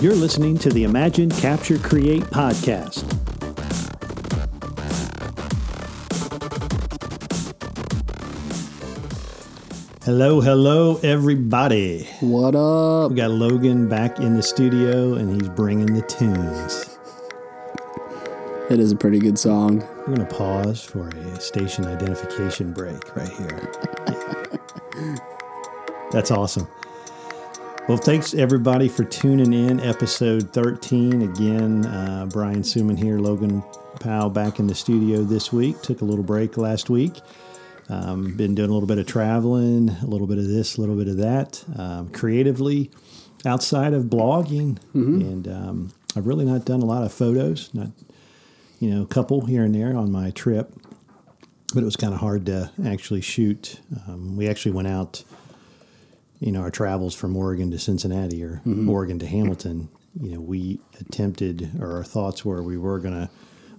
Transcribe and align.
You're 0.00 0.14
listening 0.14 0.56
to 0.60 0.70
the 0.70 0.84
Imagine, 0.84 1.28
Capture, 1.28 1.76
Create 1.76 2.22
podcast. 2.22 3.04
Hello, 10.02 10.40
hello, 10.40 10.98
everybody. 11.02 12.04
What 12.20 12.54
up? 12.54 13.10
We 13.10 13.18
got 13.18 13.30
Logan 13.30 13.90
back 13.90 14.18
in 14.18 14.36
the 14.36 14.42
studio 14.42 15.16
and 15.16 15.38
he's 15.38 15.50
bringing 15.50 15.92
the 15.92 16.00
tunes. 16.00 16.98
It 18.70 18.80
is 18.80 18.92
a 18.92 18.96
pretty 18.96 19.18
good 19.18 19.38
song. 19.38 19.80
We're 19.98 20.14
going 20.14 20.26
to 20.26 20.34
pause 20.34 20.82
for 20.82 21.08
a 21.10 21.40
station 21.42 21.84
identification 21.84 22.72
break 22.72 23.14
right 23.14 23.28
here. 23.28 23.70
That's 26.10 26.30
awesome. 26.30 26.66
Well, 27.90 27.98
thanks 27.98 28.34
everybody 28.34 28.88
for 28.88 29.02
tuning 29.02 29.52
in. 29.52 29.80
Episode 29.80 30.52
13. 30.52 31.22
Again, 31.22 31.84
uh, 31.86 32.28
Brian 32.30 32.62
Suman 32.62 32.96
here, 32.96 33.18
Logan 33.18 33.64
Powell 33.98 34.30
back 34.30 34.60
in 34.60 34.68
the 34.68 34.76
studio 34.76 35.24
this 35.24 35.52
week. 35.52 35.82
Took 35.82 36.00
a 36.00 36.04
little 36.04 36.22
break 36.22 36.56
last 36.56 36.88
week. 36.88 37.20
Um, 37.88 38.36
been 38.36 38.54
doing 38.54 38.70
a 38.70 38.72
little 38.72 38.86
bit 38.86 38.98
of 38.98 39.08
traveling, 39.08 39.88
a 39.88 40.06
little 40.06 40.28
bit 40.28 40.38
of 40.38 40.46
this, 40.46 40.76
a 40.76 40.80
little 40.80 40.94
bit 40.94 41.08
of 41.08 41.16
that, 41.16 41.64
um, 41.76 42.10
creatively 42.10 42.92
outside 43.44 43.92
of 43.92 44.04
blogging. 44.04 44.78
And 44.94 45.48
um, 45.48 45.92
I've 46.14 46.28
really 46.28 46.44
not 46.44 46.64
done 46.64 46.82
a 46.82 46.86
lot 46.86 47.02
of 47.02 47.12
photos, 47.12 47.74
not, 47.74 47.88
you 48.78 48.88
know, 48.88 49.02
a 49.02 49.06
couple 49.06 49.46
here 49.46 49.64
and 49.64 49.74
there 49.74 49.96
on 49.96 50.12
my 50.12 50.30
trip, 50.30 50.72
but 51.74 51.82
it 51.82 51.86
was 51.86 51.96
kind 51.96 52.14
of 52.14 52.20
hard 52.20 52.46
to 52.46 52.70
actually 52.86 53.20
shoot. 53.20 53.80
Um, 54.06 54.36
we 54.36 54.48
actually 54.48 54.70
went 54.70 54.86
out, 54.86 55.24
you 56.40 56.50
know, 56.50 56.62
our 56.62 56.70
travels 56.70 57.14
from 57.14 57.36
Oregon 57.36 57.70
to 57.70 57.78
Cincinnati 57.78 58.42
or 58.42 58.62
mm-hmm. 58.66 58.88
Oregon 58.88 59.18
to 59.18 59.26
Hamilton. 59.26 59.88
You 60.20 60.32
know, 60.32 60.40
we 60.40 60.80
attempted, 60.98 61.70
or 61.80 61.98
our 61.98 62.04
thoughts 62.04 62.44
were 62.44 62.62
we 62.62 62.76
were 62.76 62.98
going 62.98 63.14
to 63.14 63.30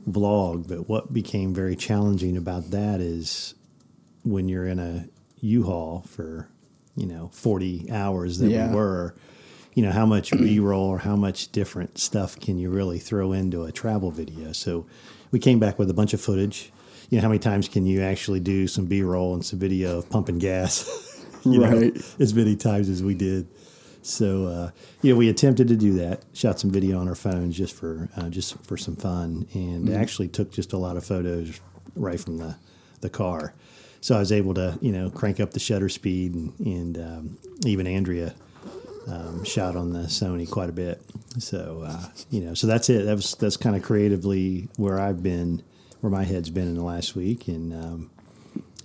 vlog, 0.07 0.67
but 0.67 0.87
what 0.87 1.11
became 1.11 1.53
very 1.53 1.75
challenging 1.75 2.37
about 2.37 2.71
that 2.71 3.01
is 3.01 3.53
when 4.23 4.47
you're 4.47 4.67
in 4.67 4.79
a 4.79 5.07
U-Haul 5.41 6.05
for, 6.07 6.47
you 6.95 7.07
know, 7.07 7.29
40 7.33 7.91
hours 7.91 8.37
that 8.39 8.49
Yeah. 8.49 8.69
we 8.69 8.75
were, 8.75 9.15
you 9.73 9.83
know, 9.83 9.91
how 9.91 10.05
much 10.05 10.31
B-roll 10.37 10.87
or 10.87 10.99
how 10.99 11.15
much 11.15 11.51
different 11.51 11.97
stuff 11.97 12.39
can 12.39 12.57
you 12.57 12.69
really 12.69 12.99
throw 12.99 13.33
into 13.33 13.63
a 13.63 13.71
travel 13.71 14.11
video? 14.11 14.51
So 14.51 14.85
we 15.31 15.39
came 15.39 15.59
back 15.59 15.79
with 15.79 15.89
a 15.89 15.93
bunch 15.93 16.13
of 16.13 16.21
footage. 16.21 16.71
You 17.09 17.17
know, 17.17 17.23
how 17.23 17.27
many 17.29 17.39
times 17.39 17.67
can 17.67 17.85
you 17.85 18.01
actually 18.01 18.39
do 18.39 18.67
some 18.67 18.85
B-roll 18.85 19.33
and 19.33 19.43
some 19.45 19.59
video 19.59 19.97
of 19.97 20.09
pumping 20.09 20.39
gas? 20.39 21.09
you 21.45 21.59
know, 21.59 21.67
Right. 21.69 21.97
as 22.19 22.33
many 22.33 22.55
times 22.55 22.89
as 22.89 23.01
we 23.03 23.13
did. 23.13 23.47
So 24.03 24.45
uh, 24.47 24.71
you 25.01 25.13
know, 25.13 25.17
we 25.17 25.29
attempted 25.29 25.67
to 25.67 25.75
do 25.75 25.93
that. 25.93 26.23
Shot 26.33 26.59
some 26.59 26.71
video 26.71 26.99
on 26.99 27.07
our 27.07 27.15
phones 27.15 27.55
just 27.55 27.75
for 27.75 28.09
uh, 28.17 28.29
just 28.29 28.57
for 28.63 28.75
some 28.77 28.95
fun, 28.95 29.47
and 29.53 29.89
actually 29.89 30.27
took 30.27 30.51
just 30.51 30.73
a 30.73 30.77
lot 30.77 30.97
of 30.97 31.05
photos 31.05 31.59
right 31.95 32.19
from 32.19 32.37
the 32.37 32.55
the 33.01 33.09
car. 33.09 33.53
So 34.01 34.15
I 34.15 34.19
was 34.19 34.31
able 34.31 34.55
to 34.55 34.79
you 34.81 34.91
know 34.91 35.11
crank 35.11 35.39
up 35.39 35.51
the 35.51 35.59
shutter 35.59 35.87
speed, 35.89 36.33
and, 36.33 36.59
and 36.59 36.97
um, 36.97 37.37
even 37.65 37.85
Andrea 37.85 38.33
um, 39.07 39.43
shot 39.43 39.75
on 39.75 39.93
the 39.93 40.01
Sony 40.07 40.49
quite 40.49 40.69
a 40.69 40.73
bit. 40.73 40.99
So 41.37 41.83
uh, 41.85 42.05
you 42.31 42.41
know, 42.41 42.55
so 42.55 42.65
that's 42.65 42.89
it. 42.89 43.05
That 43.05 43.15
was 43.15 43.35
that's 43.35 43.55
kind 43.57 43.75
of 43.75 43.83
creatively 43.83 44.67
where 44.77 44.99
I've 44.99 45.21
been, 45.21 45.61
where 45.99 46.09
my 46.09 46.23
head's 46.23 46.49
been 46.49 46.67
in 46.67 46.73
the 46.73 46.83
last 46.83 47.15
week, 47.15 47.47
and 47.47 47.71
um, 47.71 48.09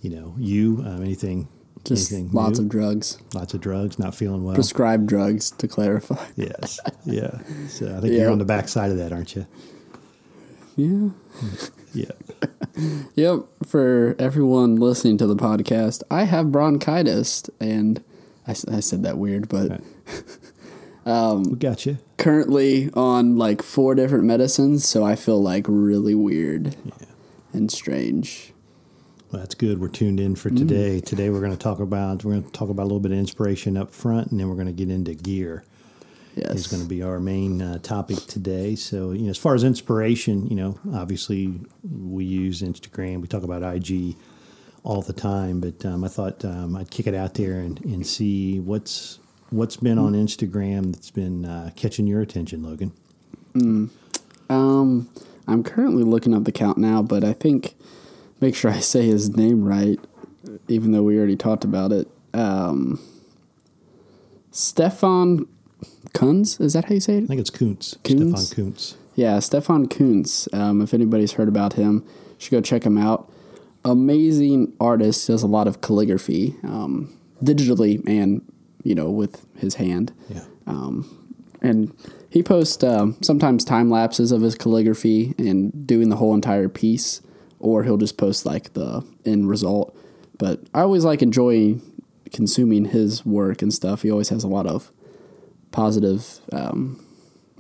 you 0.03 0.11
know, 0.11 0.35
you 0.37 0.83
um, 0.85 1.03
anything. 1.03 1.48
Just 1.87 2.12
anything 2.12 2.33
lots 2.33 2.59
new? 2.59 2.65
of 2.65 2.70
drugs. 2.70 3.19
lots 3.34 3.55
of 3.55 3.61
drugs, 3.61 3.98
not 3.98 4.15
feeling 4.15 4.45
well. 4.45 4.55
Prescribed 4.55 5.06
drugs, 5.06 5.51
to 5.53 5.69
clarify. 5.69 6.25
Yes. 6.37 6.79
Yeah. 7.05 7.39
So 7.69 7.97
I 7.97 8.01
think 8.01 8.12
Yeah. 8.15 8.23
you're 8.23 8.31
on 8.31 8.39
the 8.39 8.45
back 8.45 8.69
side 8.69 8.91
of 8.91 8.98
that, 8.98 9.12
aren't 9.12 9.34
you? 9.37 9.47
Yeah. 10.77 11.09
Yeah. 11.95 12.12
Yep. 13.14 13.45
For 13.67 14.14
everyone 14.19 14.77
listening 14.77 15.17
to 15.19 15.27
the 15.27 15.35
podcast, 15.36 16.02
I 16.11 16.24
have 16.24 16.52
bronchitis, 16.52 17.45
and 17.58 18.05
I 18.47 18.53
said 18.53 19.03
that 19.03 19.17
weird, 19.17 19.48
but 19.48 19.70
Right. 19.70 19.80
Um, 21.07 21.45
we 21.45 21.57
got 21.57 21.86
you. 21.86 21.98
currently 22.18 22.91
on 22.95 23.36
like 23.36 23.63
four 23.63 23.95
different 23.95 24.24
medicines, 24.24 24.85
so 24.85 25.05
I 25.05 25.14
feel 25.14 25.41
like 25.41 25.64
really 25.68 26.17
weird 26.17 26.74
and 27.53 27.70
strange. 27.70 28.53
Well, 29.31 29.41
that's 29.41 29.55
good. 29.55 29.81
We're 29.81 29.89
tuned 29.89 30.20
in 30.20 30.35
Mm. 30.35 30.39
for 30.39 30.51
today. 30.51 31.01
Today 31.01 31.31
we're 31.31 31.41
going 31.41 31.51
to 31.53 31.57
talk 31.59 31.81
about 31.81 32.25
we're 32.25 32.33
going 32.33 32.45
to 32.45 32.51
talk 32.53 32.69
about 32.69 32.83
a 32.83 32.85
little 32.85 33.01
bit 33.01 33.13
of 33.13 33.19
inspiration 33.19 33.77
up 33.77 33.92
front, 33.92 34.31
and 34.31 34.39
then 34.39 34.48
we're 34.48 34.55
going 34.55 34.67
to 34.69 34.73
get 34.73 34.91
into 34.91 35.14
gear. 35.14 35.64
Yes. 36.37 36.55
Is 36.55 36.67
going 36.67 36.83
to 36.83 36.89
be 36.89 37.03
our 37.03 37.19
main 37.19 37.63
uh, 37.63 37.79
topic 37.79 38.19
today. 38.27 38.75
So, 38.77 39.13
you 39.13 39.23
know, 39.23 39.31
as 39.31 39.39
far 39.39 39.55
as 39.55 39.65
inspiration, 39.65 40.47
you 40.48 40.55
know, 40.55 40.79
obviously 40.92 41.59
we 41.83 42.27
use 42.27 42.61
Instagram. 42.61 43.23
We 43.23 43.27
talk 43.27 43.42
about 43.42 43.63
IG 43.63 44.17
all 44.85 45.01
the 45.01 45.15
time, 45.15 45.61
but 45.61 45.83
um, 45.86 46.05
I 46.05 46.09
thought 46.09 46.45
um, 46.45 46.77
I'd 46.77 46.91
kick 46.91 47.07
it 47.07 47.15
out 47.15 47.35
there 47.35 47.55
and, 47.61 47.83
and 47.86 48.07
see 48.07 48.61
what's 48.61 49.19
what's 49.48 49.77
been 49.79 49.98
on 49.98 50.13
Instagram 50.13 50.92
that's 50.92 51.11
been 51.11 51.47
uh, 51.47 51.70
catching 51.75 52.07
your 52.07 52.20
attention, 52.20 52.63
Logan. 52.63 52.92
Um, 54.51 55.09
I'm 55.48 55.63
currently 55.63 56.03
looking 56.03 56.35
up 56.35 56.45
the 56.45 56.53
count 56.53 56.77
now, 56.77 57.01
but 57.03 57.25
I 57.25 57.33
think 57.33 57.75
make 58.41 58.55
sure 58.55 58.70
I 58.70 58.80
say 58.80 59.07
his 59.07 59.36
name 59.36 59.64
right, 59.64 59.98
even 60.69 60.92
though 60.92 61.02
we 61.02 61.17
already 61.19 61.36
talked 61.36 61.64
about 61.64 61.92
it. 61.92 62.08
Um, 62.35 63.01
Stefan 64.51 65.47
Kunz, 66.14 66.61
is 66.61 66.73
that 66.73 66.86
how 66.86 66.95
you 66.95 67.01
say 67.01 67.19
it? 67.19 67.24
I 67.24 67.27
think 67.27 67.41
it's 67.41 67.51
Kuntz, 67.51 67.97
Kuntz? 68.05 68.47
Stefan 68.47 68.64
Kuntz. 68.64 68.97
Yeah, 69.14 69.39
Stefan 69.39 69.86
Kuntz. 69.89 70.48
Um, 70.52 70.80
if 70.83 70.95
anybody's 70.95 71.33
heard 71.33 71.48
about 71.48 71.74
him, 71.74 72.05
you 72.07 72.35
should 72.39 72.51
go 72.52 72.61
check 72.61 72.85
him 72.85 72.98
out. 72.98 73.30
Amazing 73.85 74.73
artist, 74.80 75.27
does 75.29 75.42
a 75.42 75.47
lot 75.47 75.68
of 75.68 75.80
calligraphy, 75.80 76.57
um, 76.64 77.17
digitally 77.42 78.03
and 78.07 78.42
you 78.83 78.95
know 78.95 79.11
with 79.11 79.45
his 79.58 79.74
hand 79.77 80.13
Yeah. 80.29 80.45
and 81.63 81.92
he 82.30 82.42
posts 82.42 82.83
um, 82.85 83.17
sometimes 83.23 83.64
time 83.64 83.91
lapses 83.91 84.33
of 84.33 84.42
his 84.42 84.55
calligraphy 84.55 85.35
and 85.39 85.86
doing 85.86 86.08
the 86.08 86.17
whole 86.17 86.35
entire 86.35 86.68
piece, 86.68 87.20
or 87.58 87.84
he'll 87.84 87.96
just 87.96 88.17
post 88.17 88.46
like 88.46 88.72
the 88.74 89.05
end 89.24 89.48
result. 89.48 89.96
But 90.39 90.61
I 90.74 90.80
always 90.80 91.05
like 91.05 91.22
enjoying 91.22 91.83
consuming 92.33 92.86
his 92.86 93.24
work 93.24 93.62
and 93.62 93.72
stuff. 93.72 94.02
He 94.02 94.11
always 94.11 94.28
has 94.28 94.44
a 94.44 94.48
lot 94.48 94.67
of 94.67 94.90
positive. 95.70 96.40
Um, 96.52 97.02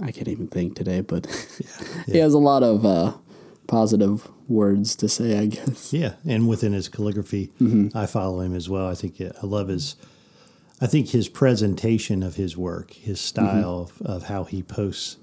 I 0.02 0.12
can't 0.12 0.28
even 0.28 0.48
think 0.48 0.76
today, 0.76 1.00
but 1.00 1.26
he 2.06 2.18
has 2.18 2.34
a 2.34 2.38
lot 2.38 2.62
of 2.62 2.84
uh, 2.84 3.14
positive 3.66 4.28
words 4.48 4.94
to 4.96 5.08
say. 5.08 5.38
I 5.38 5.46
guess. 5.46 5.92
Yeah, 5.92 6.14
and 6.26 6.48
within 6.48 6.72
his 6.72 6.88
calligraphy, 6.88 7.50
I 7.94 8.06
follow 8.06 8.40
him 8.40 8.54
as 8.54 8.68
well. 8.68 8.88
I 8.88 8.94
think 8.94 9.20
I 9.20 9.46
love 9.46 9.68
his. 9.68 9.96
I 10.78 10.86
think 10.86 11.08
his 11.08 11.30
presentation 11.30 12.22
of 12.22 12.34
his 12.34 12.54
work, 12.54 12.92
his 12.92 13.18
style 13.18 13.90
of, 14.00 14.06
of 14.06 14.22
how 14.24 14.44
he 14.44 14.62
posts 14.62 15.16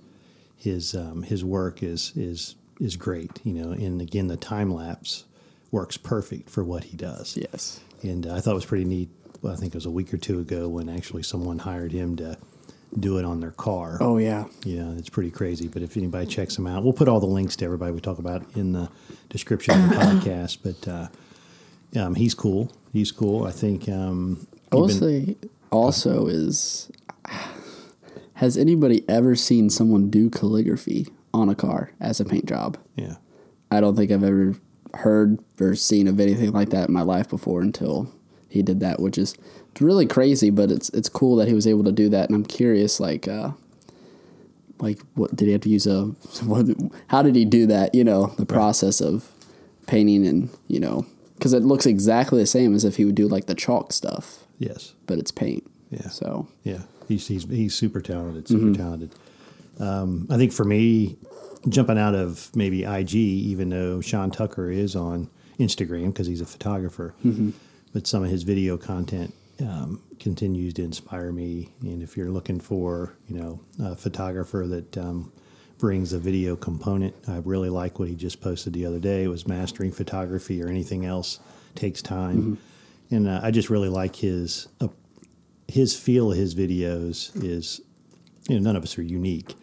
his 0.63 0.95
um, 0.95 1.23
his 1.23 1.43
work 1.43 1.83
is 1.83 2.13
is 2.15 2.55
is 2.79 2.95
great. 2.95 3.39
You 3.43 3.53
know, 3.53 3.71
and 3.71 4.01
again, 4.01 4.27
the 4.27 4.37
time 4.37 4.73
lapse 4.73 5.25
works 5.71 5.97
perfect 5.97 6.49
for 6.49 6.63
what 6.63 6.85
he 6.85 6.97
does. 6.97 7.37
Yes. 7.37 7.79
And 8.01 8.27
uh, 8.27 8.35
I 8.35 8.41
thought 8.41 8.51
it 8.51 8.55
was 8.55 8.65
pretty 8.65 8.85
neat. 8.85 9.09
Well, 9.41 9.53
I 9.53 9.55
think 9.55 9.73
it 9.73 9.77
was 9.77 9.85
a 9.85 9.91
week 9.91 10.13
or 10.13 10.17
two 10.17 10.39
ago 10.39 10.69
when 10.69 10.87
actually 10.89 11.23
someone 11.23 11.59
hired 11.59 11.91
him 11.91 12.15
to 12.17 12.37
do 12.97 13.17
it 13.17 13.25
on 13.25 13.39
their 13.39 13.51
car. 13.51 13.97
Oh 13.99 14.17
yeah. 14.17 14.45
Yeah, 14.63 14.91
it's 14.91 15.09
pretty 15.09 15.31
crazy. 15.31 15.67
But 15.67 15.81
if 15.81 15.97
anybody 15.97 16.27
checks 16.27 16.55
them 16.55 16.67
out, 16.67 16.83
we'll 16.83 16.93
put 16.93 17.07
all 17.07 17.19
the 17.19 17.25
links 17.25 17.55
to 17.57 17.65
everybody 17.65 17.91
we 17.91 17.99
talk 18.01 18.19
about 18.19 18.45
in 18.55 18.71
the 18.73 18.89
description 19.29 19.81
of 19.81 19.89
the 19.89 19.95
podcast. 19.95 20.59
But 20.63 20.87
uh, 20.87 21.07
um, 21.99 22.15
he's 22.15 22.33
cool. 22.35 22.71
He's 22.93 23.11
cool. 23.11 23.45
I 23.45 23.51
think. 23.51 23.89
Um, 23.89 24.47
I 24.71 24.75
will 24.75 24.89
even- 24.91 24.99
say 24.99 25.35
also 25.71 26.27
is 26.27 26.91
has 28.35 28.57
anybody 28.57 29.03
ever 29.09 29.35
seen 29.35 29.69
someone 29.69 30.09
do 30.09 30.29
calligraphy 30.29 31.07
on 31.33 31.49
a 31.49 31.55
car 31.55 31.91
as 31.99 32.19
a 32.19 32.25
paint 32.25 32.45
job? 32.45 32.77
yeah, 32.95 33.15
I 33.71 33.81
don't 33.81 33.95
think 33.95 34.11
I've 34.11 34.23
ever 34.23 34.55
heard 34.95 35.39
or 35.59 35.75
seen 35.75 36.07
of 36.07 36.19
anything 36.19 36.51
like 36.51 36.69
that 36.69 36.87
in 36.87 36.93
my 36.93 37.01
life 37.01 37.29
before 37.29 37.61
until 37.61 38.13
he 38.47 38.61
did 38.61 38.79
that, 38.81 38.99
which 38.99 39.17
is 39.17 39.35
it's 39.71 39.81
really 39.81 40.05
crazy, 40.05 40.49
but 40.49 40.71
it's 40.71 40.89
it's 40.89 41.09
cool 41.09 41.35
that 41.37 41.47
he 41.47 41.53
was 41.53 41.67
able 41.67 41.83
to 41.83 41.91
do 41.91 42.09
that 42.09 42.29
and 42.29 42.35
I'm 42.35 42.45
curious 42.45 42.99
like 42.99 43.27
uh 43.27 43.51
like 44.79 44.99
what 45.15 45.35
did 45.35 45.45
he 45.45 45.51
have 45.53 45.61
to 45.61 45.69
use 45.69 45.87
a 45.87 46.03
what, 46.43 46.67
how 47.07 47.23
did 47.23 47.35
he 47.35 47.45
do 47.45 47.65
that, 47.67 47.95
you 47.95 48.03
know, 48.03 48.27
the 48.37 48.45
process 48.45 49.01
of 49.01 49.31
painting 49.87 50.27
and, 50.27 50.49
you 50.67 50.79
know, 50.79 51.05
cuz 51.39 51.53
it 51.53 51.63
looks 51.63 51.87
exactly 51.87 52.39
the 52.39 52.45
same 52.45 52.75
as 52.75 52.85
if 52.85 52.97
he 52.97 53.05
would 53.05 53.15
do 53.15 53.27
like 53.27 53.47
the 53.47 53.55
chalk 53.55 53.91
stuff 53.91 54.45
yes, 54.59 54.93
but 55.07 55.17
it's 55.17 55.31
paint. 55.31 55.65
Yeah. 55.89 56.09
So 56.09 56.47
yeah. 56.63 56.83
He's 57.07 57.27
he's 57.27 57.43
he's 57.49 57.75
super 57.75 57.99
talented. 58.01 58.47
Super 58.47 58.73
talented. 58.73 59.13
Um, 59.79 60.27
I 60.29 60.37
think 60.37 60.51
for 60.51 60.63
me, 60.63 61.17
jumping 61.69 61.97
out 61.97 62.15
of 62.15 62.55
maybe 62.55 62.83
IG, 62.83 63.15
even 63.15 63.69
though 63.69 64.01
Sean 64.01 64.31
Tucker 64.31 64.69
is 64.69 64.95
on 64.95 65.29
Instagram 65.59 66.07
because 66.07 66.27
he's 66.27 66.41
a 66.41 66.45
photographer, 66.45 67.15
but 67.93 68.07
some 68.07 68.23
of 68.23 68.29
his 68.29 68.43
video 68.43 68.77
content 68.77 69.33
um, 69.61 70.01
continues 70.19 70.73
to 70.75 70.83
inspire 70.83 71.31
me. 71.31 71.73
And 71.81 72.01
if 72.01 72.17
you're 72.17 72.29
looking 72.29 72.59
for, 72.59 73.13
you 73.27 73.37
know, 73.37 73.59
a 73.79 73.95
photographer 73.95 74.65
that 74.67 74.97
um, 74.97 75.31
brings 75.77 76.13
a 76.13 76.19
video 76.19 76.55
component, 76.55 77.15
I 77.27 77.37
really 77.37 77.69
like 77.69 77.99
what 77.99 78.09
he 78.09 78.15
just 78.15 78.41
posted 78.41 78.73
the 78.73 78.85
other 78.85 78.99
day. 78.99 79.23
It 79.23 79.27
was 79.27 79.47
mastering 79.47 79.91
photography 79.91 80.61
or 80.61 80.67
anything 80.67 81.05
else 81.05 81.39
takes 81.75 82.01
time, 82.01 82.37
mm-hmm. 82.37 83.15
and 83.15 83.27
uh, 83.27 83.39
I 83.43 83.51
just 83.51 83.69
really 83.69 83.89
like 83.89 84.15
his 84.15 84.67
uh, 84.81 84.89
his 85.67 85.97
feel 85.97 86.31
of 86.31 86.37
his 86.37 86.55
videos 86.55 87.31
is, 87.43 87.81
you 88.47 88.55
know, 88.55 88.61
none 88.61 88.75
of 88.75 88.83
us 88.83 88.97
are 88.97 89.03
unique, 89.03 89.55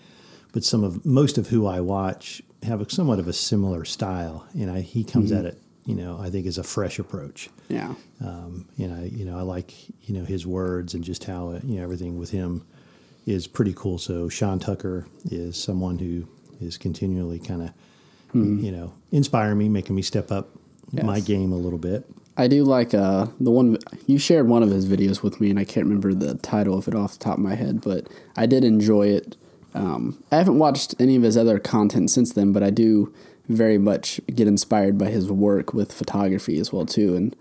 but 0.52 0.64
some 0.64 0.84
of 0.84 1.04
most 1.04 1.38
of 1.38 1.48
who 1.48 1.66
I 1.66 1.80
watch 1.80 2.42
have 2.62 2.80
a, 2.80 2.90
somewhat 2.90 3.18
of 3.18 3.28
a 3.28 3.32
similar 3.32 3.84
style, 3.84 4.46
and 4.54 4.70
I, 4.70 4.80
he 4.80 5.04
comes 5.04 5.30
mm-hmm. 5.30 5.46
at 5.46 5.52
it 5.52 5.62
you 5.90 5.96
know, 5.96 6.18
I 6.20 6.30
think 6.30 6.46
is 6.46 6.56
a 6.56 6.62
fresh 6.62 7.00
approach. 7.00 7.50
Yeah. 7.68 7.94
Um, 8.24 8.68
and 8.78 8.94
I, 8.94 9.04
you 9.06 9.24
know, 9.24 9.36
I 9.36 9.42
like, 9.42 9.74
you 10.08 10.14
know, 10.14 10.24
his 10.24 10.46
words 10.46 10.94
and 10.94 11.02
just 11.02 11.24
how, 11.24 11.58
you 11.64 11.78
know, 11.78 11.82
everything 11.82 12.16
with 12.16 12.30
him 12.30 12.64
is 13.26 13.48
pretty 13.48 13.74
cool. 13.74 13.98
So 13.98 14.28
Sean 14.28 14.60
Tucker 14.60 15.08
is 15.24 15.60
someone 15.60 15.98
who 15.98 16.28
is 16.60 16.76
continually 16.76 17.40
kind 17.40 17.62
of, 17.62 17.68
mm-hmm. 18.28 18.60
you 18.60 18.70
know, 18.70 18.94
inspiring 19.10 19.58
me, 19.58 19.68
making 19.68 19.96
me 19.96 20.02
step 20.02 20.30
up 20.30 20.50
yes. 20.92 21.04
my 21.04 21.18
game 21.18 21.52
a 21.52 21.56
little 21.56 21.78
bit. 21.78 22.04
I 22.36 22.46
do 22.46 22.62
like 22.62 22.94
uh, 22.94 23.26
the 23.40 23.50
one 23.50 23.76
you 24.06 24.18
shared 24.18 24.46
one 24.46 24.62
of 24.62 24.70
his 24.70 24.86
videos 24.86 25.22
with 25.22 25.40
me, 25.40 25.50
and 25.50 25.58
I 25.58 25.64
can't 25.64 25.86
remember 25.86 26.14
the 26.14 26.36
title 26.36 26.78
of 26.78 26.86
it 26.88 26.94
off 26.94 27.14
the 27.14 27.24
top 27.24 27.34
of 27.34 27.44
my 27.44 27.54
head, 27.54 27.80
but 27.80 28.06
I 28.36 28.46
did 28.46 28.64
enjoy 28.64 29.08
it. 29.08 29.36
Um, 29.74 30.22
I 30.32 30.36
haven't 30.36 30.58
watched 30.58 30.94
any 30.98 31.16
of 31.16 31.22
his 31.22 31.36
other 31.36 31.58
content 31.58 32.10
since 32.10 32.32
then, 32.32 32.52
but 32.52 32.62
I 32.62 32.70
do 32.70 33.14
very 33.48 33.78
much 33.78 34.20
get 34.32 34.46
inspired 34.46 34.96
by 34.96 35.10
his 35.10 35.30
work 35.30 35.74
with 35.74 35.92
photography 35.92 36.58
as 36.58 36.72
well 36.72 36.86
too, 36.86 37.16
and 37.16 37.36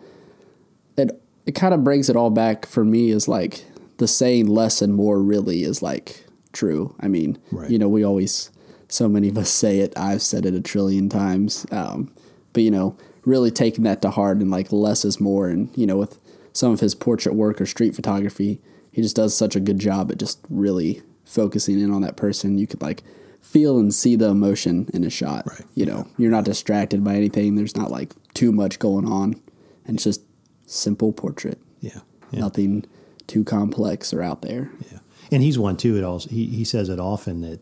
it 0.97 1.21
it 1.45 1.53
kind 1.53 1.73
of 1.73 1.83
brings 1.83 2.09
it 2.09 2.15
all 2.15 2.29
back 2.29 2.65
for 2.65 2.85
me 2.85 3.09
is 3.09 3.27
like 3.27 3.65
the 3.97 4.07
saying 4.07 4.47
less 4.47 4.81
and 4.81 4.93
more 4.93 5.21
really 5.21 5.63
is 5.63 5.81
like 5.81 6.25
true. 6.53 6.95
I 6.99 7.07
mean, 7.07 7.37
right. 7.51 7.69
you 7.69 7.77
know, 7.77 7.87
we 7.87 8.03
always 8.03 8.51
so 8.87 9.07
many 9.07 9.29
of 9.29 9.37
us 9.37 9.49
say 9.49 9.79
it. 9.79 9.93
I've 9.97 10.21
said 10.21 10.45
it 10.45 10.55
a 10.55 10.61
trillion 10.61 11.09
times, 11.09 11.65
um, 11.71 12.11
but 12.53 12.63
you 12.63 12.71
know, 12.71 12.97
really 13.23 13.51
taking 13.51 13.83
that 13.83 14.01
to 14.01 14.09
heart 14.09 14.37
and 14.37 14.49
like 14.49 14.71
less 14.71 15.05
is 15.05 15.19
more, 15.19 15.47
and 15.47 15.75
you 15.77 15.85
know, 15.85 15.97
with 15.97 16.19
some 16.53 16.71
of 16.71 16.79
his 16.79 16.95
portrait 16.95 17.35
work 17.35 17.61
or 17.61 17.65
street 17.65 17.95
photography, 17.95 18.59
he 18.91 19.01
just 19.01 19.15
does 19.15 19.35
such 19.35 19.55
a 19.55 19.59
good 19.59 19.79
job 19.79 20.11
at 20.11 20.17
just 20.17 20.39
really 20.49 21.03
focusing 21.29 21.79
in 21.79 21.91
on 21.91 22.01
that 22.01 22.17
person. 22.17 22.57
You 22.57 22.67
could 22.67 22.81
like 22.81 23.03
feel 23.41 23.77
and 23.77 23.93
see 23.93 24.15
the 24.15 24.29
emotion 24.29 24.89
in 24.93 25.03
a 25.03 25.09
shot. 25.09 25.45
Right. 25.47 25.65
You 25.75 25.85
know, 25.85 26.07
you're 26.17 26.31
not 26.31 26.43
distracted 26.43 27.03
by 27.03 27.15
anything. 27.15 27.55
There's 27.55 27.77
not 27.77 27.91
like 27.91 28.13
too 28.33 28.51
much 28.51 28.79
going 28.79 29.05
on, 29.05 29.39
and 29.85 29.95
it's 29.95 30.03
just 30.03 30.21
simple 30.65 31.13
portrait. 31.13 31.59
Yeah. 31.79 31.99
yeah. 32.31 32.41
Nothing 32.41 32.85
too 33.27 33.43
complex 33.43 34.13
or 34.13 34.21
out 34.21 34.41
there. 34.41 34.69
Yeah. 34.91 34.99
And 35.31 35.43
he's 35.43 35.59
one 35.59 35.77
too. 35.77 35.97
It 35.97 36.03
also 36.03 36.29
he 36.29 36.47
he 36.47 36.65
says 36.65 36.89
it 36.89 36.99
often 36.99 37.41
that 37.41 37.59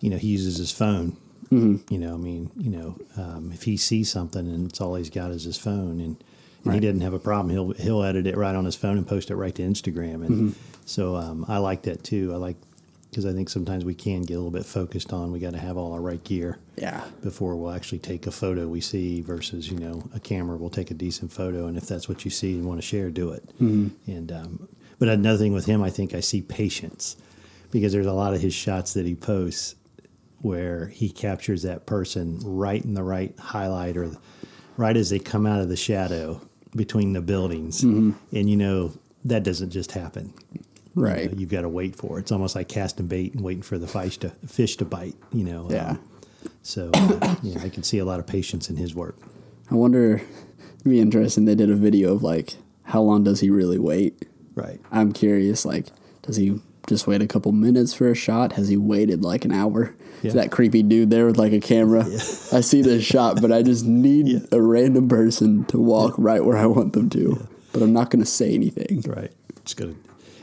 you 0.00 0.10
know 0.10 0.18
he 0.18 0.28
uses 0.28 0.56
his 0.58 0.72
phone. 0.72 1.16
Mm-hmm. 1.50 1.92
You 1.92 1.98
know, 1.98 2.14
I 2.14 2.16
mean, 2.16 2.50
you 2.56 2.70
know, 2.70 2.96
um, 3.16 3.50
if 3.52 3.64
he 3.64 3.76
sees 3.76 4.10
something 4.10 4.48
and 4.48 4.70
it's 4.70 4.80
all 4.80 4.94
he's 4.94 5.10
got 5.10 5.30
is 5.30 5.44
his 5.44 5.58
phone, 5.58 6.00
and, 6.00 6.00
and 6.00 6.16
right. 6.64 6.74
he 6.74 6.80
didn't 6.80 7.02
have 7.02 7.12
a 7.12 7.18
problem, 7.18 7.50
he'll 7.50 7.72
he'll 7.72 8.02
edit 8.02 8.26
it 8.26 8.36
right 8.36 8.54
on 8.54 8.64
his 8.64 8.74
phone 8.74 8.96
and 8.96 9.06
post 9.06 9.30
it 9.30 9.36
right 9.36 9.54
to 9.54 9.62
Instagram. 9.62 10.26
And 10.26 10.30
mm-hmm. 10.30 10.50
so 10.86 11.16
um, 11.16 11.44
I 11.48 11.58
like 11.58 11.82
that 11.82 12.02
too. 12.02 12.32
I 12.32 12.36
like 12.36 12.56
because 13.12 13.26
I 13.26 13.34
think 13.34 13.50
sometimes 13.50 13.84
we 13.84 13.94
can 13.94 14.22
get 14.22 14.34
a 14.34 14.36
little 14.38 14.50
bit 14.50 14.64
focused 14.64 15.12
on 15.12 15.32
we 15.32 15.38
got 15.38 15.52
to 15.52 15.58
have 15.58 15.76
all 15.76 15.92
our 15.92 16.00
right 16.00 16.24
gear. 16.24 16.58
Yeah. 16.76 17.04
Before 17.22 17.54
we'll 17.56 17.70
actually 17.70 17.98
take 17.98 18.26
a 18.26 18.30
photo 18.30 18.66
we 18.66 18.80
see 18.80 19.20
versus 19.20 19.70
you 19.70 19.78
know 19.78 20.08
a 20.14 20.18
camera 20.18 20.56
will 20.56 20.70
take 20.70 20.90
a 20.90 20.94
decent 20.94 21.30
photo 21.30 21.66
and 21.66 21.76
if 21.76 21.86
that's 21.86 22.08
what 22.08 22.24
you 22.24 22.30
see 22.30 22.54
and 22.54 22.64
want 22.64 22.80
to 22.80 22.86
share, 22.86 23.10
do 23.10 23.30
it. 23.32 23.46
Mm-hmm. 23.60 24.10
And 24.10 24.32
um, 24.32 24.68
but 24.98 25.10
another 25.10 25.36
thing 25.36 25.52
with 25.52 25.66
him, 25.66 25.82
I 25.82 25.90
think 25.90 26.14
I 26.14 26.20
see 26.20 26.40
patience 26.40 27.16
because 27.70 27.92
there's 27.92 28.06
a 28.06 28.14
lot 28.14 28.32
of 28.32 28.40
his 28.40 28.54
shots 28.54 28.94
that 28.94 29.04
he 29.04 29.14
posts 29.14 29.74
where 30.40 30.86
he 30.86 31.10
captures 31.10 31.62
that 31.64 31.84
person 31.84 32.40
right 32.42 32.82
in 32.82 32.94
the 32.94 33.02
right 33.02 33.38
highlight 33.38 33.98
or 33.98 34.10
right 34.78 34.96
as 34.96 35.10
they 35.10 35.18
come 35.18 35.44
out 35.46 35.60
of 35.60 35.68
the 35.68 35.76
shadow 35.76 36.40
between 36.74 37.12
the 37.12 37.20
buildings, 37.20 37.82
mm-hmm. 37.82 38.12
and 38.34 38.48
you 38.48 38.56
know 38.56 38.92
that 39.26 39.42
doesn't 39.42 39.70
just 39.70 39.92
happen. 39.92 40.32
Right. 40.94 41.30
You 41.30 41.40
you've 41.40 41.50
got 41.50 41.62
to 41.62 41.68
wait 41.68 41.96
for 41.96 42.18
it. 42.18 42.22
It's 42.22 42.32
almost 42.32 42.54
like 42.54 42.68
casting 42.68 43.06
bait 43.06 43.34
and 43.34 43.42
waiting 43.42 43.62
for 43.62 43.78
the 43.78 43.88
fish 43.88 44.18
to 44.18 44.30
fish 44.46 44.76
to 44.76 44.84
bite. 44.84 45.16
You 45.32 45.44
know. 45.44 45.68
Yeah. 45.70 45.90
Um, 45.90 46.08
so 46.62 46.90
uh, 46.94 47.36
yeah, 47.42 47.62
I 47.62 47.68
can 47.68 47.82
see 47.82 47.98
a 47.98 48.04
lot 48.04 48.20
of 48.20 48.26
patience 48.26 48.68
in 48.68 48.76
his 48.76 48.94
work. 48.94 49.16
I 49.70 49.74
wonder. 49.74 50.22
It'd 50.80 50.90
be 50.90 51.00
interesting. 51.00 51.44
They 51.44 51.54
did 51.54 51.70
a 51.70 51.76
video 51.76 52.12
of 52.12 52.22
like 52.22 52.54
how 52.84 53.00
long 53.02 53.24
does 53.24 53.40
he 53.40 53.50
really 53.50 53.78
wait? 53.78 54.26
Right. 54.54 54.80
I'm 54.90 55.12
curious. 55.12 55.64
Like, 55.64 55.86
does 56.22 56.36
he 56.36 56.60
just 56.86 57.06
wait 57.06 57.22
a 57.22 57.26
couple 57.26 57.52
minutes 57.52 57.94
for 57.94 58.10
a 58.10 58.14
shot? 58.14 58.52
Has 58.52 58.68
he 58.68 58.76
waited 58.76 59.22
like 59.22 59.44
an 59.44 59.52
hour? 59.52 59.94
Yeah. 60.22 60.32
That 60.32 60.52
creepy 60.52 60.82
dude 60.82 61.10
there 61.10 61.26
with 61.26 61.38
like 61.38 61.52
a 61.52 61.60
camera. 61.60 62.04
Yeah. 62.06 62.18
I 62.52 62.60
see 62.60 62.82
this 62.82 63.04
shot, 63.12 63.40
but 63.40 63.50
I 63.50 63.62
just 63.62 63.84
need 63.84 64.28
yeah. 64.28 64.40
a 64.52 64.60
random 64.60 65.08
person 65.08 65.64
to 65.66 65.78
walk 65.78 66.14
right 66.18 66.44
where 66.44 66.56
I 66.56 66.66
want 66.66 66.92
them 66.92 67.10
to. 67.10 67.48
But 67.72 67.82
I'm 67.82 67.92
not 67.92 68.10
going 68.10 68.22
to 68.22 68.30
say 68.30 68.54
anything. 68.54 69.02
Right. 69.06 69.32
Just 69.64 69.76
gonna 69.76 69.94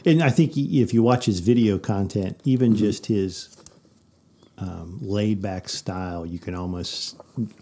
and 0.09 0.23
I 0.23 0.29
think 0.29 0.57
if 0.57 0.93
you 0.93 1.03
watch 1.03 1.25
his 1.25 1.39
video 1.39 1.77
content, 1.77 2.39
even 2.43 2.71
mm-hmm. 2.71 2.79
just 2.79 3.05
his 3.05 3.55
um, 4.57 4.99
laid 5.01 5.41
back 5.41 5.69
style, 5.69 6.25
you 6.25 6.39
can 6.39 6.55
almost 6.55 7.15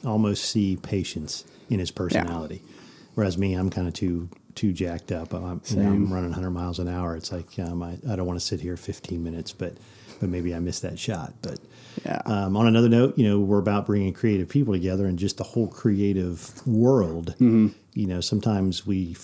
almost 0.06 0.46
see 0.46 0.78
patience 0.78 1.46
in 1.70 1.80
his 1.80 1.92
personality. 1.92 2.62
Yeah. 2.64 2.74
Whereas 3.16 3.38
me, 3.38 3.54
I'm 3.54 3.70
kind 3.70 3.88
of 3.88 3.94
too 3.94 4.30
too 4.56 4.74
jacked 4.74 5.12
up. 5.12 5.34
I'm, 5.34 5.62
you 5.68 5.76
know, 5.78 5.90
I'm 5.90 6.12
running 6.12 6.32
100 6.32 6.50
miles 6.50 6.80
an 6.80 6.88
hour. 6.88 7.16
It's 7.16 7.32
like 7.32 7.60
um, 7.60 7.84
I, 7.84 7.98
I 8.10 8.16
don't 8.16 8.26
want 8.26 8.40
to 8.40 8.46
sit 8.46 8.60
here 8.60 8.76
15 8.76 9.24
minutes, 9.24 9.52
but 9.52 9.74
but 10.20 10.30
maybe 10.30 10.56
I 10.56 10.60
missed 10.60 10.82
that 10.82 10.98
shot. 10.98 11.34
But 11.42 11.60
yeah. 12.06 12.22
um, 12.26 12.58
on 12.58 12.68
another 12.68 12.90
note, 12.90 13.18
you 13.18 13.28
know, 13.28 13.40
we're 13.40 13.60
about 13.60 13.86
bringing 13.86 14.14
creative 14.14 14.50
people 14.50 14.74
together 14.74 15.06
and 15.06 15.20
just 15.20 15.38
the 15.38 15.44
whole 15.44 15.68
creative 15.68 16.66
world. 16.66 17.36
Mm-hmm. 17.36 17.68
You 17.94 18.08
know, 18.08 18.22
sometimes 18.22 18.86
we 18.86 19.16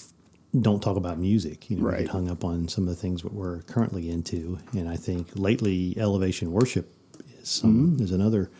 don't 0.59 0.81
talk 0.81 0.97
about 0.97 1.17
music. 1.17 1.69
You 1.69 1.77
know, 1.77 1.83
right. 1.83 1.99
we 1.99 2.03
get 2.05 2.11
hung 2.11 2.29
up 2.29 2.43
on 2.43 2.67
some 2.67 2.87
of 2.87 2.89
the 2.89 2.95
things 2.95 3.23
that 3.23 3.33
we're 3.33 3.61
currently 3.63 4.09
into, 4.09 4.59
and 4.73 4.87
I 4.87 4.95
think 4.95 5.29
lately 5.35 5.95
elevation 5.97 6.51
worship 6.51 6.93
is 7.39 7.49
some 7.49 7.93
mm-hmm. 7.93 8.03
is 8.03 8.11
another 8.11 8.51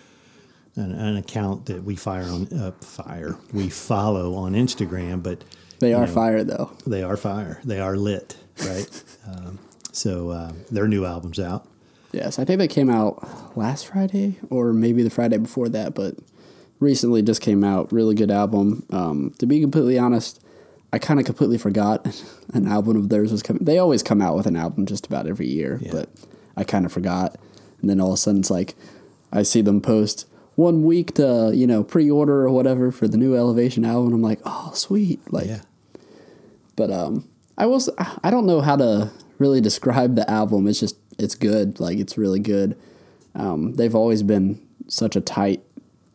an, 0.76 0.92
an, 0.92 1.18
account 1.18 1.68
that 1.68 1.84
we 1.84 1.96
fire 1.96 2.26
on 2.26 2.48
uh, 2.52 2.72
fire 2.82 3.38
we 3.54 3.70
follow 3.70 4.34
on 4.36 4.54
Instagram, 4.54 5.22
but 5.22 5.44
they 5.80 5.94
are 5.94 6.08
know, 6.08 6.14
fire 6.14 6.44
though. 6.44 6.72
They 6.88 7.04
are 7.04 7.18
fire. 7.18 7.60
They 7.64 7.80
are 7.80 7.96
lit, 7.96 8.38
right? 8.66 9.04
um, 9.28 9.60
so 9.92 10.30
uh, 10.30 10.54
their 10.72 10.88
new 10.88 11.06
album's 11.06 11.40
out. 11.40 11.68
Yes, 12.12 12.38
I 12.38 12.46
think 12.46 12.60
they 12.60 12.68
came 12.68 12.90
out 12.90 13.58
last 13.58 13.88
Friday 13.88 14.40
or 14.50 14.72
maybe 14.72 15.04
the 15.04 15.10
Friday 15.10 15.38
before 15.38 15.70
that, 15.70 15.96
but 15.96 16.16
recently 16.80 17.22
just 17.22 17.42
came 17.42 17.64
out. 17.64 17.92
Really 17.92 18.16
good 18.16 18.32
album. 18.32 18.86
Um, 18.92 19.34
to 19.40 19.46
be 19.46 19.60
completely 19.62 19.98
honest, 19.98 20.40
I 20.94 21.00
kind 21.00 21.20
of 21.20 21.26
completely 21.26 21.58
forgot 21.58 22.24
an 22.54 22.68
album 22.68 22.96
of 22.98 23.10
theirs 23.10 23.32
was 23.32 23.42
coming. 23.42 23.66
They 23.66 23.80
always 23.80 24.04
come 24.04 24.22
out 24.22 24.36
with 24.36 24.46
an 24.46 24.56
album 24.56 24.86
just 24.86 25.08
about 25.08 25.28
every 25.28 25.48
year, 25.48 25.80
yeah. 25.82 25.92
but 25.92 26.10
I 26.56 26.64
kind 26.64 26.86
of 26.86 26.94
forgot. 26.94 27.36
And 27.82 27.90
then 27.90 28.00
all 28.00 28.10
of 28.10 28.14
a 28.14 28.18
sudden, 28.18 28.42
it's 28.42 28.52
like 28.52 28.76
I 29.32 29.42
see 29.42 29.62
them 29.62 29.82
post 29.82 30.28
one 30.56 30.84
week 30.84 31.16
to 31.16 31.52
you 31.54 31.66
know 31.66 31.84
pre-order 31.84 32.44
or 32.44 32.52
whatever 32.52 32.92
for 32.92 33.08
the 33.08 33.18
new 33.18 33.36
Elevation 33.36 33.84
album. 33.84 34.14
I'm 34.14 34.22
like, 34.22 34.40
oh, 34.46 34.72
sweet, 34.76 35.20
like. 35.34 35.48
Yeah. 35.48 35.62
But 36.76 36.92
um, 36.92 37.28
I 37.58 37.66
was 37.66 37.90
I 38.24 38.30
don't 38.30 38.46
know 38.46 38.62
how 38.62 38.76
to 38.76 39.12
really 39.40 39.62
describe 39.62 40.16
the 40.16 40.30
album. 40.30 40.68
It's 40.68 40.80
just 40.80 40.98
it's 41.18 41.36
good. 41.36 41.80
Like 41.80 41.98
it's 41.98 42.18
really 42.18 42.40
good. 42.40 42.78
Um, 43.36 43.74
they've 43.74 43.96
always 43.96 44.22
been 44.22 44.62
such 44.88 45.16
a 45.16 45.22
tight 45.22 45.64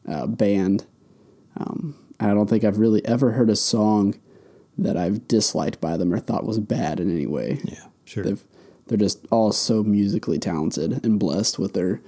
uh, 0.08 0.26
band. 0.26 0.86
Um, 1.56 1.96
I 2.20 2.28
don't 2.28 2.48
think 2.48 2.62
I've 2.64 2.78
really 2.78 3.04
ever 3.04 3.32
heard 3.32 3.50
a 3.50 3.56
song 3.56 4.14
that 4.78 4.96
I've 4.96 5.26
disliked 5.26 5.80
by 5.80 5.96
them 5.96 6.14
or 6.14 6.20
thought 6.20 6.46
was 6.46 6.60
bad 6.60 7.00
in 7.00 7.10
any 7.10 7.26
way. 7.26 7.58
Yeah, 7.64 7.86
sure. 8.04 8.22
They've, 8.22 8.44
they're 8.86 8.96
just 8.96 9.26
all 9.30 9.52
so 9.52 9.82
musically 9.82 10.38
talented 10.38 11.04
and 11.04 11.18
blessed 11.18 11.58
with 11.58 11.74
their 11.74 12.00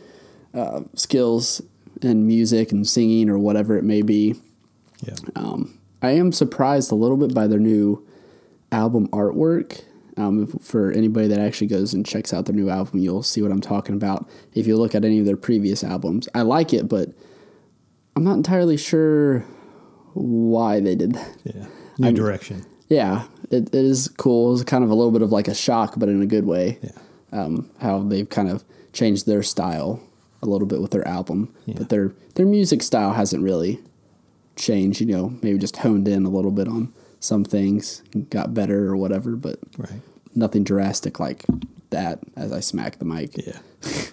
uh, 0.55 0.83
skills 0.95 1.61
and 2.01 2.27
music 2.27 2.73
and 2.73 2.87
singing 2.87 3.29
or 3.29 3.39
whatever 3.39 3.77
it 3.77 3.85
may 3.85 4.03
be. 4.03 4.37
Yeah. 5.03 5.17
Um, 5.35 5.79
I 6.01 6.13
am 6.13 6.33
surprised 6.33 6.93
a 6.93 6.95
little 6.95 7.17
bit 7.17 7.35
by 7.35 7.47
their 7.47 7.59
new 7.59 8.07
album 8.73 9.09
artwork. 9.09 9.83
Um, 10.17 10.47
for 10.47 10.91
anybody 10.93 11.29
that 11.29 11.39
actually 11.39 11.69
goes 11.69 11.95
and 11.95 12.05
checks 12.05 12.33
out 12.33 12.47
their 12.47 12.55
new 12.55 12.69
album, 12.69 13.01
you'll 13.01 13.23
see 13.23 13.41
what 13.43 13.51
I'm 13.51 13.61
talking 13.61 13.95
about. 13.95 14.29
If 14.55 14.67
you 14.67 14.77
look 14.77 14.95
at 14.95 15.05
any 15.05 15.19
of 15.19 15.25
their 15.25 15.37
previous 15.37 15.83
albums, 15.83 16.29
I 16.35 16.43
like 16.43 16.75
it, 16.75 16.89
but 16.89 17.11
I'm 18.15 18.25
not 18.25 18.35
entirely 18.35 18.77
sure 18.77 19.41
why 20.13 20.81
they 20.81 20.95
did 20.95 21.15
that. 21.15 21.37
Yeah 21.45 21.67
new 22.01 22.13
direction. 22.13 22.65
Yeah, 22.89 23.25
it, 23.51 23.69
it 23.69 23.75
is 23.75 24.09
cool. 24.17 24.55
It's 24.55 24.65
kind 24.65 24.83
of 24.83 24.91
a 24.91 24.95
little 24.95 25.13
bit 25.13 25.23
of 25.23 25.31
like 25.31 25.49
a 25.49 25.55
shock, 25.55 25.95
but 25.97 26.09
in 26.09 26.21
a 26.23 26.27
good 26.27 26.45
way. 26.45 26.79
Yeah. 26.83 26.91
Um, 27.33 27.71
how 27.81 28.01
they've 28.01 28.29
kind 28.29 28.51
of 28.51 28.65
changed 28.93 29.27
their 29.27 29.43
style 29.45 30.03
a 30.43 30.47
little 30.47 30.67
bit 30.67 30.81
with 30.81 30.91
their 30.91 31.07
album, 31.07 31.55
yeah. 31.67 31.75
but 31.79 31.89
their 31.91 32.13
their 32.35 32.47
music 32.47 32.83
style 32.83 33.13
hasn't 33.13 33.43
really 33.43 33.79
changed. 34.57 35.01
You 35.01 35.07
know, 35.07 35.39
maybe 35.43 35.59
just 35.59 35.77
honed 35.79 36.09
in 36.09 36.25
a 36.27 36.31
little 36.31 36.51
bit 36.51 36.67
on 36.67 36.93
some 37.21 37.45
things, 37.45 38.03
got 38.31 38.55
better 38.55 38.89
or 38.89 38.97
whatever, 38.97 39.37
but 39.37 39.59
Right. 39.79 40.01
nothing 40.35 40.65
drastic 40.65 41.21
like 41.21 41.45
that 41.91 42.19
as 42.35 42.51
I 42.51 42.61
smack 42.61 42.99
the 42.99 43.05
mic. 43.05 43.37
Yeah. 43.37 43.59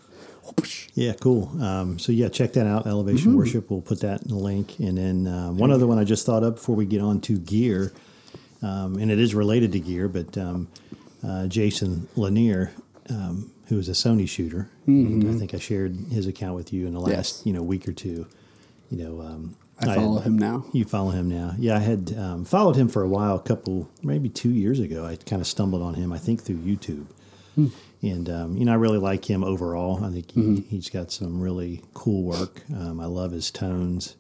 Yeah, 0.98 1.14
cool. 1.14 1.52
Um, 1.62 2.00
so 2.00 2.12
yeah, 2.12 2.28
check 2.28 2.54
that 2.54 2.66
out. 2.66 2.88
Elevation 2.88 3.38
Worship. 3.38 3.70
We'll 3.70 3.82
put 3.82 4.00
that 4.02 4.24
in 4.24 4.30
the 4.30 4.36
link. 4.36 4.80
And 4.80 4.98
then 4.98 5.28
um, 5.28 5.58
one 5.58 5.70
other 5.70 5.86
one 5.86 6.00
I 6.00 6.04
just 6.04 6.26
thought 6.26 6.42
of 6.44 6.56
before 6.56 6.76
we 6.76 6.86
get 6.88 7.02
on 7.02 7.22
to 7.22 7.38
gear, 7.38 7.94
um, 8.64 8.98
and 8.98 9.12
it 9.12 9.20
is 9.20 9.36
related 9.36 9.72
to 9.74 9.80
gear, 9.80 10.08
but 10.08 10.36
um, 10.40 10.68
uh, 11.24 11.46
Jason 11.46 12.08
Lanier, 12.16 12.72
um, 13.12 13.52
who 13.68 13.78
is 13.78 13.88
a 13.90 13.92
Sony 13.92 14.28
shooter, 14.28 14.70
and 14.88 15.30
I 15.30 15.38
think 15.38 15.54
I 15.54 15.60
shared 15.60 15.96
his 16.12 16.26
account 16.26 16.56
with 16.56 16.74
you 16.74 16.88
in 16.88 16.94
the 16.96 17.00
last 17.00 17.12
Yes. 17.12 17.42
you 17.46 17.54
know 17.54 17.62
week 17.62 17.88
or 17.88 17.94
two. 17.94 18.26
You 18.90 18.98
know, 19.04 19.22
um, 19.22 19.56
I 19.80 19.94
follow 19.94 20.20
him 20.22 20.36
now. 20.40 20.66
You 20.74 20.84
follow 20.86 21.12
him 21.12 21.30
now. 21.30 21.54
Yeah, 21.60 21.76
I 21.76 21.80
had 21.80 22.16
um, 22.18 22.44
followed 22.44 22.76
him 22.76 22.88
for 22.88 23.04
a 23.04 23.08
while, 23.08 23.36
a 23.36 23.42
couple, 23.44 23.88
maybe 24.02 24.30
two 24.30 24.50
years 24.50 24.80
ago. 24.80 25.06
I 25.06 25.16
kind 25.18 25.42
of 25.44 25.48
stumbled 25.48 25.84
on 25.84 25.94
him, 25.94 26.12
I 26.12 26.18
think, 26.18 26.42
through 26.42 26.58
YouTube. 26.58 27.06
And, 28.02 28.30
um, 28.30 28.58
you 28.58 28.66
know, 28.66 28.74
I 28.74 28.76
really 28.76 29.00
like 29.00 29.26
him 29.30 29.44
overall. 29.44 30.04
I 30.04 30.12
think 30.12 30.32
he, 30.32 30.62
he's 30.70 30.90
got 30.90 31.12
some 31.12 31.42
really 31.42 31.82
cool 31.96 32.24
work. 32.24 32.62
Um, 32.76 33.00
I 33.00 33.06
love 33.06 33.32
his 33.32 33.50
tones 33.50 34.16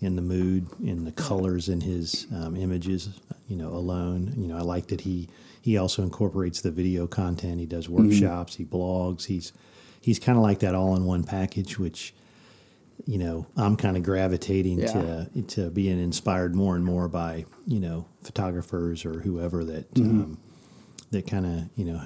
and 0.00 0.16
the 0.16 0.22
mood 0.22 0.66
and 0.80 1.06
the 1.06 1.12
colors 1.12 1.68
in 1.68 1.82
his 1.82 2.26
um, 2.34 2.56
images, 2.56 3.10
you 3.48 3.56
know, 3.56 3.68
alone. 3.68 4.32
You 4.36 4.48
know, 4.48 4.56
I 4.56 4.62
like 4.62 4.86
that 4.86 5.02
he, 5.02 5.28
he 5.60 5.76
also 5.76 6.02
incorporates 6.02 6.62
the 6.62 6.70
video 6.70 7.06
content. 7.06 7.60
He 7.60 7.66
does 7.66 7.88
workshops, 7.88 8.54
he 8.56 8.64
blogs. 8.64 9.26
He's, 9.26 9.52
he's 10.00 10.18
kind 10.18 10.38
of 10.38 10.42
like 10.42 10.60
that 10.60 10.74
all 10.74 10.96
in 10.96 11.04
one 11.04 11.22
package, 11.22 11.78
which, 11.78 12.14
you 13.06 13.18
know, 13.18 13.46
I'm 13.58 13.76
kind 13.76 13.96
of 13.98 14.02
gravitating 14.04 14.78
Yeah. 14.80 14.86
to 15.34 15.42
to 15.48 15.70
being 15.70 16.00
inspired 16.00 16.54
more 16.54 16.76
and 16.76 16.84
more 16.84 17.08
by 17.08 17.44
you 17.66 17.80
know 17.80 18.06
photographers 18.22 19.04
or 19.04 19.20
whoever 19.20 19.64
that 19.64 19.86
um, 19.98 20.38
that 21.10 21.26
kind 21.26 21.44
of 21.46 21.68
you 21.76 21.84
know 21.86 22.00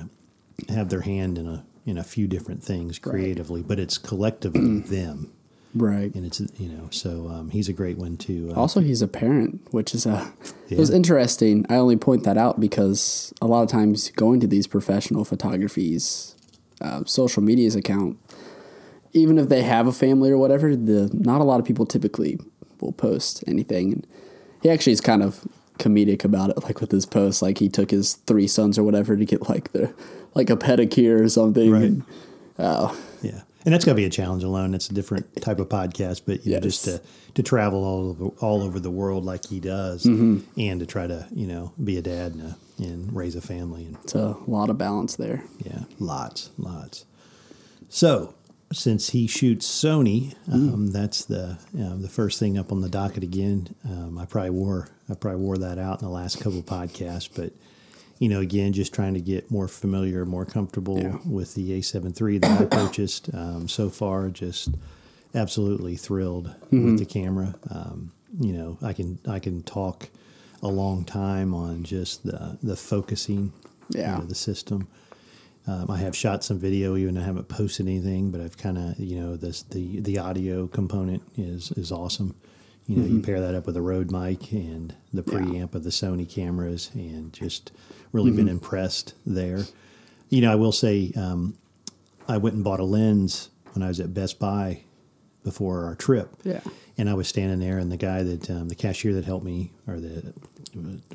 have 0.69 0.89
their 0.89 1.03
hand 1.03 1.39
in 1.39 1.47
a 1.47 1.65
in 1.85 1.99
a 1.99 2.05
few 2.05 2.27
different 2.27 2.63
things 2.65 2.99
creatively, 2.99 3.63
but 3.63 3.79
it's 3.79 3.97
collectively 3.99 4.81
them, 4.97 5.31
Right. 5.75 6.13
and 6.15 6.27
it's 6.27 6.41
you 6.59 6.69
know 6.69 6.89
so 6.91 7.29
um, 7.29 7.51
he's 7.51 7.69
a 7.69 7.73
great 7.73 7.97
one 7.99 8.17
too. 8.17 8.51
Uh, 8.55 8.61
Also, 8.61 8.81
he's 8.81 9.03
a 9.03 9.09
parent, 9.09 9.61
which 9.71 9.95
is 9.95 10.05
a. 10.07 10.33
It 10.69 10.79
was 10.79 10.91
interesting. 10.91 11.65
I 11.69 11.77
only 11.77 11.97
point 11.97 12.25
that 12.25 12.37
out 12.37 12.59
because 12.59 13.33
a 13.41 13.47
lot 13.47 13.63
of 13.63 13.69
times 13.69 14.11
going 14.11 14.41
to 14.41 14.47
these 14.49 14.67
professional 14.67 15.25
photographies, 15.25 16.35
uh, 16.81 17.05
social 17.07 17.43
media's 17.43 17.77
account, 17.77 18.19
even 19.13 19.39
if 19.39 19.49
they 19.49 19.63
have 19.63 19.87
a 19.87 19.93
family 19.93 20.31
or 20.31 20.39
whatever, 20.39 20.75
the 20.75 21.09
not 21.13 21.41
a 21.41 21.45
lot 21.45 21.61
of 21.61 21.67
people 21.67 21.87
typically 21.87 22.39
will 22.81 22.93
post 22.93 23.45
anything. 23.47 23.93
And 23.93 24.07
he 24.63 24.71
actually 24.71 24.93
is 24.95 25.01
kind 25.01 25.23
of 25.23 25.47
comedic 25.79 26.25
about 26.25 26.51
it, 26.51 26.65
like 26.65 26.81
with 26.81 26.91
his 26.91 27.07
posts. 27.07 27.43
Like 27.43 27.59
he 27.59 27.69
took 27.69 27.91
his 27.93 28.15
three 28.27 28.49
sons 28.49 28.77
or 28.77 28.83
whatever 28.83 29.17
to 29.17 29.25
get 29.25 29.49
like 29.49 29.71
the 29.73 29.95
like 30.37 30.51
a 30.51 30.57
pedicure 30.57 31.21
or 31.21 31.29
something. 31.29 31.71
Right. 31.73 31.83
And, 31.83 32.05
oh, 32.59 32.97
Yeah, 33.23 33.41
and 33.65 33.75
that's 33.75 33.85
got 33.85 33.93
to 33.93 33.97
be 33.97 34.05
a 34.05 34.11
challenge 34.11 34.45
alone. 34.45 34.75
It's 34.75 34.89
a 34.89 34.95
different 34.95 35.27
type 35.43 35.59
of 35.59 35.69
podcast, 35.69 36.23
but 36.27 36.47
you 36.47 36.53
know, 36.53 36.61
just 36.61 36.85
to 36.85 37.01
to 37.35 37.43
travel 37.43 37.85
all 37.85 38.09
over 38.11 38.25
all 38.41 38.63
over 38.63 38.79
the 38.79 38.91
world 38.91 39.25
like 39.25 39.47
he 39.47 39.59
does, 39.61 40.05
Mm-hmm. 40.05 40.61
and 40.61 40.81
to 40.81 40.87
try 40.87 41.07
to 41.09 41.27
you 41.35 41.47
know 41.49 41.73
be 41.83 41.97
a 41.97 42.03
dad 42.03 42.35
and, 42.35 42.43
a, 42.43 42.57
and 42.83 43.15
raise 43.17 43.35
a 43.35 43.41
family 43.41 43.85
and 43.87 43.97
it's 44.05 44.15
a 44.15 44.37
lot 44.47 44.71
of 44.71 44.79
balance 44.79 45.17
there. 45.17 45.43
Yeah, 45.65 45.81
lots, 45.99 46.51
lots. 46.59 47.05
So, 47.89 48.35
since 48.73 49.11
he 49.11 49.27
shoots 49.27 49.67
Sony, 49.67 50.35
um, 50.53 50.89
that's 50.93 51.25
the 51.25 51.59
um, 51.75 52.03
the 52.03 52.09
first 52.09 52.39
thing 52.39 52.59
up 52.59 52.73
on 52.73 52.81
the 52.81 52.89
docket 52.89 53.23
again. 53.23 53.75
Um, 53.85 54.19
I 54.19 54.27
probably 54.27 54.51
wore 54.51 54.89
I 55.09 55.15
probably 55.15 55.41
wore 55.41 55.57
that 55.59 55.79
out 55.79 56.01
in 56.03 56.07
the 56.07 56.13
last 56.13 56.41
couple 56.41 56.59
of 56.59 56.67
podcasts, 56.67 57.29
but 57.35 57.53
you 58.19 58.29
know, 58.29 58.41
again, 58.41 58.73
just 58.73 58.95
trying 58.95 59.15
to 59.15 59.21
get 59.21 59.51
more 59.51 59.69
familiar, 59.69 60.25
more 60.25 60.45
comfortable 60.47 60.99
Yeah. 60.99 61.19
with 61.27 61.55
the 61.55 61.73
A7 61.79 62.15
III 62.21 62.39
that 62.39 62.61
I 62.61 62.65
purchased. 62.65 63.29
Um, 63.35 63.69
so 63.69 63.91
far, 63.91 64.29
just 64.31 64.71
absolutely 65.35 65.97
thrilled 65.97 66.55
with 66.71 66.99
the 66.99 67.05
camera. 67.05 67.55
Um, 67.71 68.13
you 68.41 68.53
know, 68.53 68.79
I 68.83 68.93
can 68.93 69.19
I 69.29 69.39
can 69.39 69.63
talk 69.63 70.09
a 70.63 70.69
long 70.69 71.05
time 71.05 71.55
on 71.55 71.85
just 71.85 72.25
the 72.25 72.59
the 72.63 72.77
focusing, 72.77 73.53
you 73.91 74.01
Yeah. 74.01 74.19
know, 74.19 74.25
the 74.25 74.35
system. 74.35 74.89
Um, 75.69 75.91
I 75.91 75.97
have 75.99 76.15
shot 76.15 76.45
some 76.45 76.59
video, 76.61 76.97
even 76.97 77.19
I 77.19 77.25
haven't 77.25 77.49
posted 77.49 77.87
anything, 77.89 78.31
but 78.31 78.41
I've 78.41 78.57
kind 78.57 78.79
of, 78.79 78.99
you 79.01 79.21
know, 79.21 79.37
this 79.37 79.63
the 79.63 80.01
the 80.01 80.19
audio 80.19 80.67
component 80.69 81.23
is 81.37 81.73
is 81.73 81.91
awesome. 81.93 82.35
You 82.87 82.97
know, 82.97 83.07
you 83.07 83.21
pair 83.21 83.41
that 83.41 83.55
up 83.55 83.67
with 83.67 83.77
a 83.77 83.83
Rode 83.83 84.13
mic 84.13 84.53
and 84.53 84.95
the 85.13 85.23
preamp 85.23 85.75
of 85.75 85.83
the 85.83 85.91
Sony 85.91 86.29
cameras, 86.29 86.91
and 86.95 87.33
just 87.33 87.73
really 88.13 88.31
been 88.31 88.49
impressed 88.49 89.15
there. 89.27 89.65
You 90.29 90.41
know, 90.41 90.53
I 90.53 90.55
will 90.55 90.73
say, 90.73 91.13
um, 91.17 91.57
I 92.29 92.37
went 92.37 92.55
and 92.55 92.65
bought 92.65 92.81
a 92.81 92.85
lens 92.85 93.51
when 93.73 93.83
I 93.83 93.89
was 93.89 93.99
at 93.99 94.15
Best 94.15 94.39
Buy 94.39 94.83
before 95.43 95.85
our 95.85 95.95
trip. 95.95 96.31
Yeah. 96.45 96.61
And 96.99 97.11
I 97.11 97.15
was 97.15 97.29
standing 97.29 97.59
there, 97.59 97.79
and 97.79 97.91
the 97.91 97.97
guy 97.97 98.23
that 98.23 98.51
um, 98.51 98.69
the 98.69 98.75
cashier 98.75 99.13
that 99.15 99.25
helped 99.25 99.45
me, 99.45 99.73
or 99.87 100.01
the 100.01 100.33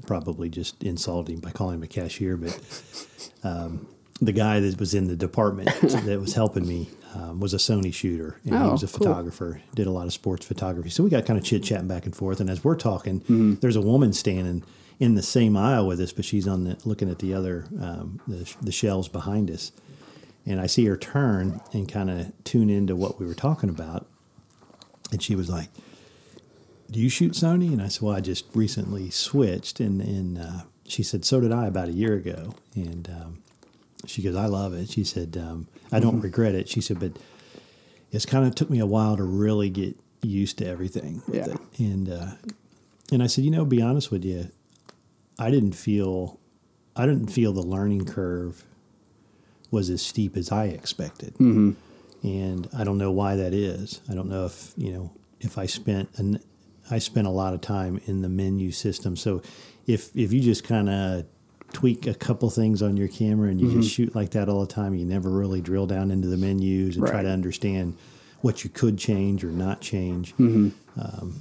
probably 0.05 0.49
just 0.49 0.83
insulted 0.83 1.33
him 1.33 1.39
by 1.39 1.51
calling 1.51 1.75
him 1.75 1.83
a 1.83 1.87
cashier, 1.87 2.35
but 2.37 2.59
um, 3.43 3.87
the 4.21 4.31
guy 4.31 4.59
that 4.59 4.79
was 4.79 4.93
in 4.93 5.07
the 5.07 5.15
department 5.15 5.69
that 5.81 6.19
was 6.19 6.33
helping 6.35 6.67
me 6.67 6.89
um, 7.15 7.39
was 7.39 7.53
a 7.53 7.57
Sony 7.57 7.93
shooter, 7.93 8.39
and 8.45 8.53
he 8.53 8.61
Oh, 8.61 8.71
was 8.71 8.83
a 8.83 8.87
cool. 8.87 8.99
photographer. 9.07 9.61
Did 9.73 9.87
a 9.87 9.91
lot 9.91 10.05
of 10.05 10.13
sports 10.13 10.45
photography, 10.45 10.89
so 10.89 11.03
we 11.03 11.09
got 11.09 11.25
kind 11.25 11.39
of 11.39 11.43
chit 11.45 11.63
chatting 11.63 11.87
back 11.87 12.05
and 12.05 12.15
forth. 12.15 12.39
And 12.39 12.49
as 12.49 12.63
we're 12.63 12.75
talking, 12.75 13.57
there's 13.61 13.75
a 13.75 13.81
woman 13.81 14.13
standing 14.13 14.63
in 14.99 15.15
the 15.15 15.23
same 15.23 15.57
aisle 15.57 15.87
with 15.87 15.99
us, 15.99 16.13
but 16.13 16.23
she's 16.23 16.47
on 16.47 16.63
the 16.65 16.77
looking 16.85 17.09
at 17.09 17.17
the 17.19 17.33
other 17.33 17.65
um, 17.81 18.21
the, 18.27 18.53
the 18.61 18.71
shelves 18.71 19.07
behind 19.07 19.49
us. 19.49 19.71
And 20.45 20.59
I 20.61 20.67
see 20.67 20.85
her 20.85 20.95
turn 20.97 21.59
and 21.73 21.87
kind 21.91 22.09
of 22.11 22.31
tune 22.43 22.69
into 22.69 22.95
what 22.95 23.19
we 23.19 23.25
were 23.25 23.33
talking 23.33 23.69
about. 23.69 24.05
And 25.11 25.21
she 25.21 25.35
was 25.35 25.49
like, 25.49 25.69
Do 26.89 26.99
you 26.99 27.09
shoot 27.09 27.33
Sony? 27.33 27.71
And 27.73 27.81
I 27.81 27.87
said, 27.87 28.01
Well, 28.03 28.15
I 28.15 28.21
just 28.21 28.45
recently 28.53 29.09
switched. 29.09 29.79
And, 29.79 30.01
and 30.01 30.37
uh, 30.37 30.61
she 30.85 31.03
said, 31.03 31.25
So 31.25 31.39
did 31.41 31.51
I 31.51 31.65
about 31.67 31.89
a 31.89 31.93
year 31.93 32.13
ago. 32.13 32.53
And 32.75 33.09
um, 33.09 33.43
she 34.07 34.21
goes, 34.21 34.35
I 34.35 34.45
love 34.47 34.73
it. 34.73 34.89
She 34.89 35.03
said, 35.03 35.37
um, 35.37 35.67
I 35.91 35.99
don't 35.99 36.21
regret 36.21 36.55
it. 36.55 36.67
She 36.69 36.81
said, 36.81 36.99
But 36.99 37.13
it's 38.11 38.25
kind 38.25 38.45
of 38.45 38.55
took 38.55 38.69
me 38.69 38.79
a 38.79 38.85
while 38.85 39.15
to 39.17 39.23
really 39.23 39.69
get 39.69 39.95
used 40.21 40.57
to 40.59 40.65
everything. 40.67 41.21
with 41.27 41.35
Yeah. 41.35 41.53
it." 41.53 41.59
And, 41.79 42.09
uh, 42.09 42.31
and 43.11 43.21
I 43.23 43.27
said, 43.27 43.43
You 43.43 43.51
know, 43.51 43.65
be 43.65 43.81
honest 43.81 44.11
with 44.11 44.23
you, 44.25 44.49
I 45.39 45.49
didn't 45.51 45.73
feel. 45.73 46.39
I 46.95 47.05
didn't 47.05 47.27
feel 47.27 47.53
the 47.53 47.61
learning 47.61 48.03
curve 48.05 48.65
was 49.71 49.89
as 49.89 50.01
steep 50.01 50.35
as 50.35 50.51
I 50.51 50.65
expected. 50.65 51.33
Mm-hmm. 51.35 51.71
And 52.23 52.67
I 52.77 52.83
don't 52.83 52.97
know 52.97 53.11
why 53.11 53.37
that 53.37 53.53
is. 53.53 54.01
I 54.09 54.13
don't 54.13 54.27
know 54.29 54.45
if, 54.45 54.73
you 54.77 54.91
know, 54.91 55.11
if 55.39 55.57
I 55.57 55.65
spent 55.67 56.09
an 56.17 56.39
I 56.89 56.99
spent 56.99 57.25
a 57.27 57.31
lot 57.31 57.53
of 57.53 57.61
time 57.61 58.01
in 58.05 58.21
the 58.21 58.27
menu 58.29 58.71
system. 58.71 59.15
So 59.15 59.41
if 59.87 60.13
if 60.15 60.33
you 60.33 60.41
just 60.41 60.65
kind 60.65 60.89
of 60.89 61.25
tweak 61.73 62.07
a 62.07 62.13
couple 62.13 62.49
things 62.49 62.81
on 62.81 62.97
your 62.97 63.07
camera 63.07 63.49
and 63.49 63.59
you 63.61 63.67
Mm-hmm. 63.67 63.81
just 63.81 63.93
shoot 63.93 64.15
like 64.15 64.31
that 64.31 64.49
all 64.49 64.61
the 64.65 64.73
time, 64.73 64.93
you 64.93 65.05
never 65.05 65.29
really 65.29 65.61
drill 65.61 65.87
down 65.87 66.11
into 66.11 66.27
the 66.27 66.37
menus 66.37 66.97
and 66.97 67.07
try 67.07 67.21
to 67.23 67.29
understand 67.29 67.95
what 68.41 68.63
you 68.63 68.69
could 68.69 68.97
change 68.97 69.43
or 69.43 69.51
not 69.51 69.81
change. 69.81 70.35
Mm-hmm. 70.37 70.69
Um, 70.99 71.35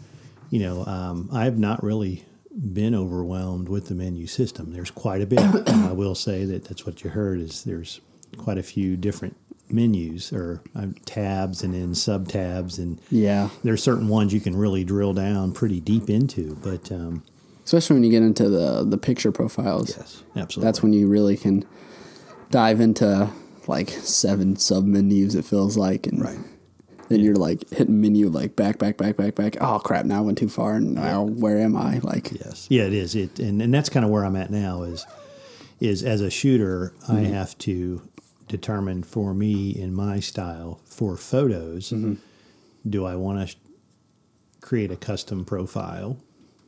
you 0.50 0.60
know, 0.60 0.84
um, 0.87 1.28
I 1.32 1.44
have 1.44 1.58
not 1.58 1.82
really 1.82 2.25
been 2.72 2.94
overwhelmed 2.94 3.68
with 3.68 3.88
the 3.88 3.94
menu 3.94 4.26
system. 4.26 4.72
There's 4.72 4.90
quite 4.90 5.20
a 5.22 5.26
bit. 5.26 5.40
I 5.68 5.92
will 5.92 6.14
say 6.14 6.44
that 6.44 6.64
that's 6.64 6.84
what 6.84 7.02
you 7.04 7.10
heard 7.10 7.40
is 7.40 7.64
there's 7.64 8.00
quite 8.37 8.58
a 8.58 8.62
few 8.62 8.96
different 8.96 9.37
menus 9.68 10.32
or 10.32 10.60
uh, 10.75 10.87
tabs 11.04 11.62
and 11.62 11.72
then 11.75 11.94
sub 11.94 12.26
tabs 12.28 12.78
and 12.78 13.00
Yeah. 13.10 13.50
there's 13.62 13.82
certain 13.82 14.08
ones 14.08 14.34
you 14.34 14.40
can 14.40 14.56
really 14.56 14.82
drill 14.82 15.14
down 15.14 15.52
pretty 15.52 15.80
deep 15.80 16.10
into. 16.10 16.56
But 16.56 16.90
um, 16.90 17.22
Especially 17.70 17.94
when 17.94 18.02
you 18.02 18.10
get 18.10 18.24
into 18.24 18.48
the 18.48 18.84
the 18.84 18.98
picture 18.98 19.30
profiles. 19.30 19.96
yes, 19.96 20.24
absolutely. 20.34 20.66
That's 20.66 20.82
when 20.82 20.92
you 20.92 21.06
really 21.06 21.36
can 21.36 21.64
dive 22.50 22.80
into 22.80 23.30
like 23.68 23.90
seven 23.90 24.56
sub 24.56 24.84
menus. 24.84 25.36
It 25.36 25.44
feels 25.44 25.76
like, 25.76 26.08
and 26.08 26.20
Right. 26.20 26.38
then 27.08 27.20
you're 27.20 27.36
like 27.36 27.70
hitting 27.70 28.00
menu 28.00 28.28
like 28.28 28.56
back, 28.56 28.78
back, 28.78 28.96
back, 28.96 29.16
back, 29.16 29.36
back. 29.36 29.56
Oh 29.60 29.78
crap! 29.78 30.04
Now 30.04 30.18
I 30.18 30.20
went 30.22 30.38
too 30.38 30.48
far, 30.48 30.74
and 30.74 30.94
now 30.96 31.22
where 31.22 31.58
am 31.58 31.76
I? 31.76 32.00
Like, 32.02 32.32
Yes. 32.32 32.66
Yeah, 32.68 32.82
it 32.86 32.92
is. 32.92 33.14
It 33.14 33.38
and, 33.38 33.62
and 33.62 33.72
that's 33.72 33.88
kind 33.88 34.04
of 34.04 34.10
where 34.10 34.24
I'm 34.24 34.34
at 34.34 34.50
now 34.50 34.82
is 34.82 35.06
is 35.78 36.02
as 36.02 36.22
a 36.22 36.30
shooter, 36.30 36.92
I 37.08 37.12
mm-hmm. 37.12 37.32
have 37.32 37.56
to 37.58 38.02
determine 38.48 39.04
for 39.04 39.32
me 39.32 39.70
in 39.70 39.94
my 39.94 40.18
style 40.18 40.80
for 40.86 41.16
photos, 41.16 41.90
mm-hmm. 41.90 42.14
do 42.88 43.04
I 43.06 43.14
want 43.14 43.48
to 43.48 43.56
create 44.60 44.90
a 44.90 44.96
custom 44.96 45.44
profile, 45.44 46.18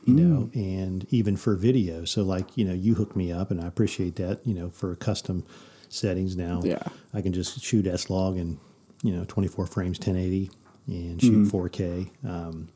you 0.05 0.13
know, 0.13 0.49
and 0.53 1.07
even 1.09 1.37
for 1.37 1.55
video. 1.55 2.05
So 2.05 2.23
like, 2.23 2.57
you 2.57 2.65
know, 2.65 2.73
you 2.73 2.95
hook 2.95 3.15
me 3.15 3.31
up 3.31 3.51
and 3.51 3.61
I 3.61 3.67
appreciate 3.67 4.15
that, 4.17 4.45
you 4.45 4.53
know, 4.53 4.69
for 4.69 4.95
custom 4.95 5.45
settings 5.89 6.35
now. 6.35 6.61
Yeah. 6.63 6.83
I 7.13 7.21
can 7.21 7.33
just 7.33 7.61
shoot 7.61 7.87
S 7.87 8.09
log 8.09 8.37
and, 8.37 8.57
you 9.01 9.11
know, 9.15 9.25
24 9.27 9.67
frames 9.67 9.99
1080 9.99 10.51
and 10.87 11.21
shoot 11.21 11.47
4K. 11.47 12.09
Um, 12.27 12.69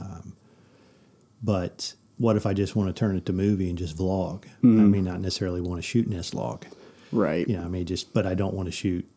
um, 0.00 0.36
but 1.42 1.94
what 2.16 2.36
if 2.36 2.46
I 2.46 2.54
just 2.54 2.74
want 2.76 2.88
to 2.88 2.98
turn 2.98 3.16
it 3.16 3.26
to 3.26 3.32
movie 3.32 3.68
and 3.68 3.76
just 3.76 3.96
vlog? 3.96 4.44
Mm-hmm. 4.62 4.80
I 4.80 4.84
may 4.84 5.00
not 5.00 5.20
necessarily 5.20 5.60
want 5.60 5.82
to 5.82 5.86
shoot 5.86 6.06
an 6.06 6.14
S 6.14 6.32
log. 6.32 6.64
Right. 7.12 7.46
You 7.46 7.56
know, 7.56 7.64
I 7.64 7.68
may 7.68 7.84
just, 7.84 8.12
but 8.14 8.26
I 8.26 8.34
don't 8.34 8.54
want 8.54 8.66
to 8.66 8.72
shoot. 8.72 9.08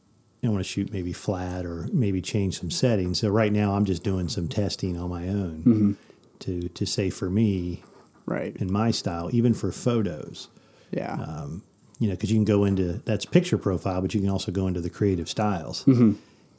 I 0.43 0.49
want 0.49 0.63
to 0.63 0.69
shoot 0.69 0.93
maybe 0.93 1.13
flat 1.13 1.65
or 1.65 1.87
maybe 1.91 2.21
change 2.21 2.59
some 2.59 2.69
settings. 2.69 3.19
So 3.19 3.29
right 3.29 3.51
now, 3.51 3.73
I'm 3.73 3.85
just 3.85 4.03
doing 4.03 4.29
some 4.29 4.47
testing 4.47 4.97
on 4.97 5.09
my 5.09 5.27
own 5.27 5.63
Mm-hmm. 5.65 5.91
To 6.39 6.69
to 6.69 6.85
say 6.85 7.09
for 7.09 7.29
me 7.29 7.83
Right. 8.25 8.55
in 8.57 8.71
my 8.71 8.91
style, 8.91 9.29
even 9.31 9.53
for 9.53 9.71
photos. 9.71 10.49
Yeah. 10.91 11.13
Um, 11.13 11.63
you 11.99 12.07
know, 12.09 12.13
because 12.15 12.29
you 12.31 12.37
can 12.37 12.45
go 12.45 12.65
into 12.65 13.01
that's 13.05 13.25
picture 13.25 13.57
profile, 13.57 14.01
but 14.01 14.13
you 14.13 14.19
can 14.21 14.29
also 14.29 14.51
go 14.51 14.67
into 14.67 14.81
the 14.81 14.89
creative 14.89 15.29
styles 15.29 15.83
Mm-hmm. 15.85 16.13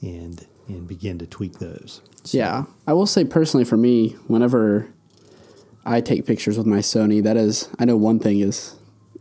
and 0.07 0.47
and 0.69 0.87
begin 0.89 1.19
to 1.19 1.27
tweak 1.27 1.59
those. 1.59 2.01
So, 2.25 2.37
Yeah, 2.39 2.65
I 2.87 2.93
will 2.93 3.07
say 3.07 3.25
personally 3.25 3.65
for 3.65 3.77
me, 3.77 4.11
whenever 4.27 4.89
I 5.87 6.01
take 6.03 6.27
pictures 6.27 6.59
with 6.59 6.67
my 6.67 6.79
Sony, 6.81 7.23
that 7.23 7.37
is, 7.39 7.69
I 7.79 7.87
know 7.87 7.97
one 7.97 8.19
thing 8.19 8.41
is 8.41 8.75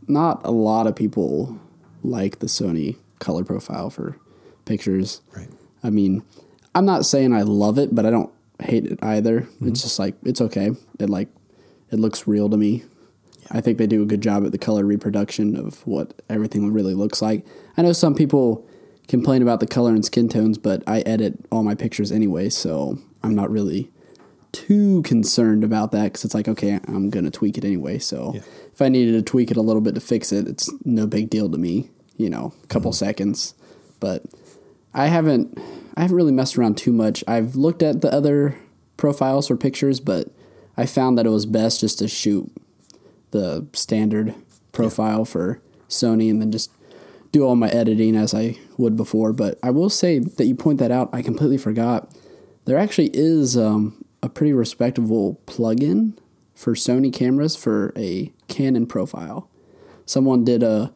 not 0.10 0.42
a 0.46 0.52
lot 0.52 0.88
of 0.88 0.96
people 0.96 1.58
like 2.04 2.40
the 2.40 2.48
Sony 2.48 2.98
color 3.20 3.44
profile 3.46 3.90
for 3.90 4.18
pictures. 4.66 5.22
Right. 5.36 5.48
I 5.84 5.90
mean, 5.90 6.24
I'm 6.76 6.86
not 6.86 7.06
saying 7.06 7.34
I 7.34 7.44
love 7.44 7.78
it, 7.78 7.96
but 7.96 8.06
I 8.06 8.10
don't 8.12 8.32
hate 8.64 8.86
it 8.86 9.00
either. 9.02 9.40
It's 9.40 9.52
mm-hmm. 9.56 9.74
just 9.74 10.00
like 10.00 10.16
it's 10.24 10.42
okay. 10.42 10.72
It 11.00 11.10
like 11.10 11.30
it 11.92 12.00
looks 12.00 12.28
real 12.28 12.50
to 12.50 12.58
me. 12.58 12.84
I 13.50 13.62
think 13.62 13.78
they 13.78 13.88
do 13.88 14.04
a 14.04 14.06
good 14.06 14.22
job 14.22 14.46
at 14.46 14.52
the 14.52 14.58
color 14.58 14.84
reproduction 14.84 15.56
of 15.56 15.86
what 15.88 16.22
everything 16.28 16.74
really 16.74 16.94
looks 16.94 17.22
like. 17.22 17.46
I 17.78 17.82
know 17.82 17.94
some 17.94 18.14
people 18.14 18.68
complain 19.08 19.42
about 19.42 19.62
the 19.62 19.68
color 19.68 19.92
and 19.92 20.04
skin 20.04 20.28
tones, 20.28 20.58
but 20.58 20.84
I 20.86 21.00
edit 21.02 21.46
all 21.50 21.64
my 21.64 21.76
pictures 21.76 22.12
anyway, 22.12 22.50
so 22.50 23.00
I'm 23.24 23.36
not 23.36 23.50
really 23.50 23.90
too 24.52 25.02
concerned 25.04 25.64
about 25.64 25.92
that 25.92 26.06
because 26.06 26.26
it's 26.26 26.34
like 26.34 26.48
okay, 26.48 26.80
I'm 26.88 27.10
gonna 27.10 27.32
tweak 27.32 27.58
it 27.58 27.66
anyway. 27.66 28.00
So 28.00 28.32
Yeah. 28.36 28.42
if 28.74 28.82
I 28.82 28.90
needed 28.90 29.14
to 29.14 29.22
tweak 29.22 29.52
it 29.52 29.58
a 29.58 29.62
little 29.62 29.82
bit 29.82 29.96
to 29.96 30.02
fix 30.02 30.32
it, 30.32 30.48
it's 30.48 30.70
no 30.84 31.08
big 31.08 31.30
deal 31.30 31.50
to 31.50 31.58
me. 31.58 31.90
You 32.18 32.30
know, 32.30 32.54
a 32.64 32.68
couple 32.68 32.92
mm-hmm. 32.92 33.06
seconds, 33.06 33.54
but 34.00 34.24
I 34.98 35.08
haven't 35.08 35.58
I 35.96 36.02
haven't 36.02 36.18
really 36.18 36.32
messed 36.32 36.58
around 36.58 36.78
too 36.78 36.92
much. 36.92 37.24
I've 37.28 37.56
looked 37.56 37.84
at 37.84 38.02
the 38.02 38.12
other 38.12 38.58
profiles 38.98 39.50
or 39.50 39.56
pictures, 39.56 40.00
but 40.00 40.30
I 40.76 40.86
found 40.86 41.18
that 41.18 41.26
it 41.26 41.30
was 41.30 41.46
best 41.46 41.80
just 41.82 42.00
to 42.00 42.08
shoot 42.08 42.52
the 43.32 43.68
standard 43.74 44.34
profile 44.72 45.24
for 45.24 45.62
Sony 45.88 46.30
and 46.30 46.42
then 46.42 46.52
just 46.52 46.72
do 47.32 47.44
all 47.44 47.56
my 47.56 47.70
editing 47.70 48.16
as 48.16 48.34
I 48.34 48.58
would 48.78 48.98
before. 48.98 49.34
But 49.34 49.60
I 49.62 49.70
will 49.70 49.90
say 49.90 50.20
that 50.20 50.46
you 50.46 50.56
point 50.56 50.80
that 50.80 50.92
out, 50.92 51.10
I 51.14 51.22
completely 51.22 51.58
forgot. 51.58 52.12
There 52.66 52.78
actually 52.78 53.12
is 53.14 53.56
um, 53.56 54.04
a 54.24 54.30
pretty 54.30 54.54
respectable 54.54 55.40
plugin 55.46 56.18
for 56.56 56.74
Sony 56.74 57.14
cameras 57.14 57.56
for 57.56 57.94
a 57.96 58.32
Canon 58.48 58.88
profile. 58.88 59.50
Someone 60.06 60.44
did 60.44 60.64
a 60.64 60.92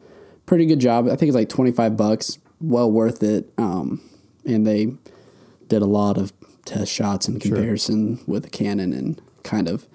pretty 0.46 0.66
good 0.66 0.80
job. 0.80 1.06
I 1.06 1.16
think 1.16 1.28
it's 1.28 1.36
like 1.36 1.48
25 1.48 1.96
bucks, 1.96 2.38
well 2.62 2.90
worth 2.90 3.22
it. 3.22 3.52
Um, 3.58 4.00
and 4.46 4.66
they 4.66 4.94
did 5.68 5.82
a 5.82 5.86
lot 5.86 6.16
of 6.18 6.32
test 6.64 6.92
shots 6.92 7.28
in 7.28 7.40
comparison 7.40 8.20
with 8.26 8.44
the 8.44 8.50
Canon 8.50 8.92
and 8.92 9.20
kind 9.42 9.68
of 9.68 9.86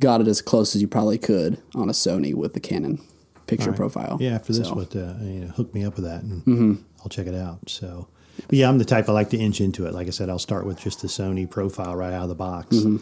got 0.00 0.20
it 0.20 0.28
as 0.28 0.40
close 0.40 0.74
as 0.74 0.80
you 0.82 0.88
probably 0.88 1.18
could 1.18 1.58
on 1.74 1.88
a 1.88 1.92
Sony 1.92 2.34
with 2.34 2.54
the 2.54 2.60
Canon 2.60 3.00
picture 3.46 3.72
profile. 3.72 4.16
Yeah, 4.20 4.34
after 4.34 4.52
this, 4.52 4.68
So, 4.68 4.74
Mm-hmm. 4.74 4.78
what 4.78 4.96
uh, 4.96 5.24
you 5.24 5.40
know, 5.40 5.48
hook 5.48 5.74
me 5.74 5.84
up 5.84 5.96
with 5.96 6.04
that, 6.04 6.22
and 6.22 6.84
I'll 7.00 7.08
check 7.08 7.26
it 7.26 7.34
out. 7.34 7.68
So, 7.68 8.08
but 8.46 8.52
yeah, 8.58 8.68
I'm 8.68 8.78
the 8.78 8.84
type 8.84 9.08
I 9.08 9.12
like 9.12 9.30
to 9.30 9.38
inch 9.38 9.60
into 9.60 9.86
it. 9.86 9.94
Like 9.94 10.06
I 10.06 10.10
said, 10.10 10.28
I'll 10.30 10.38
start 10.38 10.64
with 10.66 10.78
just 10.80 11.02
the 11.02 11.08
Sony 11.08 11.48
profile 11.50 11.96
right 11.96 12.12
out 12.12 12.24
of 12.24 12.28
the 12.28 12.34
box, 12.34 12.76
Mm-hmm. 12.76 12.96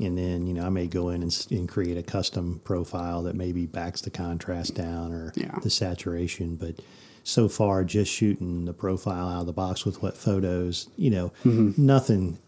And 0.00 0.16
then 0.18 0.46
you 0.46 0.54
know 0.54 0.64
I 0.64 0.68
may 0.68 0.86
go 0.86 1.08
in 1.10 1.22
and, 1.22 1.46
and 1.50 1.68
create 1.68 1.96
a 1.96 2.02
custom 2.02 2.60
profile 2.64 3.22
that 3.24 3.34
maybe 3.34 3.66
backs 3.66 4.00
the 4.00 4.10
contrast 4.10 4.74
down 4.74 5.12
or 5.12 5.32
Yeah. 5.36 5.58
the 5.62 5.70
saturation. 5.70 6.56
But 6.56 6.76
so 7.24 7.48
far, 7.48 7.84
just 7.84 8.10
shooting 8.12 8.64
the 8.64 8.72
profile 8.72 9.28
out 9.28 9.40
of 9.40 9.46
the 9.46 9.52
box 9.52 9.84
with 9.84 10.02
what 10.02 10.16
photos, 10.16 10.88
you 10.96 11.10
know, 11.10 11.32
Mm-hmm. 11.44 11.72
nothing 11.84 12.38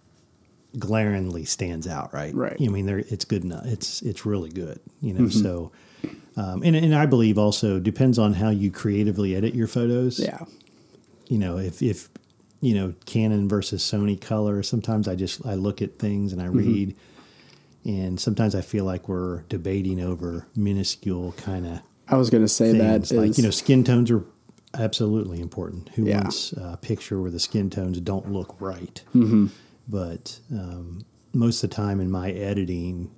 glaringly 0.78 1.44
stands 1.44 1.86
out, 1.88 2.12
right? 2.14 2.34
Right. 2.34 2.56
I 2.60 2.68
mean, 2.68 2.86
there 2.86 2.98
it's 2.98 3.24
good 3.24 3.44
enough. 3.44 3.66
It's 3.66 4.02
it's 4.02 4.24
really 4.24 4.50
good, 4.50 4.78
you 5.02 5.12
know. 5.12 5.28
So, 5.28 5.72
um, 6.36 6.62
and 6.62 6.76
and 6.76 6.94
I 6.94 7.06
believe 7.06 7.38
also 7.38 7.80
depends 7.80 8.18
on 8.18 8.34
how 8.34 8.50
you 8.50 8.70
creatively 8.70 9.34
edit 9.34 9.54
your 9.54 9.66
photos. 9.66 10.18
yeah. 10.20 10.44
You 11.28 11.38
know, 11.38 11.58
if 11.58 11.82
if 11.82 12.08
you 12.60 12.74
know 12.74 12.94
Canon 13.06 13.48
versus 13.48 13.82
Sony 13.82 14.20
color, 14.20 14.62
sometimes 14.62 15.08
I 15.08 15.14
just 15.16 15.44
I 15.44 15.54
look 15.54 15.82
at 15.82 15.98
things 15.98 16.32
and 16.32 16.40
I 16.40 16.46
read, 16.46 16.94
and 17.84 18.20
sometimes 18.20 18.54
I 18.54 18.60
feel 18.60 18.84
like 18.84 19.08
we're 19.08 19.42
debating 19.48 20.00
over 20.00 20.46
minuscule 20.56 21.32
kind 21.32 21.66
of 21.66 21.80
I 22.08 22.16
was 22.16 22.28
going 22.30 22.42
to 22.44 22.48
say 22.48 22.72
that 22.72 23.06
things. 23.06 23.12
like 23.12 23.30
is- 23.30 23.38
you 23.38 23.44
know, 23.44 23.50
skin 23.50 23.84
tones 23.84 24.10
are 24.10 24.24
absolutely 24.74 25.40
important. 25.40 25.88
Who 25.90 26.04
Yeah. 26.06 26.22
wants 26.22 26.52
a 26.52 26.76
picture 26.80 27.20
where 27.20 27.30
the 27.30 27.38
skin 27.40 27.70
tones 27.70 28.00
don't 28.00 28.32
look 28.32 28.60
right? 28.60 29.02
Mm-hmm. 29.14 29.46
But 29.88 30.40
um, 30.52 31.04
most 31.32 31.62
of 31.62 31.70
the 31.70 31.76
time 31.76 32.00
in 32.00 32.10
my 32.10 32.30
editing, 32.30 33.10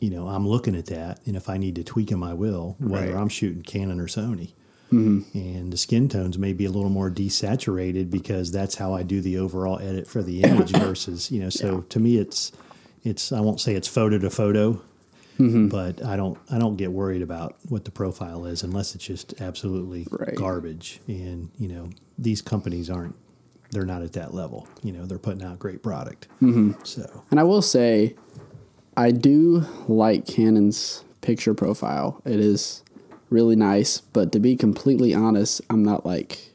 you 0.00 0.10
know, 0.10 0.28
I'm 0.28 0.46
looking 0.46 0.74
at 0.76 0.86
that, 0.86 1.20
and 1.26 1.34
if 1.36 1.48
I 1.48 1.56
need 1.56 1.76
to 1.76 1.84
tweak 1.84 2.10
them, 2.10 2.22
I 2.22 2.34
will, 2.34 2.76
whether 2.78 3.12
Right. 3.12 3.20
I'm 3.20 3.28
shooting 3.28 3.62
Canon 3.62 4.00
or 4.00 4.06
Sony. 4.06 4.52
Mm-hmm. 4.92 5.36
And 5.38 5.72
the 5.72 5.76
skin 5.76 6.08
tones 6.08 6.36
may 6.38 6.52
be 6.52 6.64
a 6.66 6.70
little 6.70 6.90
more 6.90 7.10
desaturated 7.10 8.10
because 8.10 8.52
that's 8.52 8.74
how 8.76 8.92
I 8.94 9.02
do 9.02 9.20
the 9.20 9.38
overall 9.38 9.78
edit 9.80 10.06
for 10.06 10.22
the 10.22 10.42
image 10.42 10.70
versus, 10.76 11.30
you 11.30 11.40
know, 11.40 11.48
so 11.48 11.80
to 11.82 11.98
me 11.98 12.16
it's 12.18 12.52
it's 13.04 13.32
I 13.32 13.40
won't 13.40 13.60
say 13.60 13.74
it's 13.74 13.88
photo 13.88 14.18
to 14.18 14.30
photo, 14.30 14.80
Mm-hmm. 15.38 15.66
but 15.66 16.04
I 16.04 16.16
don't 16.16 16.38
I 16.50 16.58
don't 16.58 16.76
get 16.76 16.92
worried 16.92 17.20
about 17.22 17.56
what 17.68 17.84
the 17.84 17.90
profile 17.90 18.46
is 18.46 18.62
unless 18.62 18.94
it's 18.94 19.04
just 19.04 19.40
absolutely 19.40 20.06
Right. 20.10 20.34
garbage. 20.36 21.00
And 21.08 21.50
you 21.58 21.66
know 21.68 21.90
these 22.18 22.40
companies 22.40 22.88
aren't 22.88 23.16
they're 23.72 23.84
not 23.84 24.02
at 24.02 24.12
that 24.12 24.32
level. 24.32 24.68
You 24.84 24.92
know 24.92 25.06
they're 25.06 25.18
putting 25.18 25.42
out 25.42 25.58
great 25.58 25.82
product. 25.82 26.28
Mm-hmm. 26.40 26.72
So 26.84 27.24
And 27.32 27.40
I 27.40 27.42
will 27.42 27.62
say, 27.62 28.14
I 28.96 29.10
do 29.10 29.64
like 29.88 30.24
Canon's 30.24 31.02
picture 31.20 31.52
profile. 31.54 32.22
It 32.24 32.38
is 32.38 32.84
really 33.28 33.56
nice, 33.56 33.98
but 34.02 34.30
to 34.32 34.38
be 34.38 34.54
completely 34.54 35.12
honest, 35.12 35.60
I'm 35.68 35.82
not 35.84 36.06
like, 36.06 36.52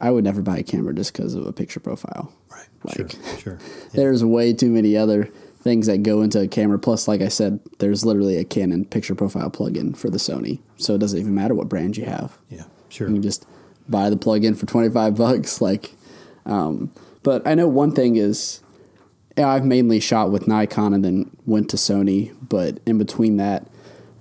I 0.00 0.12
would 0.12 0.22
never 0.22 0.40
buy 0.42 0.58
a 0.58 0.62
camera 0.62 0.94
just 0.94 1.12
because 1.12 1.34
of 1.34 1.46
a 1.46 1.52
picture 1.52 1.80
profile. 1.80 2.32
right, 2.52 2.68
Like- 2.84 3.10
sure, 3.10 3.38
sure. 3.38 3.58
There's 3.92 4.24
way 4.24 4.52
too 4.52 4.70
many 4.70 4.96
other 4.96 5.30
things 5.64 5.86
that 5.86 6.02
go 6.02 6.20
into 6.20 6.40
a 6.40 6.46
camera. 6.46 6.78
Plus, 6.78 7.08
like 7.08 7.22
I 7.22 7.28
said, 7.28 7.58
there's 7.78 8.04
literally 8.04 8.36
a 8.36 8.44
Canon 8.44 8.84
picture 8.84 9.14
profile 9.14 9.50
plugin 9.50 9.96
for 9.96 10.10
the 10.10 10.18
Sony, 10.18 10.60
so 10.76 10.94
it 10.94 10.98
doesn't 10.98 11.18
even 11.18 11.34
matter 11.34 11.54
what 11.54 11.70
brand 11.70 11.96
you 11.96 12.04
have. 12.04 12.38
Yeah, 12.50 12.64
sure. 12.90 13.08
You 13.08 13.14
can 13.14 13.22
just 13.22 13.46
buy 13.88 14.10
the 14.10 14.16
plugin 14.16 14.56
for 14.56 14.66
25 14.66 15.16
bucks. 15.16 15.60
Like, 15.60 15.94
um, 16.44 16.92
but 17.22 17.44
I 17.48 17.54
know 17.54 17.66
one 17.66 17.92
thing 17.92 18.16
is, 18.16 18.60
yeah, 19.36 19.48
I've 19.48 19.64
mainly 19.64 19.98
shot 19.98 20.30
with 20.30 20.46
Nikon 20.46 20.92
and 20.92 21.04
then 21.04 21.30
went 21.46 21.70
to 21.70 21.78
Sony. 21.78 22.36
But 22.46 22.78
in 22.86 22.98
between 22.98 23.38
that, 23.38 23.66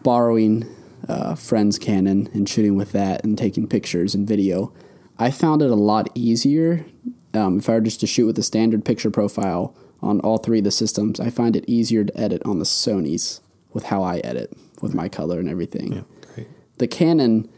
borrowing 0.01 0.65
uh, 1.09 1.35
friends' 1.35 1.77
Canon 1.77 2.29
and 2.33 2.47
shooting 2.47 2.75
with 2.77 2.93
that 2.93 3.23
and 3.23 3.37
taking 3.37 3.67
pictures 3.67 4.15
and 4.15 4.25
video, 4.25 4.73
I 5.19 5.29
found 5.29 5.61
it 5.61 5.69
a 5.69 5.75
lot 5.75 6.09
easier. 6.15 6.85
Um, 7.33 7.59
if 7.59 7.69
I 7.69 7.73
were 7.73 7.81
just 7.81 7.99
to 7.99 8.07
shoot 8.07 8.27
with 8.27 8.39
a 8.39 8.43
standard 8.43 8.85
picture 8.85 9.11
profile 9.11 9.75
on 10.03 10.19
all 10.21 10.37
three 10.37 10.59
of 10.59 10.63
the 10.63 10.71
systems, 10.71 11.19
I 11.19 11.29
find 11.29 11.55
it 11.55 11.65
easier 11.67 12.03
to 12.03 12.19
edit 12.19 12.41
on 12.45 12.59
the 12.59 12.65
Sony's 12.65 13.41
with 13.73 13.85
how 13.85 14.03
I 14.03 14.17
edit 14.17 14.51
with 14.81 14.93
my 14.93 15.07
color 15.09 15.39
and 15.39 15.49
everything 15.49 15.93
Yeah, 15.93 16.01
great. 16.35 16.47
the 16.77 16.87
Canon, 16.87 17.49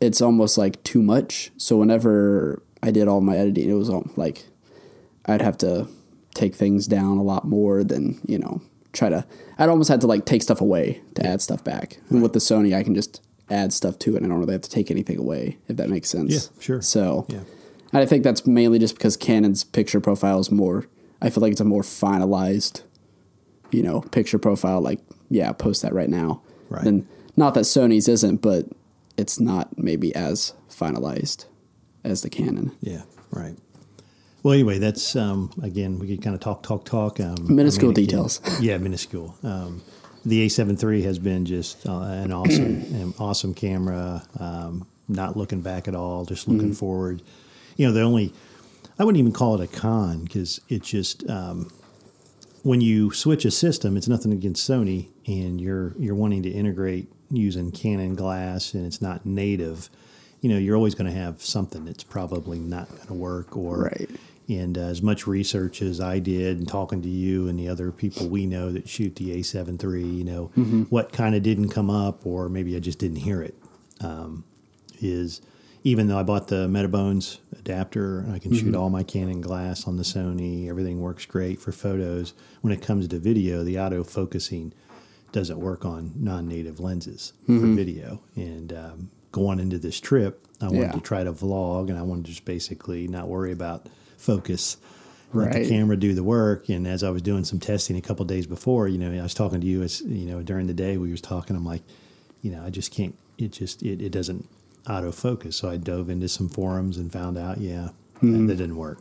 it's 0.00 0.20
almost 0.20 0.58
like 0.58 0.82
too 0.82 1.02
much. 1.02 1.50
So 1.56 1.76
whenever 1.78 2.62
I 2.82 2.90
did 2.90 3.08
all 3.08 3.20
my 3.20 3.36
editing, 3.36 3.70
it 3.70 3.74
was 3.74 3.88
all 3.88 4.10
like 4.16 4.44
I'd 5.26 5.42
have 5.42 5.58
to 5.58 5.88
take 6.34 6.54
things 6.54 6.86
down 6.86 7.18
a 7.18 7.22
lot 7.22 7.46
more 7.46 7.84
than 7.84 8.20
you 8.26 8.38
know 8.38 8.60
try 8.92 9.08
to. 9.08 9.24
I'd 9.58 9.68
almost 9.68 9.88
had 9.90 10.00
to 10.00 10.06
like 10.06 10.24
take 10.26 10.42
stuff 10.42 10.60
away 10.60 11.00
to 11.14 11.26
add 11.26 11.40
stuff 11.42 11.62
back. 11.62 11.98
And 12.08 12.22
with 12.22 12.32
the 12.32 12.38
Sony, 12.38 12.74
I 12.74 12.82
can 12.82 12.94
just 12.94 13.20
add 13.50 13.72
stuff 13.72 13.98
to 14.00 14.14
it, 14.14 14.22
and 14.22 14.26
I 14.26 14.28
don't 14.30 14.38
really 14.40 14.52
have 14.52 14.62
to 14.62 14.70
take 14.70 14.90
anything 14.90 15.18
away. 15.18 15.58
If 15.68 15.76
that 15.76 15.88
makes 15.90 16.08
sense. 16.08 16.32
Yeah, 16.32 16.62
sure. 16.62 16.82
So 16.82 17.26
Yeah. 17.28 17.40
I 17.92 18.06
think 18.06 18.22
that's 18.24 18.46
mainly 18.46 18.78
just 18.78 18.94
because 18.94 19.16
Canon's 19.16 19.64
picture 19.64 20.00
profile 20.00 20.38
is 20.38 20.50
more. 20.50 20.86
I 21.22 21.30
feel 21.30 21.40
like 21.42 21.52
it's 21.52 21.60
a 21.60 21.64
more 21.64 21.82
finalized, 21.82 22.82
you 23.70 23.82
know, 23.82 24.00
picture 24.00 24.38
profile. 24.38 24.80
Like, 24.80 25.00
yeah, 25.28 25.52
post 25.52 25.82
that 25.82 25.92
right 25.92 26.08
now. 26.08 26.42
Right. 26.68 26.84
And 26.86 27.06
not 27.36 27.54
that 27.54 27.60
Sony's 27.64 28.08
isn't, 28.08 28.36
but 28.38 28.66
it's 29.16 29.38
not 29.40 29.76
maybe 29.78 30.14
as 30.14 30.54
finalized 30.70 31.46
as 32.04 32.22
the 32.22 32.30
Canon. 32.30 32.72
Yeah, 32.80 33.02
right. 33.30 33.56
Well, 34.42 34.54
anyway, 34.54 34.78
that's 34.78 35.14
um, 35.16 35.50
again 35.62 35.98
we 35.98 36.06
could 36.08 36.22
kind 36.22 36.34
of 36.34 36.40
talk, 36.40 36.62
talk, 36.62 36.84
talk. 36.86 37.20
Um, 37.20 37.54
Minuscule 37.54 37.90
again, 37.90 38.04
details. 38.04 38.40
Mm-hmm. 38.40 38.62
yeah, 38.64 38.78
minuscule. 38.78 39.34
Um, 39.42 39.82
the 40.24 40.46
A7 40.46 40.82
III 40.82 41.02
has 41.02 41.18
been 41.18 41.44
just 41.44 41.86
uh, 41.86 42.00
an 42.02 42.32
awesome, 42.32 42.64
an 42.94 43.14
awesome 43.18 43.52
camera. 43.54 44.22
Um, 44.38 44.86
not 45.08 45.36
looking 45.36 45.60
back 45.60 45.88
at 45.88 45.94
all, 45.94 46.24
just 46.24 46.46
looking 46.48 46.68
Mm-hmm. 46.68 46.72
forward. 46.74 47.22
You 47.76 47.86
know, 47.88 47.92
the 47.92 48.02
only 48.02 48.32
I 49.00 49.04
wouldn't 49.04 49.18
even 49.18 49.32
call 49.32 49.58
it 49.58 49.64
a 49.64 49.66
con 49.66 50.24
because 50.24 50.60
it 50.68 50.82
just 50.82 51.28
um, 51.30 51.72
when 52.62 52.82
you 52.82 53.10
switch 53.12 53.46
a 53.46 53.50
system, 53.50 53.96
it's 53.96 54.06
nothing 54.08 54.30
against 54.30 54.68
Sony, 54.68 55.08
and 55.26 55.58
you're 55.58 55.94
you're 55.98 56.14
wanting 56.14 56.42
to 56.42 56.50
integrate 56.50 57.10
using 57.30 57.72
Canon 57.72 58.14
glass, 58.14 58.74
and 58.74 58.84
it's 58.84 59.00
not 59.00 59.24
native. 59.24 59.88
You 60.42 60.50
know, 60.50 60.58
you're 60.58 60.76
always 60.76 60.94
going 60.94 61.10
to 61.10 61.18
have 61.18 61.42
something 61.42 61.86
that's 61.86 62.04
probably 62.04 62.58
not 62.58 62.88
going 62.90 63.06
to 63.06 63.14
work, 63.14 63.56
or 63.56 63.84
Right. 63.84 64.10
and 64.50 64.76
uh, 64.76 64.82
as 64.82 65.00
much 65.00 65.26
research 65.26 65.80
as 65.80 65.98
I 65.98 66.18
did, 66.18 66.58
and 66.58 66.68
talking 66.68 67.00
to 67.00 67.08
you 67.08 67.48
and 67.48 67.58
the 67.58 67.68
other 67.68 67.90
people 67.92 68.28
we 68.28 68.44
know 68.44 68.70
that 68.70 68.86
shoot 68.86 69.16
the 69.16 69.30
A7 69.38 69.82
III, 69.82 70.04
you 70.06 70.24
know, 70.24 70.46
what 70.90 71.10
kind 71.10 71.34
of 71.34 71.42
didn't 71.42 71.70
come 71.70 71.88
up, 71.88 72.26
or 72.26 72.50
maybe 72.50 72.76
I 72.76 72.80
just 72.80 72.98
didn't 72.98 73.16
hear 73.18 73.40
it. 73.42 73.54
Um, 74.02 74.44
is 75.00 75.40
even 75.84 76.08
though 76.08 76.18
I 76.18 76.22
bought 76.22 76.48
the 76.48 76.68
Metabones 76.68 77.38
adapter, 77.58 78.26
I 78.32 78.38
can 78.38 78.52
shoot 78.54 78.74
all 78.74 78.90
my 78.90 79.02
Canon 79.02 79.40
glass 79.40 79.86
on 79.86 79.96
the 79.96 80.02
Sony. 80.02 80.68
Everything 80.68 81.00
works 81.00 81.24
great 81.26 81.60
for 81.60 81.72
photos. 81.72 82.34
When 82.60 82.72
it 82.72 82.82
comes 82.82 83.08
to 83.08 83.18
video, 83.18 83.64
the 83.64 83.78
auto 83.78 84.04
focusing 84.04 84.72
doesn't 85.32 85.58
work 85.58 85.84
on 85.84 86.12
non-native 86.16 86.80
lenses 86.80 87.32
for 87.46 87.52
video. 87.52 88.20
And 88.36 88.72
um, 88.72 89.10
going 89.32 89.58
into 89.60 89.78
this 89.78 90.00
trip, 90.00 90.44
I 90.60 90.66
wanted 90.66 90.80
Yeah. 90.80 90.92
to 90.92 91.00
try 91.00 91.24
to 91.24 91.32
vlog, 91.32 91.88
and 91.88 91.96
I 91.98 92.02
wanted 92.02 92.24
to 92.26 92.30
just 92.32 92.44
basically 92.44 93.08
not 93.08 93.28
worry 93.28 93.52
about 93.52 93.88
focus. 94.18 94.76
Let 95.32 95.52
the 95.52 95.68
camera 95.68 95.96
do 95.96 96.12
the 96.12 96.24
work. 96.24 96.68
And 96.68 96.86
as 96.88 97.02
I 97.04 97.10
was 97.10 97.22
doing 97.22 97.44
some 97.44 97.60
testing 97.60 97.96
a 97.96 98.00
couple 98.02 98.24
days 98.26 98.46
before, 98.46 98.88
you 98.88 98.98
know, 98.98 99.12
I 99.18 99.22
was 99.22 99.32
talking 99.32 99.60
to 99.60 99.66
you 99.66 99.82
as 99.82 100.00
you 100.02 100.26
know 100.26 100.42
during 100.42 100.66
the 100.66 100.74
day 100.74 100.96
we 100.98 101.10
was 101.12 101.20
talking. 101.20 101.54
I'm 101.56 101.64
like, 101.64 101.82
you 102.42 102.50
know, 102.50 102.62
I 102.64 102.70
just 102.70 102.92
can't. 102.92 103.14
It 103.38 103.52
just 103.52 103.82
it, 103.82 104.02
it 104.02 104.10
doesn't 104.10 104.48
autofocus. 104.86 105.54
So 105.54 105.70
I 105.70 105.76
dove 105.76 106.10
into 106.10 106.28
some 106.28 106.48
forums 106.48 106.98
and 106.98 107.12
found 107.12 107.36
out, 107.38 107.58
yeah, 107.58 107.90
that, 108.22 108.46
that 108.46 108.56
didn't 108.56 108.76
work. 108.76 108.98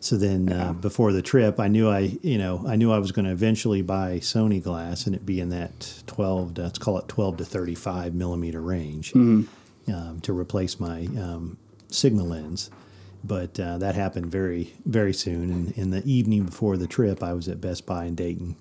So 0.00 0.18
then, 0.18 0.52
uh, 0.52 0.74
before 0.74 1.12
the 1.12 1.22
trip, 1.22 1.58
I 1.58 1.68
knew 1.68 1.88
I, 1.88 2.18
you 2.20 2.36
know, 2.36 2.62
I 2.66 2.76
knew 2.76 2.92
I 2.92 2.98
was 2.98 3.10
going 3.10 3.24
to 3.24 3.30
eventually 3.30 3.80
buy 3.80 4.18
Sony 4.18 4.62
glass, 4.62 5.06
and 5.06 5.16
it 5.16 5.24
be 5.24 5.40
in 5.40 5.48
that 5.48 6.02
twelve, 6.06 6.54
to, 6.54 6.64
let's 6.64 6.78
call 6.78 6.98
it 6.98 7.08
twelve 7.08 7.38
to 7.38 7.44
thirty-five 7.46 8.12
millimeter 8.12 8.60
range, 8.60 9.14
um, 9.14 10.20
to 10.20 10.38
replace 10.38 10.78
my 10.78 11.06
um, 11.18 11.56
Sigma 11.90 12.22
lens. 12.22 12.70
But 13.26 13.58
uh, 13.58 13.78
that 13.78 13.94
happened 13.94 14.26
very, 14.26 14.74
very 14.84 15.14
soon. 15.14 15.50
And 15.50 15.72
in 15.72 15.88
the 15.88 16.04
evening 16.04 16.44
before 16.44 16.76
the 16.76 16.86
trip, 16.86 17.22
I 17.22 17.32
was 17.32 17.48
at 17.48 17.62
Best 17.62 17.86
Buy 17.86 18.04
in 18.04 18.14
Dayton, 18.14 18.56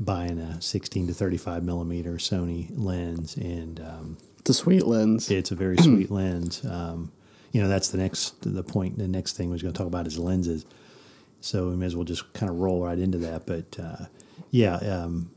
buying 0.00 0.38
a 0.38 0.62
sixteen 0.62 1.06
to 1.08 1.12
thirty-five 1.12 1.62
millimeter 1.62 2.14
Sony 2.14 2.70
lens, 2.74 3.36
and 3.36 3.78
um, 3.80 4.16
It's 4.40 4.50
a 4.50 4.54
sweet 4.54 4.86
lens. 4.86 5.30
it's 5.30 5.50
a 5.50 5.54
very 5.54 5.76
sweet 5.82 6.10
lens. 6.10 6.64
Um, 6.64 7.12
you 7.52 7.62
know, 7.62 7.68
that's 7.68 7.88
the 7.88 7.98
next 7.98 8.40
the 8.42 8.62
point. 8.62 8.98
The 8.98 9.08
next 9.08 9.36
thing 9.36 9.50
we're 9.50 9.58
going 9.58 9.72
to 9.72 9.78
talk 9.78 9.86
about 9.86 10.06
is 10.06 10.18
lenses. 10.18 10.64
So 11.40 11.68
we 11.68 11.76
may 11.76 11.86
as 11.86 11.94
well 11.96 12.04
just 12.04 12.32
kind 12.32 12.50
of 12.50 12.58
roll 12.58 12.82
right 12.84 12.98
into 12.98 13.18
that. 13.18 13.46
But 13.46 13.78
uh, 13.82 14.06
yeah, 14.50 14.76
um, 14.76 15.30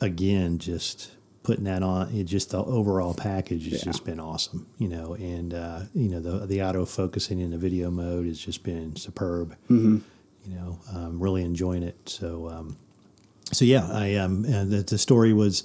again, 0.00 0.58
just 0.58 1.12
putting 1.42 1.64
that 1.64 1.82
on, 1.82 2.14
it 2.14 2.24
just 2.24 2.50
the 2.50 2.58
overall 2.62 3.14
package 3.14 3.64
has 3.64 3.72
Yeah. 3.84 3.84
just 3.92 4.04
been 4.04 4.20
awesome. 4.20 4.66
You 4.78 4.88
know, 4.88 5.14
and 5.14 5.54
uh, 5.54 5.80
you 5.94 6.08
know 6.08 6.20
the 6.20 6.46
the 6.46 6.62
auto 6.62 6.84
focusing 6.84 7.38
in 7.40 7.50
the 7.50 7.58
video 7.58 7.90
mode 7.90 8.26
has 8.26 8.38
just 8.38 8.62
been 8.62 8.96
superb. 8.96 9.56
You 9.68 10.02
know, 10.56 10.78
um, 10.92 11.20
really 11.20 11.42
enjoying 11.44 11.82
it. 11.82 11.96
So. 12.06 12.48
Um, 12.48 12.76
so 13.52 13.64
yeah, 13.64 13.88
I 13.90 14.14
um, 14.14 14.42
the, 14.42 14.84
the 14.86 14.96
story 14.96 15.32
was, 15.32 15.64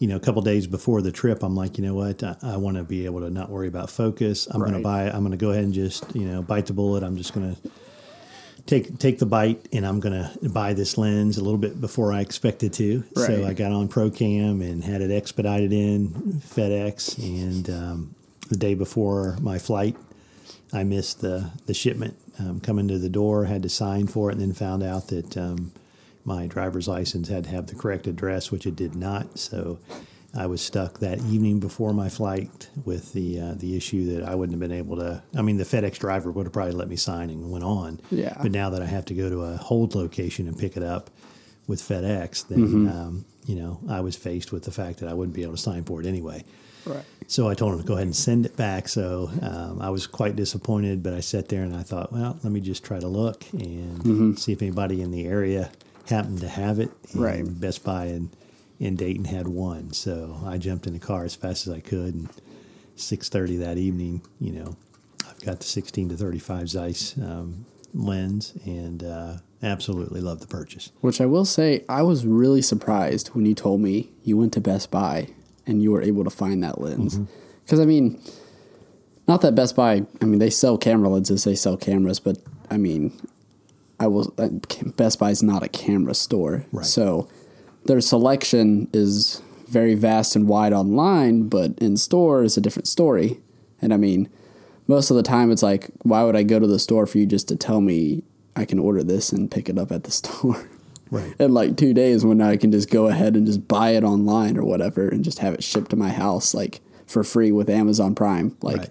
you 0.00 0.08
know, 0.08 0.16
a 0.16 0.20
couple 0.20 0.40
days 0.40 0.66
before 0.66 1.02
the 1.02 1.12
trip, 1.12 1.42
I'm 1.42 1.54
like, 1.54 1.76
you 1.76 1.84
know 1.84 1.94
what, 1.94 2.22
I, 2.22 2.34
I 2.42 2.56
want 2.56 2.78
to 2.78 2.82
be 2.82 3.04
able 3.04 3.20
to 3.20 3.28
not 3.28 3.50
worry 3.50 3.68
about 3.68 3.90
focus. 3.90 4.46
I'm 4.46 4.58
going 4.60 4.72
to 4.72 4.80
buy. 4.80 5.10
I'm 5.10 5.20
going 5.20 5.32
to 5.32 5.36
go 5.36 5.50
ahead 5.50 5.62
and 5.62 5.74
just, 5.74 6.16
you 6.16 6.24
know, 6.24 6.40
bite 6.40 6.66
the 6.66 6.72
bullet. 6.72 7.02
I'm 7.02 7.18
just 7.18 7.34
going 7.34 7.54
to 7.54 7.70
take 8.64 8.98
take 8.98 9.18
the 9.18 9.26
bite, 9.26 9.68
and 9.74 9.86
I'm 9.86 10.00
going 10.00 10.14
to 10.14 10.48
buy 10.48 10.72
this 10.72 10.96
lens 10.96 11.36
a 11.36 11.44
little 11.44 11.58
bit 11.58 11.78
before 11.82 12.14
I 12.14 12.20
expected 12.22 12.72
to. 12.74 13.04
So 13.14 13.46
I 13.46 13.52
got 13.52 13.72
on 13.72 13.88
ProCam 13.90 14.62
and 14.62 14.82
had 14.82 15.02
it 15.02 15.10
expedited 15.10 15.70
in 15.70 16.08
FedEx, 16.46 17.18
and 17.18 17.68
um, 17.68 18.14
the 18.48 18.56
day 18.56 18.74
before 18.74 19.36
my 19.42 19.58
flight, 19.58 19.96
I 20.72 20.82
missed 20.82 21.20
the 21.20 21.50
the 21.66 21.74
shipment 21.74 22.16
um, 22.38 22.60
coming 22.60 22.88
to 22.88 22.98
the 22.98 23.10
door. 23.10 23.44
Had 23.44 23.64
to 23.64 23.68
sign 23.68 24.06
for 24.06 24.30
it, 24.30 24.32
and 24.32 24.40
then 24.40 24.54
found 24.54 24.82
out 24.82 25.08
that 25.08 25.36
um, 25.36 25.72
my 26.24 26.46
driver's 26.46 26.88
license 26.88 27.28
had 27.28 27.44
to 27.44 27.50
have 27.50 27.66
the 27.66 27.74
correct 27.74 28.06
address, 28.06 28.50
which 28.50 28.66
it 28.66 28.76
did 28.76 28.94
not. 28.94 29.38
So 29.38 29.78
I 30.36 30.46
was 30.46 30.60
stuck 30.60 31.00
that 31.00 31.18
evening 31.18 31.58
before 31.58 31.92
my 31.92 32.08
flight 32.08 32.68
with 32.84 33.12
the 33.12 33.40
uh, 33.40 33.54
the 33.54 33.76
issue 33.76 34.14
that 34.14 34.28
I 34.28 34.34
wouldn't 34.34 34.52
have 34.52 34.60
been 34.60 34.76
able 34.76 34.96
to. 34.96 35.22
I 35.36 35.42
mean, 35.42 35.56
the 35.56 35.64
FedEx 35.64 35.98
driver 35.98 36.30
would 36.30 36.46
have 36.46 36.52
probably 36.52 36.72
let 36.72 36.88
me 36.88 36.96
sign 36.96 37.30
and 37.30 37.50
went 37.50 37.64
on. 37.64 38.00
Yeah. 38.10 38.36
But 38.40 38.52
now 38.52 38.70
that 38.70 38.82
I 38.82 38.86
have 38.86 39.04
to 39.06 39.14
go 39.14 39.28
to 39.28 39.42
a 39.42 39.56
hold 39.56 39.94
location 39.94 40.46
and 40.46 40.56
pick 40.56 40.76
it 40.76 40.82
up 40.82 41.10
with 41.66 41.80
FedEx, 41.80 42.48
then 42.48 42.88
um, 42.88 43.24
you 43.46 43.56
know 43.56 43.80
I 43.88 44.00
was 44.00 44.14
faced 44.14 44.52
with 44.52 44.64
the 44.64 44.70
fact 44.72 45.00
that 45.00 45.08
I 45.08 45.14
wouldn't 45.14 45.34
be 45.34 45.42
able 45.42 45.54
to 45.54 45.58
sign 45.58 45.84
for 45.84 46.00
it 46.00 46.06
anyway. 46.06 46.44
Right. 46.86 47.04
So 47.26 47.48
I 47.48 47.54
told 47.54 47.74
him 47.74 47.80
to 47.80 47.86
go 47.86 47.94
ahead 47.94 48.06
and 48.06 48.16
send 48.16 48.46
it 48.46 48.56
back. 48.56 48.88
So 48.88 49.30
um, 49.42 49.82
I 49.82 49.90
was 49.90 50.06
quite 50.06 50.36
disappointed, 50.36 51.02
but 51.02 51.12
I 51.12 51.20
sat 51.20 51.48
there 51.48 51.62
and 51.62 51.76
I 51.76 51.82
thought, 51.82 52.12
well, 52.12 52.38
let 52.42 52.52
me 52.52 52.60
just 52.60 52.84
try 52.84 52.98
to 52.98 53.06
look 53.06 53.44
and 53.52 54.38
see 54.38 54.52
if 54.52 54.62
anybody 54.62 55.02
in 55.02 55.10
the 55.10 55.26
area 55.26 55.70
happened 56.10 56.40
to 56.40 56.48
have 56.48 56.78
it. 56.78 56.90
Right. 57.14 57.44
Best 57.60 57.84
Buy 57.84 58.06
in, 58.06 58.30
in 58.78 58.96
Dayton 58.96 59.24
had 59.24 59.48
one. 59.48 59.92
So 59.92 60.40
I 60.44 60.58
jumped 60.58 60.86
in 60.86 60.92
the 60.92 60.98
car 60.98 61.24
as 61.24 61.34
fast 61.34 61.66
as 61.66 61.72
I 61.72 61.80
could. 61.80 62.14
And 62.14 62.28
6.30 62.96 63.58
that 63.60 63.78
evening, 63.78 64.22
you 64.38 64.52
know, 64.52 64.76
I've 65.28 65.40
got 65.44 65.60
the 65.60 65.66
16 65.66 66.10
to 66.10 66.16
35 66.16 66.68
Zeiss 66.68 67.16
um, 67.18 67.64
lens 67.94 68.52
and 68.64 69.02
uh, 69.02 69.36
absolutely 69.62 70.20
love 70.20 70.40
the 70.40 70.46
purchase. 70.46 70.92
Which 71.00 71.20
I 71.20 71.26
will 71.26 71.44
say, 71.44 71.84
I 71.88 72.02
was 72.02 72.26
really 72.26 72.62
surprised 72.62 73.28
when 73.28 73.46
you 73.46 73.54
told 73.54 73.80
me 73.80 74.10
you 74.22 74.36
went 74.36 74.52
to 74.54 74.60
Best 74.60 74.90
Buy 74.90 75.28
and 75.66 75.82
you 75.82 75.92
were 75.92 76.02
able 76.02 76.24
to 76.24 76.30
find 76.30 76.62
that 76.62 76.80
lens. 76.80 77.18
Because, 77.64 77.80
I 77.80 77.84
mean, 77.84 78.20
not 79.28 79.42
that 79.42 79.54
Best 79.54 79.76
Buy, 79.76 80.04
I 80.20 80.24
mean, 80.24 80.38
they 80.38 80.50
sell 80.50 80.76
camera 80.76 81.08
lenses, 81.08 81.44
they 81.44 81.54
sell 81.54 81.76
cameras, 81.76 82.18
but 82.18 82.38
I 82.70 82.76
mean, 82.76 83.18
I 84.00 84.06
will, 84.08 84.34
uh, 84.38 84.48
Best 84.96 85.18
Buy 85.20 85.30
is 85.30 85.42
not 85.42 85.62
a 85.62 85.68
camera 85.68 86.14
store. 86.14 86.64
Right. 86.72 86.84
So 86.86 87.28
their 87.84 88.00
selection 88.00 88.88
is 88.92 89.40
very 89.68 89.94
vast 89.94 90.34
and 90.34 90.48
wide 90.48 90.72
online, 90.72 91.48
but 91.48 91.78
in 91.78 91.96
store 91.96 92.42
is 92.42 92.56
a 92.56 92.60
different 92.60 92.88
story. 92.88 93.38
And 93.80 93.94
I 93.94 93.96
mean, 93.98 94.28
most 94.88 95.10
of 95.10 95.16
the 95.16 95.22
time 95.22 95.52
it's 95.52 95.62
like, 95.62 95.90
why 96.02 96.24
would 96.24 96.34
I 96.34 96.42
go 96.42 96.58
to 96.58 96.66
the 96.66 96.78
store 96.80 97.06
for 97.06 97.18
you 97.18 97.26
just 97.26 97.46
to 97.48 97.56
tell 97.56 97.80
me 97.80 98.24
I 98.56 98.64
can 98.64 98.78
order 98.80 99.04
this 99.04 99.30
and 99.32 99.48
pick 99.50 99.68
it 99.68 99.78
up 99.78 99.92
at 99.92 100.02
the 100.04 100.10
store? 100.20 100.66
Right. 101.12 101.34
in 101.40 101.52
like 101.52 101.76
two 101.76 101.92
days 101.92 102.24
when 102.24 102.40
I 102.40 102.56
can 102.56 102.70
just 102.70 102.88
go 102.88 103.08
ahead 103.08 103.34
and 103.34 103.44
just 103.44 103.66
buy 103.66 103.90
it 103.96 104.04
online 104.04 104.56
or 104.56 104.64
whatever 104.64 105.08
and 105.08 105.24
just 105.24 105.40
have 105.40 105.54
it 105.54 105.64
shipped 105.64 105.90
to 105.90 105.96
my 105.96 106.10
house 106.10 106.54
like 106.54 106.80
for 107.04 107.24
free 107.24 107.50
with 107.50 107.68
Amazon 107.68 108.14
Prime. 108.14 108.56
Like, 108.62 108.76
Right. 108.78 108.90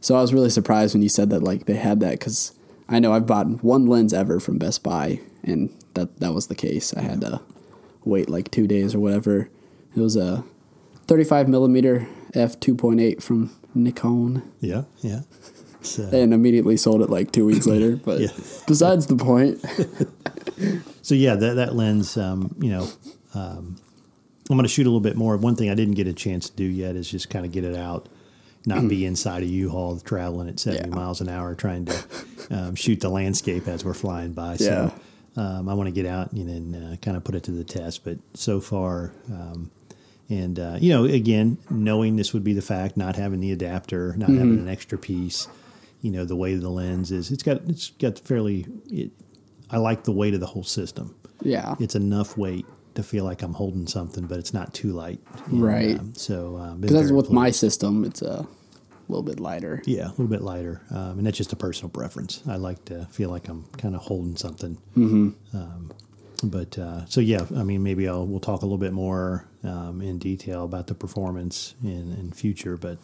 so 0.00 0.16
I 0.16 0.20
was 0.20 0.34
really 0.34 0.50
surprised 0.50 0.96
when 0.96 1.02
you 1.02 1.08
said 1.08 1.30
that 1.30 1.44
like 1.44 1.66
they 1.66 1.76
had 1.76 2.00
that 2.00 2.18
because 2.18 2.50
I 2.88 2.98
know 2.98 3.12
I've 3.12 3.26
bought 3.26 3.62
one 3.64 3.86
lens 3.86 4.12
ever 4.12 4.38
from 4.40 4.58
Best 4.58 4.82
Buy 4.82 5.20
and 5.42 5.70
that 5.94 6.20
that 6.20 6.34
was 6.34 6.48
the 6.48 6.54
case. 6.54 6.92
I 6.94 7.02
had 7.02 7.20
to 7.22 7.40
wait 8.04 8.28
like 8.28 8.50
two 8.50 8.66
days 8.66 8.94
or 8.94 9.00
whatever. 9.00 9.48
It 9.96 10.00
was 10.00 10.16
a 10.16 10.44
35 11.06 11.48
millimeter 11.48 12.06
f 12.34 12.58
2.8 12.60 13.22
from 13.22 13.50
Nikon 13.74 14.42
Yeah. 14.60 14.82
Yeah. 15.00 15.20
So, 15.82 16.02
and 16.12 16.32
immediately 16.34 16.76
sold 16.76 17.02
it 17.02 17.10
like 17.10 17.30
two 17.32 17.44
weeks 17.46 17.66
later. 17.66 17.96
But 17.96 18.20
Yeah. 18.20 18.28
besides 18.66 19.06
the 19.06 19.16
point, 19.16 19.60
so 21.02 21.14
yeah, 21.14 21.34
that 21.36 21.54
that 21.54 21.74
lens, 21.74 22.16
um, 22.16 22.54
you 22.60 22.70
know, 22.70 22.88
um, 23.34 23.76
I'm 24.50 24.56
going 24.56 24.62
to 24.64 24.68
shoot 24.68 24.82
a 24.82 24.90
little 24.90 25.00
bit 25.00 25.16
more. 25.16 25.36
One 25.36 25.56
thing 25.56 25.70
I 25.70 25.74
didn't 25.74 25.94
get 25.94 26.06
a 26.06 26.12
chance 26.12 26.50
to 26.50 26.56
do 26.56 26.64
yet 26.64 26.96
is 26.96 27.10
just 27.10 27.30
kind 27.30 27.46
of 27.46 27.52
get 27.52 27.64
it 27.64 27.74
out, 27.76 28.08
not 28.66 28.88
be 28.88 29.04
inside 29.06 29.42
a 29.42 29.46
U-Haul 29.46 29.98
traveling 30.00 30.48
at 30.48 30.58
70 30.60 30.88
Yeah. 30.88 30.94
miles 30.94 31.20
an 31.20 31.28
hour 31.28 31.54
trying 31.54 31.86
to 31.86 32.04
um, 32.50 32.74
shoot 32.74 33.00
the 33.00 33.08
landscape 33.08 33.68
as 33.68 33.84
we're 33.84 33.94
flying 33.94 34.32
by. 34.32 34.52
Yeah. 34.52 34.56
So 34.56 34.94
um, 35.36 35.68
I 35.68 35.74
want 35.74 35.88
to 35.88 35.92
get 35.92 36.06
out 36.06 36.32
and 36.32 36.48
then 36.72 36.82
uh, 36.82 36.96
kind 36.96 37.16
of 37.16 37.24
put 37.24 37.34
it 37.34 37.42
to 37.44 37.50
the 37.50 37.64
test. 37.64 38.04
But 38.04 38.18
so 38.34 38.60
far, 38.60 39.12
um, 39.28 39.70
and 40.28 40.58
uh, 40.58 40.76
you 40.80 40.90
know, 40.90 41.04
again, 41.04 41.58
knowing 41.70 42.16
this 42.16 42.32
would 42.32 42.44
be 42.44 42.52
the 42.54 42.62
fact, 42.62 42.96
not 42.96 43.16
having 43.16 43.40
the 43.40 43.52
adapter, 43.52 44.14
not 44.16 44.30
having 44.30 44.58
an 44.58 44.68
extra 44.68 44.96
piece, 44.96 45.48
you 46.00 46.10
know, 46.10 46.24
the 46.24 46.36
weight 46.36 46.54
of 46.54 46.62
the 46.62 46.70
lens 46.70 47.10
is 47.12 47.30
it's 47.30 47.42
got 47.42 47.58
it's 47.68 47.90
got 47.90 48.18
fairly. 48.18 48.66
It, 48.90 49.10
I 49.70 49.78
like 49.78 50.04
the 50.04 50.12
weight 50.12 50.34
of 50.34 50.40
the 50.40 50.46
whole 50.46 50.62
system 50.62 51.14
yeah. 51.42 51.74
it's 51.80 51.94
enough 51.94 52.36
weight 52.36 52.66
to 52.94 53.02
feel 53.02 53.24
like 53.24 53.42
I'm 53.42 53.54
holding 53.54 53.86
something, 53.86 54.26
but 54.26 54.38
it's 54.38 54.54
not 54.54 54.72
too 54.74 54.92
light. 54.92 55.20
And, 55.46 55.62
Right. 55.62 55.98
um, 55.98 56.14
so 56.14 56.56
um, 56.58 56.80
Because 56.80 56.96
that's 56.96 57.12
with 57.12 57.30
my 57.30 57.50
system, 57.50 58.04
it's 58.04 58.22
a 58.22 58.46
little 59.08 59.22
bit 59.22 59.40
lighter. 59.40 59.82
yeah, 59.86 60.06
a 60.08 60.10
little 60.10 60.26
bit 60.26 60.42
lighter, 60.42 60.80
um, 60.90 61.18
and 61.18 61.26
that's 61.26 61.36
just 61.36 61.52
a 61.52 61.56
personal 61.56 61.90
preference. 61.90 62.42
I 62.48 62.56
like 62.56 62.84
to 62.86 63.06
feel 63.10 63.30
like 63.30 63.48
I'm 63.48 63.64
kind 63.78 63.94
of 63.94 64.02
holding 64.02 64.36
something. 64.36 64.78
Mm-hmm. 64.96 65.56
Um, 65.56 65.90
but 66.42 66.78
uh, 66.78 67.06
so 67.06 67.20
yeah, 67.20 67.46
I 67.56 67.62
mean, 67.64 67.82
maybe 67.82 68.08
I'll 68.08 68.26
we'll 68.26 68.40
talk 68.40 68.62
a 68.62 68.66
little 68.66 68.78
bit 68.78 68.92
more 68.92 69.46
um, 69.62 70.00
in 70.02 70.18
detail 70.18 70.64
about 70.64 70.86
the 70.88 70.94
performance 70.94 71.74
in, 71.82 72.12
in 72.18 72.32
future, 72.32 72.76
but. 72.76 72.98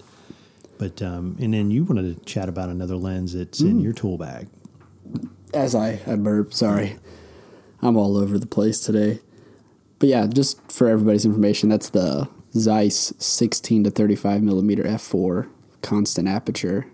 But 0.79 1.03
um, 1.03 1.37
and 1.39 1.53
then 1.53 1.71
you 1.71 1.85
wanted 1.85 2.17
to 2.19 2.25
chat 2.25 2.49
about 2.49 2.71
another 2.71 2.97
lens 2.97 3.35
that's 3.35 3.61
Mm. 3.61 3.69
in 3.71 3.81
your 3.81 3.93
tool 3.93 4.17
bag. 4.17 4.49
As 5.53 5.75
I, 5.75 6.01
I 6.07 6.15
burp, 6.17 6.55
sorry. 6.55 6.97
I'm 7.83 7.99
all 7.99 8.17
over 8.17 8.39
the 8.39 8.47
place 8.47 8.81
today. 8.81 9.21
But 10.01 10.09
yeah, 10.09 10.27
just 10.27 10.73
for 10.73 10.89
everybody's 10.89 11.25
information, 11.25 11.69
that's 11.69 11.91
the 11.91 12.29
Zeiss 12.55 13.13
16 13.19 13.85
to 13.85 13.91
35 13.91 14.43
millimeter 14.43 14.83
f4 14.83 15.49
constant 15.83 16.27
aperture 16.27 16.87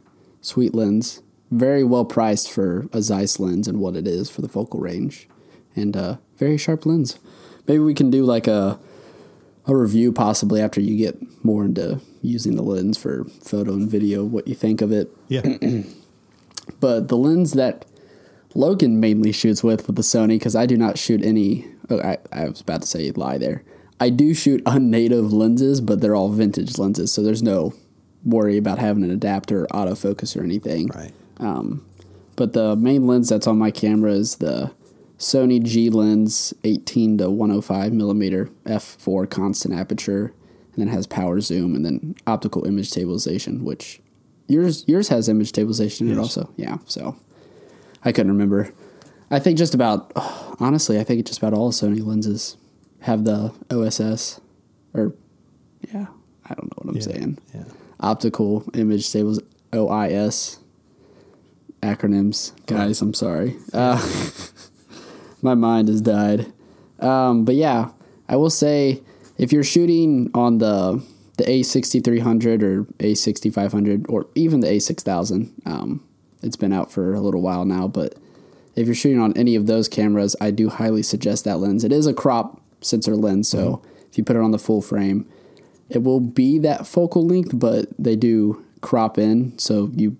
sweet 0.42 0.74
lens. 0.74 1.22
Very 1.50 1.82
well 1.84 2.04
priced 2.04 2.50
for 2.50 2.86
a 2.92 3.00
Zeiss 3.00 3.40
lens 3.40 3.66
and 3.66 3.80
what 3.80 3.96
it 3.96 4.06
is 4.06 4.28
for 4.28 4.42
the 4.42 4.48
focal 4.48 4.80
range, 4.80 5.28
and 5.74 5.96
uh, 5.96 6.16
very 6.36 6.58
sharp 6.58 6.84
lens. 6.84 7.18
Maybe 7.66 7.78
we 7.78 7.94
can 7.94 8.10
do 8.10 8.24
like 8.24 8.46
a 8.46 8.78
a 9.68 9.74
review 9.74 10.12
possibly 10.12 10.60
after 10.60 10.80
you 10.80 10.96
get 10.96 11.44
more 11.44 11.64
into 11.64 12.00
using 12.22 12.54
the 12.54 12.62
lens 12.62 12.98
for 12.98 13.24
photo 13.24 13.72
and 13.72 13.90
video, 13.90 14.24
what 14.24 14.46
you 14.46 14.54
think 14.54 14.80
of 14.80 14.92
it. 14.92 15.08
Yeah. 15.28 15.56
But 16.80 17.08
the 17.08 17.16
lens 17.16 17.52
that 17.52 17.84
Logan 18.56 19.00
mainly 19.00 19.32
shoots 19.32 19.62
with 19.62 19.86
with 19.86 19.96
the 19.96 20.02
Sony, 20.02 20.38
because 20.38 20.56
I 20.56 20.66
do 20.66 20.76
not 20.76 20.98
shoot 20.98 21.22
any. 21.22 21.66
Oh, 21.90 22.00
I, 22.00 22.18
I 22.32 22.48
was 22.48 22.60
about 22.60 22.82
to 22.82 22.86
say 22.88 23.10
lie 23.12 23.38
there. 23.38 23.62
I 24.00 24.10
do 24.10 24.34
shoot 24.34 24.64
unnative 24.64 25.32
lenses, 25.32 25.80
but 25.80 26.00
they're 26.00 26.16
all 26.16 26.28
vintage 26.30 26.78
lenses, 26.78 27.12
so 27.12 27.22
there's 27.22 27.42
no 27.42 27.74
worry 28.24 28.56
about 28.56 28.78
having 28.78 29.04
an 29.04 29.10
adapter 29.10 29.64
or 29.64 29.66
autofocus 29.68 30.36
or 30.38 30.42
anything. 30.42 30.88
right. 30.88 31.12
Um, 31.38 31.84
But 32.34 32.52
the 32.54 32.76
main 32.76 33.06
lens 33.06 33.28
that's 33.28 33.46
on 33.46 33.58
my 33.58 33.70
camera 33.70 34.12
is 34.12 34.36
the 34.36 34.72
Sony 35.18 35.62
G 35.62 35.88
Lens 35.88 36.52
18 36.64 37.18
to 37.18 37.30
105 37.30 37.92
millimeter 37.92 38.50
f4 38.66 39.30
constant 39.30 39.74
aperture, 39.74 40.34
and 40.74 40.76
then 40.76 40.88
has 40.88 41.06
power 41.06 41.40
zoom 41.40 41.74
and 41.74 41.84
then 41.84 42.14
optical 42.26 42.66
image 42.66 42.90
stabilization, 42.90 43.64
which 43.64 44.00
yours 44.48 44.84
yours 44.86 45.08
has 45.08 45.28
image 45.28 45.48
stabilization 45.48 46.08
in 46.08 46.14
it 46.14 46.18
also. 46.18 46.50
Yeah, 46.56 46.78
so 46.86 47.16
I 48.06 48.12
couldn't 48.12 48.32
remember. 48.32 48.72
I 49.30 49.38
think 49.40 49.58
just 49.58 49.74
about 49.74 50.10
honestly, 50.60 50.98
I 50.98 51.04
think 51.04 51.26
just 51.26 51.38
about 51.38 51.52
all 51.52 51.72
Sony 51.72 52.02
lenses 52.04 52.56
have 53.00 53.24
the 53.24 53.52
OSS 53.70 54.40
or 54.94 55.12
yeah, 55.92 56.06
I 56.48 56.54
don't 56.54 56.64
know 56.70 56.76
what 56.82 56.88
I'm 56.90 56.94
Yeah. 56.96 57.02
saying. 57.02 57.38
Yeah. 57.54 57.64
Optical 58.00 58.64
image 58.74 59.06
stables 59.06 59.40
OIS 59.72 60.58
acronyms, 61.82 62.52
guys. 62.66 63.02
I'm 63.02 63.14
sorry. 63.14 63.56
Uh, 63.72 64.00
my 65.42 65.54
mind 65.54 65.88
has 65.88 66.00
died. 66.00 66.52
Um, 67.00 67.44
but 67.44 67.54
yeah, 67.54 67.90
I 68.28 68.36
will 68.36 68.50
say 68.50 69.02
if 69.38 69.52
you're 69.52 69.64
shooting 69.64 70.30
on 70.34 70.58
the 70.58 71.02
the 71.36 71.44
A6300 71.44 72.62
or 72.62 72.84
A6500 72.98 74.06
or 74.08 74.26
even 74.34 74.60
the 74.60 74.68
A6000, 74.68 75.50
um, 75.66 76.02
it's 76.42 76.56
been 76.56 76.72
out 76.72 76.90
for 76.90 77.14
a 77.14 77.20
little 77.20 77.42
while 77.42 77.64
now. 77.64 77.88
But 77.88 78.14
if 78.74 78.86
you're 78.86 78.94
shooting 78.94 79.20
on 79.20 79.36
any 79.36 79.54
of 79.54 79.66
those 79.66 79.88
cameras, 79.88 80.36
I 80.40 80.50
do 80.50 80.68
highly 80.68 81.02
suggest 81.02 81.44
that 81.44 81.58
lens. 81.58 81.84
It 81.84 81.92
is 81.92 82.06
a 82.06 82.14
crop 82.14 82.60
sensor 82.80 83.16
lens, 83.16 83.48
so 83.48 83.82
if 84.10 84.18
you 84.18 84.24
put 84.24 84.36
it 84.36 84.42
on 84.42 84.50
the 84.50 84.58
full 84.58 84.82
frame, 84.82 85.26
it 85.88 86.02
will 86.02 86.20
be 86.20 86.58
that 86.58 86.86
focal 86.86 87.26
length, 87.26 87.58
but 87.58 87.86
they 87.98 88.16
do 88.16 88.64
crop 88.80 89.18
in, 89.18 89.58
so 89.58 89.90
you 89.94 90.16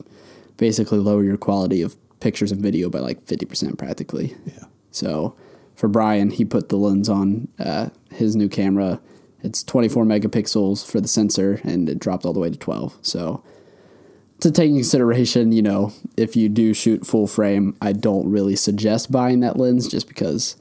basically 0.57 0.99
lower 0.99 1.23
your 1.23 1.37
quality 1.37 1.83
of 1.83 1.97
pictures 2.21 2.51
and 2.51 2.63
video 2.63 2.89
by 2.89 2.99
like 2.99 3.25
50% 3.25 3.79
practically. 3.79 4.35
Yeah. 4.47 4.65
So 4.91 5.37
for 5.75 5.89
Brian, 5.89 6.31
he 6.31 6.45
put 6.45 6.69
the 6.69 6.77
lens 6.77 7.09
on 7.09 7.49
uh, 7.59 7.91
his 8.11 8.35
new 8.35 8.49
camera. 8.49 9.01
It's 9.43 9.63
24 9.63 10.05
megapixels 10.05 10.91
for 10.91 11.01
the 11.01 11.09
sensor, 11.09 11.61
and 11.63 11.89
it 11.89 11.99
dropped 11.99 12.25
all 12.25 12.33
the 12.33 12.41
way 12.41 12.51
to 12.51 12.57
12. 12.57 12.99
So 13.03 13.45
to 14.41 14.51
take 14.51 14.69
in 14.71 14.77
consideration, 14.77 15.53
you 15.53 15.63
know, 15.63 15.93
if 16.17 16.37
you 16.37 16.49
do 16.49 16.75
shoot 16.75 17.07
full 17.07 17.27
frame, 17.27 17.77
I 17.81 17.93
don't 17.93 18.31
really 18.31 18.57
suggest 18.57 19.11
buying 19.11 19.41
that 19.41 19.57
lens 19.59 19.89
just 19.89 20.09
because 20.09 20.57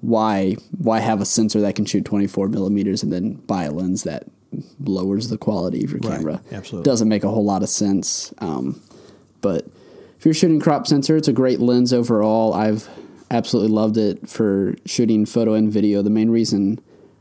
why 0.00 0.56
why 0.78 1.00
have 1.00 1.20
a 1.20 1.26
sensor 1.26 1.60
that 1.60 1.76
can 1.76 1.84
shoot 1.84 2.04
24 2.04 2.48
millimeters 2.48 3.02
and 3.02 3.12
then 3.12 3.34
buy 3.34 3.64
a 3.64 3.70
lens 3.70 4.04
that 4.04 4.24
lowers 4.82 5.28
the 5.28 5.36
quality 5.36 5.84
of 5.84 5.90
your 5.90 6.00
Right. 6.00 6.16
camera? 6.16 6.40
Absolutely. 6.50 6.88
doesn't 6.90 7.08
make 7.08 7.22
a 7.24 7.28
whole 7.28 7.44
lot 7.44 7.62
of 7.62 7.68
sense. 7.68 8.32
Um, 8.38 8.80
but 9.42 9.66
if 10.18 10.24
you're 10.24 10.34
shooting 10.34 10.60
crop 10.60 10.86
sensor, 10.86 11.16
it's 11.16 11.28
a 11.28 11.32
great 11.32 11.60
lens 11.60 11.92
overall. 11.92 12.54
I've 12.54 12.88
absolutely 13.30 13.72
loved 13.72 13.96
it 13.96 14.28
for 14.28 14.74
shooting 14.86 15.24
photo 15.26 15.54
and 15.54 15.70
video. 15.70 16.02
The 16.02 16.10
main 16.10 16.30
reason 16.30 16.80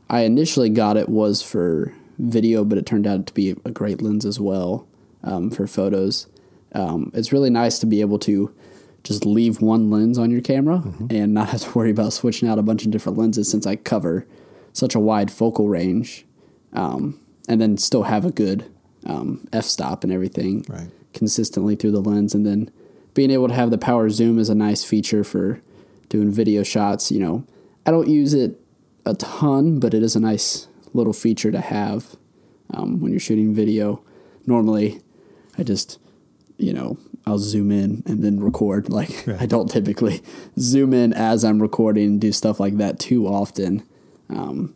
I 0.09 0.21
initially 0.21 0.69
got 0.69 0.97
it 0.97 1.09
was 1.09 1.41
for 1.41 1.93
video, 2.17 2.63
but 2.65 2.77
it 2.77 2.85
turned 2.85 3.05
out 3.05 3.25
to 3.27 3.33
be 3.33 3.51
a 3.63 3.71
great 3.71 4.01
lens 4.01 4.25
as 4.25 4.39
well 4.39 4.87
um, 5.23 5.49
for 5.49 5.67
photos. 5.67 6.27
Um, 6.73 7.11
it's 7.13 7.31
really 7.31 7.49
nice 7.49 7.79
to 7.79 7.85
be 7.85 8.01
able 8.01 8.19
to 8.19 8.53
just 9.03 9.25
leave 9.25 9.61
one 9.61 9.89
lens 9.89 10.17
on 10.17 10.29
your 10.29 10.41
camera 10.41 10.83
and 11.09 11.33
not 11.33 11.49
have 11.51 11.61
to 11.61 11.71
worry 11.77 11.91
about 11.91 12.13
switching 12.13 12.47
out 12.49 12.59
a 12.59 12.61
bunch 12.63 12.85
of 12.85 12.91
different 12.91 13.17
lenses 13.17 13.49
since 13.49 13.65
I 13.65 13.75
cover 13.75 14.27
such 14.73 14.93
a 14.93 14.99
wide 14.99 15.31
focal 15.31 15.67
range 15.69 16.25
um, 16.73 17.19
and 17.47 17.59
then 17.59 17.77
still 17.77 18.03
have 18.03 18.25
a 18.25 18.31
good 18.31 18.69
um, 19.05 19.47
f 19.53 19.65
stop 19.65 20.03
and 20.03 20.11
everything 20.13 20.63
Right. 20.67 20.89
consistently 21.13 21.75
through 21.75 21.91
the 21.91 22.01
lens. 22.01 22.35
And 22.35 22.45
then 22.45 22.69
being 23.13 23.31
able 23.31 23.47
to 23.47 23.53
have 23.53 23.71
the 23.71 23.77
power 23.77 24.09
zoom 24.09 24.37
is 24.37 24.49
a 24.49 24.55
nice 24.55 24.83
feature 24.83 25.23
for 25.23 25.61
doing 26.09 26.29
video 26.31 26.61
shots. 26.63 27.11
You 27.11 27.19
know, 27.19 27.45
I 27.85 27.91
don't 27.91 28.07
use 28.09 28.33
it 28.33 28.59
a 29.05 29.13
ton, 29.15 29.79
but 29.79 29.93
it 29.93 30.03
is 30.03 30.15
a 30.15 30.19
nice 30.19 30.67
little 30.93 31.13
feature 31.13 31.51
to 31.51 31.61
have 31.61 32.15
um, 32.73 32.99
when 32.99 33.11
you're 33.11 33.19
shooting 33.19 33.53
video. 33.55 34.03
Normally, 34.45 35.01
I 35.59 35.63
just, 35.63 35.99
you 36.57 36.73
know, 36.73 36.97
I'll 37.25 37.37
zoom 37.39 37.71
in 37.71 38.03
and 38.05 38.23
then 38.23 38.39
record. 38.39 38.89
Like, 38.99 39.23
Right. 39.27 39.41
I 39.41 39.45
don't 39.45 39.69
typically 39.69 40.21
zoom 40.57 40.93
in 40.93 41.13
as 41.13 41.43
I'm 41.43 41.61
recording 41.61 42.05
and 42.05 42.21
do 42.21 42.31
stuff 42.31 42.59
like 42.59 42.77
that 42.77 42.99
too 42.99 43.27
often. 43.27 43.83
Um, 44.29 44.73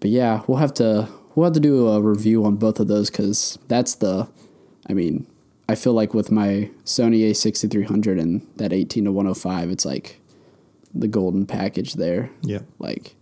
but 0.00 0.10
yeah, 0.10 0.42
we'll 0.46 0.58
have 0.58 0.74
to 0.74 1.08
we'll 1.34 1.44
have 1.44 1.54
to 1.54 1.60
do 1.60 1.88
a 1.88 2.00
review 2.00 2.44
on 2.44 2.56
both 2.56 2.80
of 2.80 2.88
those 2.88 3.10
because 3.10 3.58
that's 3.68 3.94
the. 3.94 4.28
I 4.88 4.92
mean, 4.92 5.26
I 5.68 5.74
feel 5.74 5.94
like 5.94 6.12
with 6.12 6.30
my 6.30 6.70
Sony 6.84 7.30
A6300 7.30 8.20
and 8.20 8.46
that 8.56 8.72
18 8.72 9.04
to 9.06 9.12
105, 9.12 9.70
it's 9.70 9.86
like 9.86 10.20
the 10.92 11.08
golden 11.08 11.46
package 11.46 11.94
there. 11.94 12.30
Yeah. 12.42 12.60
Like, 12.78 13.14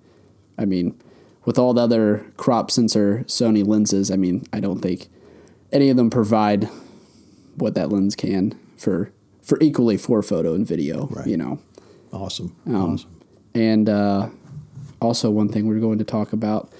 I 0.58 0.64
mean, 0.64 0.98
with 1.44 1.58
all 1.58 1.72
the 1.72 1.82
other 1.82 2.26
crop 2.36 2.70
sensor 2.70 3.24
Sony 3.28 3.64
lenses, 3.66 4.10
I 4.10 4.16
mean, 4.16 4.44
I 4.52 4.58
don't 4.58 4.80
think 4.80 5.08
any 5.72 5.90
of 5.90 5.96
them 5.96 6.10
provide 6.10 6.68
what 7.56 7.74
that 7.74 7.90
lens 7.90 8.14
can 8.14 8.58
for 8.76 9.12
for 9.42 9.58
equally 9.60 9.96
for 9.96 10.22
photo 10.22 10.54
and 10.54 10.66
video. 10.66 11.06
Right. 11.08 11.26
You 11.26 11.36
know. 11.36 11.58
Awesome. 12.12 12.54
Um, 12.66 12.94
awesome. 12.94 13.20
And 13.54 13.88
uh, 13.88 14.28
also, 15.00 15.30
one 15.30 15.48
thing 15.48 15.66
we're 15.66 15.80
going 15.80 15.98
to 15.98 16.04
talk 16.04 16.32
about, 16.32 16.70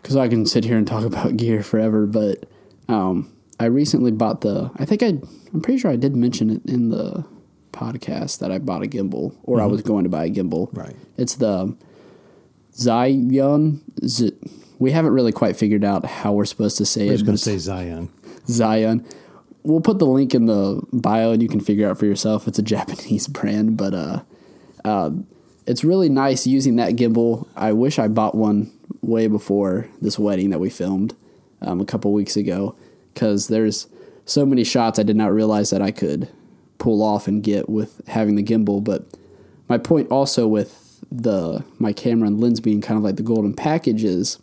because 0.00 0.16
I 0.16 0.28
can 0.28 0.46
sit 0.46 0.64
here 0.64 0.76
and 0.76 0.86
talk 0.86 1.04
about 1.12 1.36
gear 1.36 1.62
forever, 1.62 2.06
but 2.06 2.44
um, 2.88 3.32
I 3.58 3.66
recently 3.66 4.10
bought 4.10 4.40
the. 4.40 4.70
I 4.76 4.84
think 4.84 5.02
I. 5.02 5.18
I'm 5.52 5.60
pretty 5.60 5.78
sure 5.78 5.90
I 5.90 5.96
did 5.96 6.14
mention 6.14 6.50
it 6.50 6.64
in 6.66 6.90
the 6.90 7.24
podcast 7.72 8.38
that 8.38 8.50
I 8.52 8.58
bought 8.58 8.84
a 8.84 8.86
gimbal, 8.86 9.34
or 9.42 9.60
I 9.60 9.66
was 9.66 9.82
going 9.82 10.04
to 10.04 10.10
buy 10.10 10.26
a 10.26 10.30
gimbal. 10.30 10.68
Right. 10.76 10.94
It's 11.16 11.34
the 11.34 11.76
Zion. 12.74 13.82
Z- 14.04 14.36
we 14.78 14.92
haven't 14.92 15.12
really 15.12 15.32
quite 15.32 15.56
figured 15.56 15.84
out 15.84 16.06
how 16.06 16.32
we're 16.32 16.46
supposed 16.46 16.78
to 16.78 16.86
say 16.86 17.02
I 17.02 17.08
it, 17.08 17.12
was 17.12 17.22
going 17.22 17.36
to 17.36 17.42
say 17.42 17.58
Zion. 17.58 18.10
Zion. 18.50 19.06
We'll 19.62 19.80
put 19.80 19.98
the 19.98 20.06
link 20.06 20.34
in 20.34 20.46
the 20.46 20.82
bio 20.92 21.32
and 21.32 21.42
you 21.42 21.48
can 21.48 21.60
figure 21.60 21.88
out 21.88 21.98
for 21.98 22.06
yourself. 22.06 22.48
It's 22.48 22.58
a 22.58 22.62
Japanese 22.74 23.26
brand, 23.28 23.76
but 23.76 23.94
uh, 23.94 24.22
uh, 24.84 25.10
it's 25.66 25.84
really 25.84 26.08
nice 26.08 26.46
using 26.46 26.76
that 26.76 26.94
gimbal. 26.94 27.46
I 27.56 27.72
wish 27.72 27.98
I 27.98 28.08
bought 28.08 28.34
one 28.34 28.72
way 29.02 29.26
before 29.26 29.88
this 30.00 30.18
wedding 30.18 30.50
that 30.50 30.58
we 30.58 30.70
filmed 30.70 31.14
um, 31.60 31.80
a 31.80 31.84
couple 31.84 32.12
weeks 32.12 32.36
ago 32.36 32.74
because 33.12 33.48
there's 33.48 33.86
so 34.24 34.46
many 34.46 34.64
shots 34.64 34.98
I 34.98 35.02
did 35.02 35.16
not 35.16 35.32
realize 35.32 35.70
that 35.70 35.82
I 35.82 35.90
could 35.90 36.28
pull 36.78 37.02
off 37.02 37.28
and 37.28 37.42
get 37.42 37.68
with 37.68 38.00
having 38.08 38.36
the 38.36 38.42
gimbal. 38.42 38.82
But 38.82 39.04
my 39.68 39.78
point 39.78 40.10
also 40.10 40.46
with 40.48 41.04
the 41.10 41.64
my 41.78 41.92
camera 41.92 42.28
and 42.28 42.40
lens 42.40 42.60
being 42.60 42.80
kind 42.80 42.96
of 42.96 43.04
like 43.04 43.16
the 43.16 43.22
golden 43.22 43.54
package 43.54 44.04
is 44.04 44.38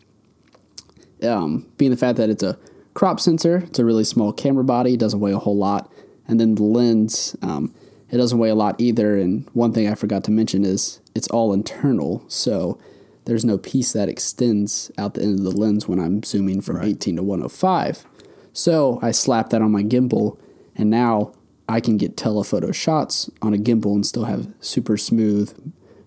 um, 1.23 1.65
being 1.77 1.91
the 1.91 1.97
fact 1.97 2.17
that 2.17 2.29
it's 2.29 2.43
a 2.43 2.57
crop 2.97 3.19
sensor, 3.19 3.57
it's 3.57 3.77
a 3.77 3.85
really 3.85 4.03
small 4.03 4.33
camera 4.33 4.63
body, 4.63 4.95
it 4.95 4.99
doesn't 4.99 5.19
weigh 5.19 5.31
a 5.31 5.37
whole 5.37 5.55
lot, 5.55 5.93
and 6.27 6.39
then 6.39 6.55
the 6.55 6.63
lens, 6.63 7.35
um, 7.43 7.71
it 8.09 8.17
doesn't 8.17 8.39
weigh 8.39 8.49
a 8.49 8.55
lot 8.55 8.73
either. 8.81 9.15
And 9.17 9.47
one 9.53 9.71
thing 9.71 9.87
I 9.87 9.93
forgot 9.93 10.23
to 10.23 10.31
mention 10.31 10.65
is 10.65 10.99
it's 11.13 11.27
all 11.27 11.53
internal, 11.53 12.25
so 12.27 12.79
there's 13.25 13.45
no 13.45 13.59
piece 13.59 13.93
that 13.93 14.09
extends 14.09 14.91
out 14.97 15.13
the 15.13 15.21
end 15.21 15.37
of 15.37 15.45
the 15.45 15.51
lens 15.51 15.87
when 15.87 15.99
I'm 15.99 16.23
zooming 16.23 16.59
from 16.59 16.81
18 16.81 17.17
to 17.17 17.21
105. 17.21 18.03
So 18.51 18.97
I 19.03 19.11
slap 19.11 19.51
that 19.51 19.61
on 19.61 19.71
my 19.71 19.83
gimbal, 19.83 20.39
and 20.75 20.89
now 20.89 21.33
I 21.69 21.81
can 21.81 21.97
get 21.97 22.17
telephoto 22.17 22.71
shots 22.71 23.29
on 23.43 23.53
a 23.53 23.57
gimbal 23.57 23.93
and 23.93 24.07
still 24.07 24.25
have 24.25 24.51
super 24.59 24.97
smooth, 24.97 25.55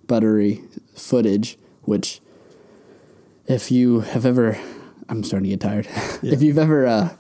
buttery 0.08 0.64
footage, 0.96 1.56
which 1.82 2.20
if 3.46 3.70
you 3.70 4.00
have 4.00 4.26
ever 4.26 4.58
i'm 5.10 5.22
starting 5.22 5.50
to 5.50 5.56
get 5.56 5.60
tired 5.60 5.86
if 6.22 6.40
you've 6.42 6.58
ever 6.58 6.86
uh, 6.86 7.10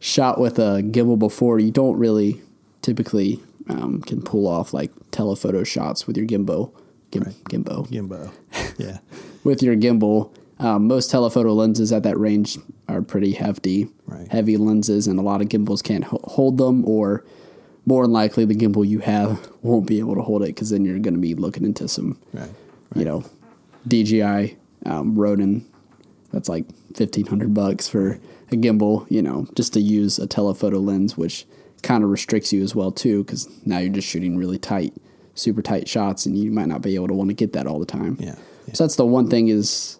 shot 0.00 0.40
with 0.40 0.58
a 0.58 0.82
gimbal 0.82 1.18
before 1.18 1.58
you 1.58 1.70
don't 1.72 1.98
really 1.98 2.40
typically 2.82 3.40
um, 3.68 4.00
can 4.02 4.22
pull 4.22 4.46
off 4.46 4.72
like 4.72 4.90
telephoto 5.10 5.64
shots 5.64 6.06
with 6.06 6.16
your 6.16 6.26
gimbal 6.26 6.72
Gim- 7.10 7.22
Right. 7.22 7.44
Gimbo. 7.48 7.86
Gimbo. 7.90 8.30
Yeah. 8.78 8.98
With 9.42 9.62
your 9.62 9.74
gimbal, 9.76 10.30
um, 10.58 10.86
most 10.86 11.10
telephoto 11.10 11.54
lenses 11.54 11.90
at 11.90 12.02
that 12.02 12.18
range 12.18 12.58
are 12.86 13.00
pretty 13.00 13.32
hefty, 13.32 13.88
Right. 14.06 14.28
heavy 14.28 14.56
lenses, 14.58 15.06
and 15.06 15.18
a 15.18 15.22
lot 15.22 15.40
of 15.40 15.48
gimbals 15.48 15.82
can't 15.82 16.04
ho- 16.04 16.20
hold 16.24 16.58
them, 16.58 16.84
or 16.86 17.24
more 17.86 18.02
than 18.04 18.12
likely, 18.12 18.44
the 18.44 18.54
gimbal 18.54 18.86
you 18.86 18.98
have 19.00 19.50
won't 19.62 19.86
be 19.86 19.98
able 20.00 20.14
to 20.16 20.20
hold 20.22 20.42
it 20.42 20.48
because 20.54 20.68
then 20.68 20.84
you're 20.84 20.98
going 20.98 21.14
to 21.14 21.20
be 21.20 21.34
looking 21.34 21.64
into 21.64 21.88
some, 21.88 22.18
Right. 22.34 22.50
you 22.94 23.06
know, 23.06 23.24
DJI 23.86 24.56
um, 24.86 25.16
Ronin. 25.18 25.64
That's 26.32 26.48
like 26.48 26.66
fifteen 26.94 27.26
hundred 27.26 27.54
bucks 27.54 27.88
for 27.88 28.20
a 28.50 28.56
gimbal, 28.56 29.06
you 29.10 29.22
know, 29.22 29.46
just 29.54 29.72
to 29.74 29.80
use 29.80 30.18
a 30.18 30.26
telephoto 30.26 30.78
lens, 30.78 31.16
which 31.16 31.46
kind 31.82 32.02
of 32.02 32.10
restricts 32.10 32.52
you 32.52 32.62
as 32.62 32.74
well 32.74 32.90
too, 32.90 33.24
because 33.24 33.48
now 33.66 33.78
you're 33.78 33.92
just 33.92 34.08
shooting 34.08 34.36
really 34.36 34.58
tight, 34.58 34.94
super 35.34 35.62
tight 35.62 35.88
shots, 35.88 36.26
and 36.26 36.36
you 36.36 36.50
might 36.50 36.68
not 36.68 36.82
be 36.82 36.94
able 36.94 37.08
to 37.08 37.14
want 37.14 37.30
to 37.30 37.34
get 37.34 37.52
that 37.52 37.66
all 37.66 37.78
the 37.78 37.86
time. 37.86 38.16
Yeah. 38.18 38.34
yeah. 38.66 38.74
So 38.74 38.84
that's 38.84 38.96
the 38.96 39.06
one 39.06 39.28
thing 39.28 39.48
is 39.48 39.98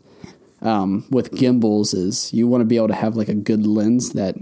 um, 0.63 1.07
with 1.11 1.33
gimbals 1.33 1.95
is 1.95 2.33
you 2.33 2.47
want 2.47 2.63
to 2.63 2.67
be 2.67 2.77
able 2.77 2.89
to 2.89 2.95
have 2.95 3.17
like 3.17 3.29
a 3.29 3.35
good 3.35 3.67
lens 3.67 4.13
that 4.13 4.37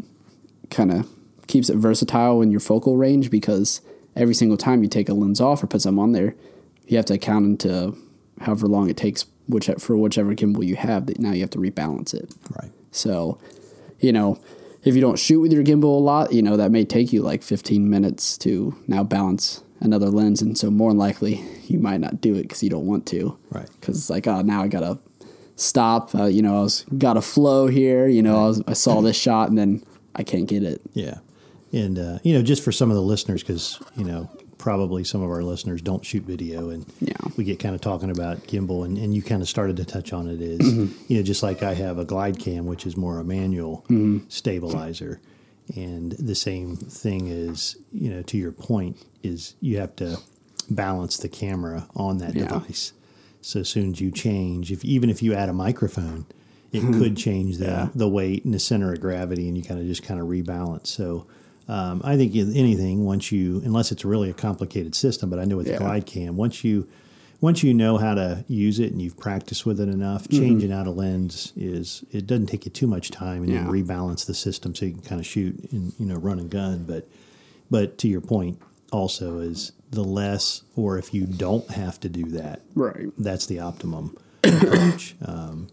kind 0.70 0.92
of 0.92 1.08
keeps 1.46 1.68
it 1.68 1.76
versatile 1.76 2.42
in 2.42 2.50
your 2.50 2.60
focal 2.60 2.96
range 2.96 3.30
because 3.30 3.80
every 4.16 4.34
single 4.34 4.56
time 4.56 4.82
you 4.82 4.88
take 4.88 5.08
a 5.08 5.14
lens 5.14 5.40
off 5.40 5.62
or 5.62 5.66
put 5.66 5.82
some 5.82 5.98
on 5.98 6.12
there, 6.12 6.34
you 6.86 6.96
have 6.96 7.06
to 7.06 7.14
account 7.14 7.44
into 7.44 7.96
however 8.40 8.66
long 8.66 8.88
it 8.88 8.96
takes 8.96 9.26
which 9.48 9.70
for 9.78 9.96
whichever 9.96 10.34
gimbal 10.34 10.66
you 10.66 10.76
have 10.76 11.06
that 11.06 11.18
now 11.18 11.32
you 11.32 11.40
have 11.40 11.50
to 11.50 11.58
rebalance 11.58 12.14
it. 12.14 12.34
Right. 12.60 12.70
So, 12.90 13.38
you 14.00 14.12
know, 14.12 14.38
if 14.84 14.94
you 14.94 15.00
don't 15.00 15.18
shoot 15.18 15.40
with 15.40 15.52
your 15.52 15.64
gimbal 15.64 15.84
a 15.84 16.02
lot, 16.02 16.32
you 16.32 16.42
know, 16.42 16.56
that 16.56 16.70
may 16.70 16.84
take 16.84 17.12
you 17.12 17.22
like 17.22 17.42
15 17.42 17.88
minutes 17.90 18.38
to 18.38 18.76
now 18.86 19.02
balance 19.02 19.62
another 19.80 20.06
lens. 20.06 20.40
And 20.40 20.56
so, 20.56 20.70
more 20.70 20.90
than 20.90 20.98
likely, 20.98 21.44
you 21.66 21.78
might 21.78 22.00
not 22.00 22.20
do 22.20 22.34
it 22.34 22.42
because 22.42 22.62
you 22.62 22.70
don't 22.70 22.86
want 22.86 23.06
to. 23.06 23.36
Right. 23.50 23.68
Because 23.80 23.98
it's 23.98 24.10
like, 24.10 24.26
oh, 24.26 24.42
now 24.42 24.62
I 24.62 24.68
got 24.68 24.80
to 24.80 24.98
stop. 25.56 26.14
Uh, 26.14 26.24
you 26.24 26.42
know, 26.42 26.58
I 26.58 26.60
was 26.60 26.84
got 26.96 27.16
a 27.16 27.22
flow 27.22 27.66
here. 27.66 28.06
You 28.06 28.22
know, 28.22 28.44
I, 28.44 28.48
was, 28.48 28.62
I 28.66 28.72
saw 28.74 29.00
this 29.00 29.16
shot 29.16 29.48
and 29.48 29.58
then 29.58 29.82
I 30.14 30.22
can't 30.22 30.46
get 30.46 30.62
it. 30.62 30.80
Yeah. 30.92 31.18
And, 31.72 31.98
uh, 31.98 32.18
you 32.22 32.32
know, 32.32 32.42
just 32.42 32.62
for 32.62 32.72
some 32.72 32.90
of 32.90 32.96
the 32.96 33.02
listeners, 33.02 33.42
because, 33.42 33.82
you 33.96 34.04
know, 34.04 34.30
probably 34.66 35.04
some 35.04 35.22
of 35.22 35.30
our 35.30 35.44
listeners 35.44 35.80
don't 35.80 36.04
shoot 36.04 36.24
video 36.24 36.70
and 36.70 36.84
Yeah. 37.00 37.14
we 37.36 37.44
get 37.44 37.60
kind 37.60 37.76
of 37.76 37.80
talking 37.80 38.10
about 38.10 38.48
gimbal 38.48 38.84
and, 38.84 38.98
and 38.98 39.14
you 39.14 39.22
kind 39.22 39.40
of 39.40 39.48
started 39.48 39.76
to 39.76 39.84
touch 39.84 40.12
on 40.12 40.26
it 40.28 40.40
is, 40.42 40.58
Mm-hmm. 40.58 40.92
you 41.06 41.16
know, 41.18 41.22
just 41.22 41.40
like 41.44 41.62
I 41.62 41.74
have 41.74 41.98
a 41.98 42.04
Glidecam, 42.04 42.64
which 42.64 42.84
is 42.84 42.96
more 42.96 43.20
a 43.20 43.24
manual 43.24 43.84
Mm-hmm. 43.88 44.26
stabilizer. 44.28 45.20
And 45.76 46.10
the 46.18 46.34
same 46.34 46.74
thing 46.74 47.28
is, 47.28 47.76
you 47.92 48.10
know, 48.10 48.22
to 48.22 48.36
your 48.36 48.50
point, 48.50 48.96
is 49.22 49.54
you 49.60 49.78
have 49.78 49.94
to 49.96 50.18
balance 50.68 51.16
the 51.16 51.28
camera 51.28 51.86
on 51.94 52.18
that 52.18 52.34
Yeah. 52.34 52.48
device. 52.48 52.92
So 53.42 53.60
as 53.60 53.68
soon 53.68 53.92
as 53.92 54.00
you 54.00 54.10
change, 54.10 54.72
if 54.72 54.84
even 54.84 55.10
if 55.10 55.22
you 55.22 55.32
add 55.32 55.48
a 55.48 55.52
microphone, 55.52 56.26
it 56.72 56.80
could 56.80 57.16
change 57.16 57.58
the 57.58 57.66
Yeah. 57.66 57.88
the 57.94 58.08
weight 58.08 58.44
and 58.44 58.52
the 58.52 58.58
center 58.58 58.92
of 58.92 59.00
gravity, 59.00 59.46
and 59.46 59.56
you 59.56 59.62
kind 59.62 59.78
of 59.78 59.86
just 59.86 60.02
kind 60.02 60.18
of 60.20 60.26
rebalance. 60.26 60.88
So 60.88 61.26
um, 61.68 62.00
I 62.04 62.16
think 62.16 62.34
anything 62.36 63.04
once 63.04 63.32
you, 63.32 63.60
unless 63.64 63.90
it's 63.92 64.04
really 64.04 64.30
a 64.30 64.34
complicated 64.34 64.94
system, 64.94 65.30
but 65.30 65.38
I 65.38 65.44
know 65.44 65.56
with 65.56 65.66
Yeah. 65.66 65.78
the 65.78 65.84
Glidecam, 65.84 66.30
once 66.34 66.62
you 66.64 66.86
once 67.42 67.62
you 67.62 67.74
know 67.74 67.98
how 67.98 68.14
to 68.14 68.42
use 68.48 68.78
it 68.80 68.92
and 68.92 69.02
you've 69.02 69.18
practiced 69.18 69.66
with 69.66 69.78
it 69.78 69.88
enough, 69.90 70.26
Mm-hmm. 70.26 70.38
changing 70.42 70.72
out 70.72 70.86
a 70.86 70.90
lens 70.90 71.52
is 71.54 72.02
it 72.10 72.26
doesn't 72.26 72.46
take 72.46 72.64
you 72.64 72.70
too 72.70 72.86
much 72.86 73.10
time, 73.10 73.42
and 73.42 73.52
Yeah. 73.52 73.66
you 73.66 73.70
rebalance 73.84 74.24
the 74.24 74.32
system 74.34 74.74
so 74.74 74.86
you 74.86 74.92
can 74.92 75.02
kind 75.02 75.20
of 75.20 75.26
shoot 75.26 75.54
and 75.72 75.92
you 75.98 76.06
know 76.06 76.14
run 76.16 76.38
and 76.38 76.48
gun. 76.50 76.84
But 76.86 77.06
but 77.70 77.98
to 77.98 78.08
your 78.08 78.20
point, 78.22 78.58
also 78.92 79.38
is 79.40 79.72
the 79.90 80.02
less, 80.04 80.62
or 80.76 80.98
if 80.98 81.12
you 81.12 81.26
don't 81.26 81.68
have 81.72 81.98
to 82.00 82.08
do 82.08 82.24
that, 82.30 82.62
Right. 82.74 83.08
that's 83.18 83.46
the 83.46 83.58
optimum 83.60 84.16
approach. 84.44 85.14
Um, 85.24 85.68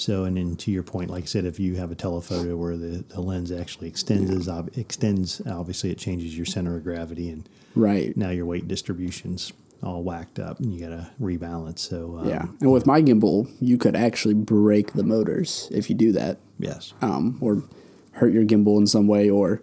so, 0.00 0.24
and 0.24 0.36
then 0.36 0.56
to 0.56 0.70
your 0.70 0.82
point, 0.82 1.10
like 1.10 1.24
I 1.24 1.26
said, 1.26 1.44
if 1.44 1.60
you 1.60 1.76
have 1.76 1.90
a 1.90 1.94
telephoto 1.94 2.56
where 2.56 2.76
the, 2.76 3.04
the 3.08 3.20
lens 3.20 3.52
actually 3.52 3.88
extends, 3.88 4.30
is 4.30 4.48
ob- 4.48 4.70
extends, 4.76 5.42
obviously 5.46 5.90
it 5.90 5.98
changes 5.98 6.36
your 6.36 6.46
center 6.46 6.76
of 6.76 6.84
gravity, 6.84 7.28
and 7.28 7.48
Right. 7.74 8.16
now 8.16 8.30
your 8.30 8.46
weight 8.46 8.66
distribution's 8.66 9.52
all 9.82 10.02
whacked 10.02 10.38
up, 10.38 10.58
and 10.60 10.72
you 10.74 10.80
got 10.80 10.88
to 10.90 11.10
rebalance. 11.20 11.78
So, 11.80 12.18
um, 12.20 12.28
Yeah. 12.28 12.46
And 12.60 12.72
with 12.72 12.86
my 12.86 13.00
gimbal, 13.02 13.50
you 13.60 13.78
could 13.78 13.94
actually 13.96 14.34
break 14.34 14.92
the 14.94 15.02
motors 15.04 15.68
if 15.70 15.88
you 15.90 15.96
do 15.96 16.12
that. 16.12 16.38
yes, 16.58 16.92
um, 17.02 17.38
or 17.40 17.62
hurt 18.12 18.32
your 18.32 18.44
gimbal 18.44 18.78
in 18.78 18.86
some 18.86 19.06
way, 19.06 19.28
or 19.30 19.62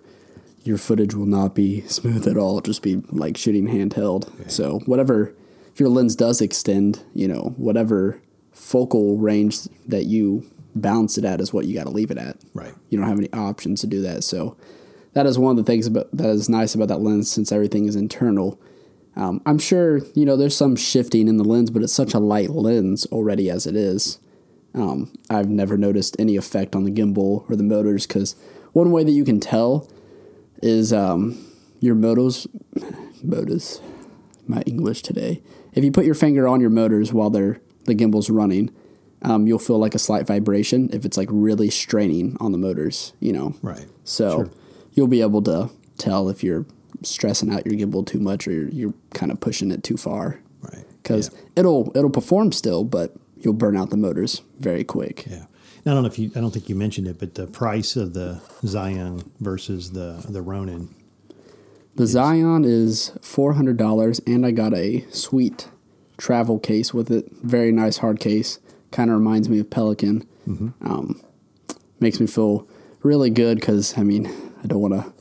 your 0.64 0.78
footage 0.78 1.14
will 1.14 1.26
not 1.28 1.54
be 1.56 1.82
smooth 1.88 2.28
at 2.28 2.38
all. 2.38 2.58
It'll 2.58 2.62
just 2.62 2.82
be 2.82 3.02
like 3.12 3.38
shooting 3.38 3.68
handheld. 3.68 4.28
So 4.50 4.80
whatever, 4.86 5.34
if 5.74 5.80
your 5.80 5.90
lens 5.90 6.16
does 6.16 6.42
extend, 6.42 7.04
you 7.14 7.28
know, 7.28 7.54
whatever 7.58 8.20
focal 8.58 9.18
range 9.18 9.60
that 9.88 10.06
you 10.06 10.46
balance 10.76 11.18
it 11.18 11.26
at 11.26 11.40
is 11.40 11.54
what 11.54 11.66
you 11.66 11.76
got 11.76 11.86
to 11.86 11.90
leave 11.90 12.12
it 12.12 12.18
at. 12.18 12.38
right, 12.54 12.74
You 12.90 12.98
don't 12.98 13.08
have 13.08 13.18
any 13.18 13.32
options 13.32 13.82
to 13.82 13.88
do 13.88 14.02
that. 14.02 14.24
So 14.24 14.58
that 15.14 15.26
is 15.26 15.40
one 15.40 15.52
of 15.52 15.58
the 15.58 15.70
things 15.70 15.88
about 15.88 16.10
that 16.12 16.30
is 16.30 16.50
nice 16.50 16.76
about 16.76 16.90
that 16.90 17.02
lens 17.02 17.30
since 17.32 17.52
everything 17.52 17.86
is 17.86 17.96
internal. 17.96 18.60
Um, 19.16 19.42
I'm 19.46 19.58
sure 19.58 20.02
you 20.14 20.26
know 20.26 20.36
there's 20.36 20.56
some 20.56 20.76
shifting 20.76 21.28
in 21.28 21.38
the 21.38 21.44
lens, 21.44 21.72
but 21.72 21.82
it's 21.82 21.94
such 21.94 22.14
a 22.14 22.20
light 22.20 22.50
lens 22.50 23.06
already 23.08 23.50
as 23.50 23.66
it 23.66 23.76
is. 23.76 24.20
Um, 24.74 25.12
I've 25.30 25.50
never 25.50 25.78
noticed 25.78 26.16
any 26.20 26.36
effect 26.36 26.76
on 26.76 26.84
the 26.84 26.92
gimbal 26.92 27.50
or 27.50 27.56
the 27.56 27.64
motors 27.64 28.06
because 28.06 28.36
one 28.74 28.92
way 28.92 29.04
that 29.04 29.12
you 29.12 29.24
can 29.24 29.40
tell 29.40 29.90
is 30.62 30.94
um, 30.94 31.44
your 31.80 31.96
motors, 31.96 32.48
motors, 33.24 33.82
my 34.46 34.62
English 34.68 35.02
today. 35.02 35.42
If 35.74 35.84
you 35.84 35.92
put 35.92 36.06
your 36.06 36.16
finger 36.16 36.48
on 36.48 36.60
your 36.60 36.70
motors 36.70 37.12
while 37.12 37.30
they're 37.30 37.60
the 37.88 37.96
gimbal's 37.96 38.30
running, 38.30 38.70
um, 39.24 39.48
you'll 39.48 39.58
feel 39.60 39.80
like 39.80 39.96
a 39.96 40.00
slight 40.00 40.28
vibration 40.28 40.90
if 40.94 41.04
it's 41.06 41.18
like 41.18 41.30
really 41.32 41.70
straining 41.72 42.38
on 42.40 42.52
the 42.52 42.58
motors, 42.58 43.14
you 43.20 43.34
know. 43.34 43.56
right. 43.64 43.86
So 44.04 44.30
Sure. 44.30 44.52
you'll 44.94 45.08
be 45.08 45.22
able 45.22 45.42
to 45.44 45.70
tell 45.98 46.30
if 46.30 46.44
you're 46.44 46.66
stressing 47.04 47.52
out 47.52 47.66
your 47.66 47.76
gimbal 47.76 48.06
too 48.06 48.20
much 48.20 48.48
or 48.48 48.52
you're, 48.52 48.70
you're 48.70 48.94
kind 49.14 49.32
of 49.32 49.40
pushing 49.40 49.72
it 49.72 49.84
too 49.84 49.98
far 49.98 50.40
Right. 50.62 50.86
because 51.02 51.32
yeah. 51.34 51.40
it'll 51.58 51.92
it'll 51.96 52.10
perform 52.12 52.52
still, 52.52 52.84
but 52.84 53.16
you'll 53.38 53.54
burn 53.54 53.76
out 53.76 53.90
the 53.90 53.98
motors 53.98 54.42
very 54.60 54.84
quick. 54.84 55.26
Yeah. 55.28 55.46
I 55.86 55.92
don't 55.92 56.04
know 56.04 56.10
if 56.10 56.20
you. 56.20 56.32
I 56.36 56.42
don't 56.42 56.52
think 56.52 56.68
you 56.68 56.76
mentioned 56.76 57.08
it, 57.08 57.18
but 57.18 57.36
the 57.36 57.48
price 57.48 57.96
of 57.96 58.14
the 58.14 58.42
Zion 58.66 59.24
versus 59.40 59.92
the 59.92 60.24
the 60.28 60.42
Ronin. 60.42 60.94
The 61.96 62.06
Zion 62.06 62.66
is 62.66 63.14
four 63.22 63.54
hundred 63.54 63.78
dollars, 63.78 64.20
and 64.28 64.46
I 64.46 64.52
got 64.52 64.74
a 64.74 65.06
sweet 65.12 65.70
travel 66.18 66.60
case 66.60 66.94
with 66.94 67.12
it. 67.12 67.32
Very 67.44 67.72
nice 67.72 67.98
hard 67.98 68.20
case. 68.20 68.60
Kind 68.92 69.10
of 69.10 69.18
reminds 69.18 69.50
me 69.50 69.60
of 69.60 69.70
Pelican. 69.70 70.28
Um, 70.82 71.22
makes 72.00 72.20
me 72.20 72.28
feel 72.28 72.68
really 73.04 73.30
good 73.30 73.60
because 73.60 73.98
I 73.98 74.04
mean 74.04 74.28
I 74.64 74.68
don't 74.68 74.82
want 74.82 74.94
to 74.94 75.14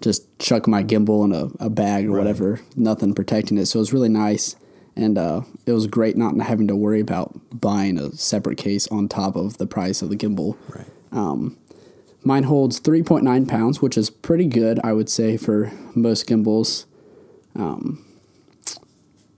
just 0.00 0.38
chuck 0.38 0.66
my 0.66 0.82
gimbal 0.82 1.24
in 1.24 1.32
a, 1.32 1.66
a 1.66 1.70
bag 1.70 2.06
or 2.06 2.12
whatever. 2.18 2.60
Nothing 2.76 3.14
protecting 3.14 3.58
it, 3.58 3.66
so 3.66 3.80
it's 3.80 3.92
really 3.92 4.08
nice. 4.08 4.56
And 4.96 5.16
uh, 5.18 5.42
it 5.66 5.72
was 5.72 5.86
great 5.86 6.16
not 6.16 6.36
having 6.40 6.66
to 6.68 6.76
worry 6.76 7.00
about 7.00 7.38
buying 7.58 7.98
a 7.98 8.12
separate 8.12 8.58
case 8.58 8.88
on 8.88 9.08
top 9.08 9.36
of 9.36 9.58
the 9.58 9.66
price 9.66 10.02
of 10.02 10.08
the 10.10 10.16
gimbal. 10.16 10.56
Right. 10.68 10.86
Mine 12.22 12.42
holds 12.44 12.80
3.9 12.80 13.48
pounds, 13.48 13.80
which 13.80 13.96
is 13.96 14.10
pretty 14.10 14.46
good, 14.46 14.78
I 14.84 14.92
would 14.92 15.08
say, 15.08 15.36
for 15.36 15.72
most 15.94 16.26
gimbals. 16.26 16.86
Um, 17.56 18.04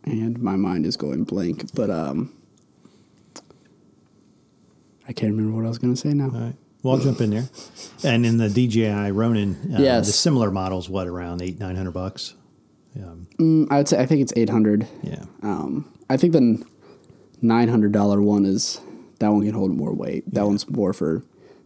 and 0.04 0.40
my 0.40 0.56
mind 0.56 0.86
is 0.86 0.96
going 0.96 1.24
blank, 1.24 1.74
but 1.74 1.90
um, 1.90 2.32
I 5.08 5.12
can't 5.12 5.32
remember 5.34 5.56
what 5.56 5.64
I 5.64 5.68
was 5.68 5.78
going 5.78 5.94
to 5.94 6.00
say 6.00 6.12
now. 6.14 6.24
All 6.34 6.40
right. 6.40 6.54
Well, 6.82 6.94
I'll 6.96 7.00
jump 7.00 7.20
in 7.20 7.30
there. 7.30 7.48
And 8.04 8.26
in 8.26 8.38
the 8.38 8.48
DJI 8.48 9.12
Ronin, 9.12 9.74
uh, 9.74 9.80
Yes. 9.80 10.06
the 10.06 10.12
similar 10.12 10.50
models, 10.50 10.88
what 10.88 11.06
around 11.06 11.40
eight 11.42 11.58
nine 11.60 11.76
hundred 11.76 11.92
bucks? 11.92 12.34
Um, 12.96 13.26
Mm, 13.38 13.68
I 13.70 13.78
would 13.78 13.88
say 13.88 13.98
I 14.00 14.06
think 14.06 14.20
it's 14.20 14.32
800. 14.36 14.86
yeah. 15.02 15.24
Um, 15.42 15.88
I 16.10 16.16
think 16.16 16.32
the 16.34 16.62
$900 17.42 18.22
one 18.22 18.44
is 18.44 18.80
that 19.18 19.28
one 19.30 19.44
can 19.44 19.54
hold 19.54 19.70
more 19.76 19.94
weight. 19.94 20.24
That 20.32 20.44
one's 20.46 20.68
more 20.68 20.92
for 20.92 21.22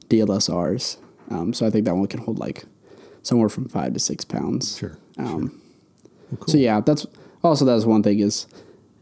DLSRs. 0.09 0.99
Um, 1.31 1.53
so 1.53 1.67
I 1.67 1.71
think 1.71 1.85
that 1.87 1.97
one 1.97 2.07
can 2.07 2.21
hold 2.21 2.39
like 2.39 2.65
somewhere 3.23 3.49
from 3.49 3.69
five 3.69 3.93
to 3.95 3.99
six 3.99 4.25
pounds. 4.25 4.77
Sure. 4.79 4.99
Um, 5.19 5.61
Well, 6.31 6.39
cool. 6.41 6.53
So 6.53 6.59
yeah, 6.59 6.81
that's 6.81 7.07
also 7.47 7.65
that's 7.65 7.85
one 7.85 8.03
thing 8.03 8.21
is 8.21 8.47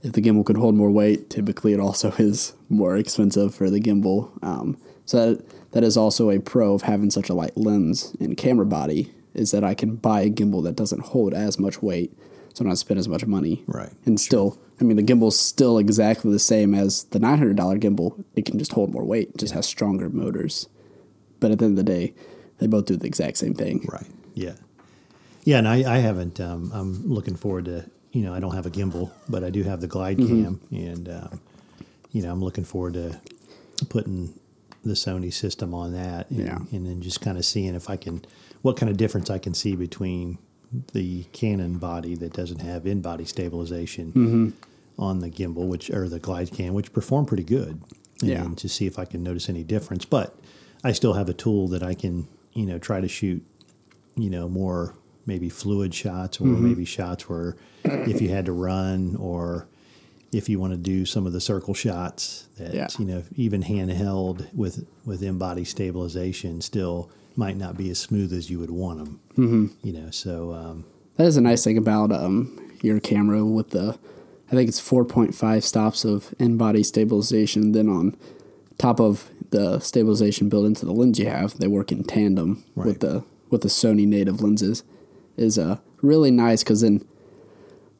if 0.03 0.12
the 0.12 0.20
gimbal 0.20 0.45
could 0.45 0.57
hold 0.57 0.74
more 0.74 0.90
weight, 0.90 1.30
typically 1.30 1.72
it 1.72 1.80
also 1.80 2.11
is 2.18 2.55
more 2.68 2.97
expensive 2.97 3.55
for 3.55 3.70
the 3.70 3.80
gimbal. 3.80 4.30
Um, 4.45 4.78
so 5.07 5.34
that, 5.34 5.70
that 5.72 5.84
is 5.84 5.97
also 5.97 6.30
a 6.30 6.38
pro 6.38 6.74
of 6.74 6.82
having 6.82 7.11
such 7.11 7.28
a 7.28 7.34
light 7.34 7.57
lens 7.57 8.16
and 8.20 8.36
camera 8.36 8.66
body 8.66 9.12
is 9.34 9.51
that 9.51 9.64
I 9.64 9.74
can 9.74 9.97
buy 9.97 10.22
a 10.22 10.30
gimbal 10.30 10.62
that 10.64 10.76
doesn't 10.76 11.07
hold 11.07 11.34
as 11.34 11.59
much 11.59 11.82
weight, 11.82 12.16
so 12.53 12.64
I 12.64 12.68
don't 12.68 12.76
spend 12.76 13.01
as 13.01 13.09
much 13.09 13.26
money. 13.26 13.64
Right. 13.66 13.90
And 14.05 14.20
still, 14.20 14.59
I 14.80 14.84
mean, 14.84 14.97
the 14.97 15.03
gimbal's 15.03 15.38
still 15.38 15.76
exactly 15.78 16.30
the 16.30 16.38
same 16.38 16.74
as 16.74 17.05
the 17.05 17.18
nine 17.18 17.38
hundred 17.38 17.57
dollar 17.57 17.78
gimbal. 17.78 18.24
It 18.36 18.45
can 18.45 18.59
just 18.59 18.72
hold 18.72 18.92
more 18.92 19.05
weight, 19.05 19.36
just 19.36 19.53
has 19.53 19.66
stronger 19.66 20.09
motors. 20.09 20.68
But 21.40 21.51
at 21.51 21.59
the 21.59 21.64
end 21.64 21.78
of 21.78 21.84
the 21.84 21.92
day, 21.92 22.14
they 22.59 22.68
both 22.68 22.86
do 22.86 22.97
the 22.97 23.07
exact 23.07 23.38
same 23.38 23.55
thing. 23.55 23.84
Right. 23.90 24.07
Yeah. 24.34 24.55
Yeah, 25.42 25.59
and 25.59 25.68
I, 25.68 25.97
I 25.97 25.99
haven't. 25.99 26.40
Um, 26.40 26.70
I'm 26.72 27.07
looking 27.07 27.36
forward 27.36 27.66
to 27.66 27.90
you 28.15 28.23
know, 28.23 28.33
I 28.33 28.41
don't 28.41 28.55
have 28.55 28.65
a 28.65 28.71
gimbal, 28.71 29.11
but 29.29 29.43
I 29.45 29.51
do 29.51 29.62
have 29.65 29.81
the 29.81 29.89
Glidecam, 29.89 30.59
and 30.71 31.09
um, 31.09 31.41
you 32.12 32.23
know, 32.23 32.31
I'm 32.33 32.43
looking 32.43 32.65
forward 32.65 32.95
to 32.95 33.21
putting 33.91 34.39
the 34.85 34.95
Sony 34.95 35.33
system 35.33 35.75
on 35.75 35.93
that, 35.93 36.31
and, 36.31 36.39
Yeah. 36.47 36.59
and 36.73 36.87
then 36.87 37.01
just 37.03 37.21
kind 37.21 37.37
of 37.37 37.45
seeing 37.45 37.75
if 37.75 37.91
I 37.91 37.97
can, 37.97 38.23
what 38.62 38.77
kind 38.77 38.89
of 38.89 38.97
difference 38.97 39.31
I 39.31 39.39
can 39.39 39.53
see 39.53 39.75
between 39.77 40.39
the 40.93 41.25
Canon 41.33 41.79
body 41.79 42.15
that 42.17 42.33
doesn't 42.33 42.61
have 42.61 42.87
in-body 42.87 43.25
stabilization 43.25 44.55
on 44.99 45.21
the 45.21 45.31
gimbal, 45.31 45.67
which 45.69 45.91
or 45.91 46.09
the 46.09 46.21
Glidecam, 46.21 46.71
which 46.71 46.93
perform 46.93 47.27
pretty 47.27 47.45
good, 47.45 47.81
and 48.21 48.31
Yeah. 48.31 48.49
to 48.57 48.69
see 48.69 48.87
if 48.87 48.99
I 48.99 49.05
can 49.07 49.23
notice 49.23 49.49
any 49.49 49.65
difference. 49.65 50.05
But 50.05 50.37
I 50.85 50.93
still 50.93 51.15
have 51.15 51.29
a 51.29 51.35
tool 51.35 51.67
that 51.69 51.83
I 51.83 51.95
can, 51.95 52.29
you 52.53 52.67
know, 52.67 52.79
try 52.79 53.01
to 53.01 53.09
shoot 53.09 53.43
you 54.17 54.31
know 54.31 54.49
more 54.49 54.95
maybe 55.27 55.49
fluid 55.49 55.95
shots 55.95 56.41
or 56.41 56.45
Mm-hmm. 56.45 56.68
maybe 56.68 56.85
shots 56.85 57.29
where 57.29 57.57
if 57.85 58.20
you 58.20 58.29
had 58.31 58.47
to 58.47 58.53
run 58.53 59.16
or 59.18 59.66
if 60.33 60.49
you 60.49 60.59
want 60.59 60.72
to 60.72 60.79
do 60.79 61.05
some 61.07 61.27
of 61.27 61.33
the 61.33 61.41
circle 61.41 61.75
shots 61.75 62.47
that 62.59 62.75
Yeah. 62.75 62.89
you 62.99 63.05
know 63.05 63.22
even 63.37 63.62
handheld 63.62 64.53
with 64.55 64.87
with 65.05 65.22
in-body 65.22 65.64
stabilization 65.64 66.61
still 66.61 67.11
might 67.37 67.57
not 67.57 67.77
be 67.77 67.91
as 67.91 67.99
smooth 67.99 68.33
as 68.33 68.51
you 68.51 68.59
would 68.61 68.70
want 68.70 68.99
them 68.99 69.20
mm-hmm. 69.37 69.66
you 69.87 69.93
know 69.93 70.11
so 70.11 70.53
um, 70.53 70.85
That 71.16 71.27
is 71.27 71.37
a 71.37 71.41
nice 71.41 71.62
thing 71.64 71.79
about 71.79 72.11
um, 72.12 72.61
your 72.83 73.01
camera 73.01 73.45
with 73.45 73.70
the, 73.70 73.99
I 74.49 74.55
think 74.55 74.68
it's 74.68 74.81
4.5 74.81 75.62
stops 75.62 76.05
of 76.05 76.35
in 76.39 76.57
body 76.59 76.83
stabilization. 76.83 77.72
Then 77.72 77.89
on 77.89 78.14
top 78.79 79.01
of 79.01 79.31
the 79.51 79.79
stabilization 79.81 80.49
built 80.49 80.66
into 80.66 80.85
the 80.85 80.93
lens 80.93 81.18
you 81.18 81.27
have, 81.31 81.57
they 81.59 81.66
work 81.68 81.91
in 81.93 82.05
tandem 82.05 82.62
Right. 82.77 82.87
with 82.89 83.01
the 83.01 83.25
with 83.51 83.62
the 83.62 83.68
Sony 83.68 84.07
native 84.07 84.43
lenses. 84.43 84.83
Is 85.37 85.59
uh, 85.59 85.78
really 86.03 86.30
nice 86.30 86.62
because 86.62 86.82
in 86.82 87.05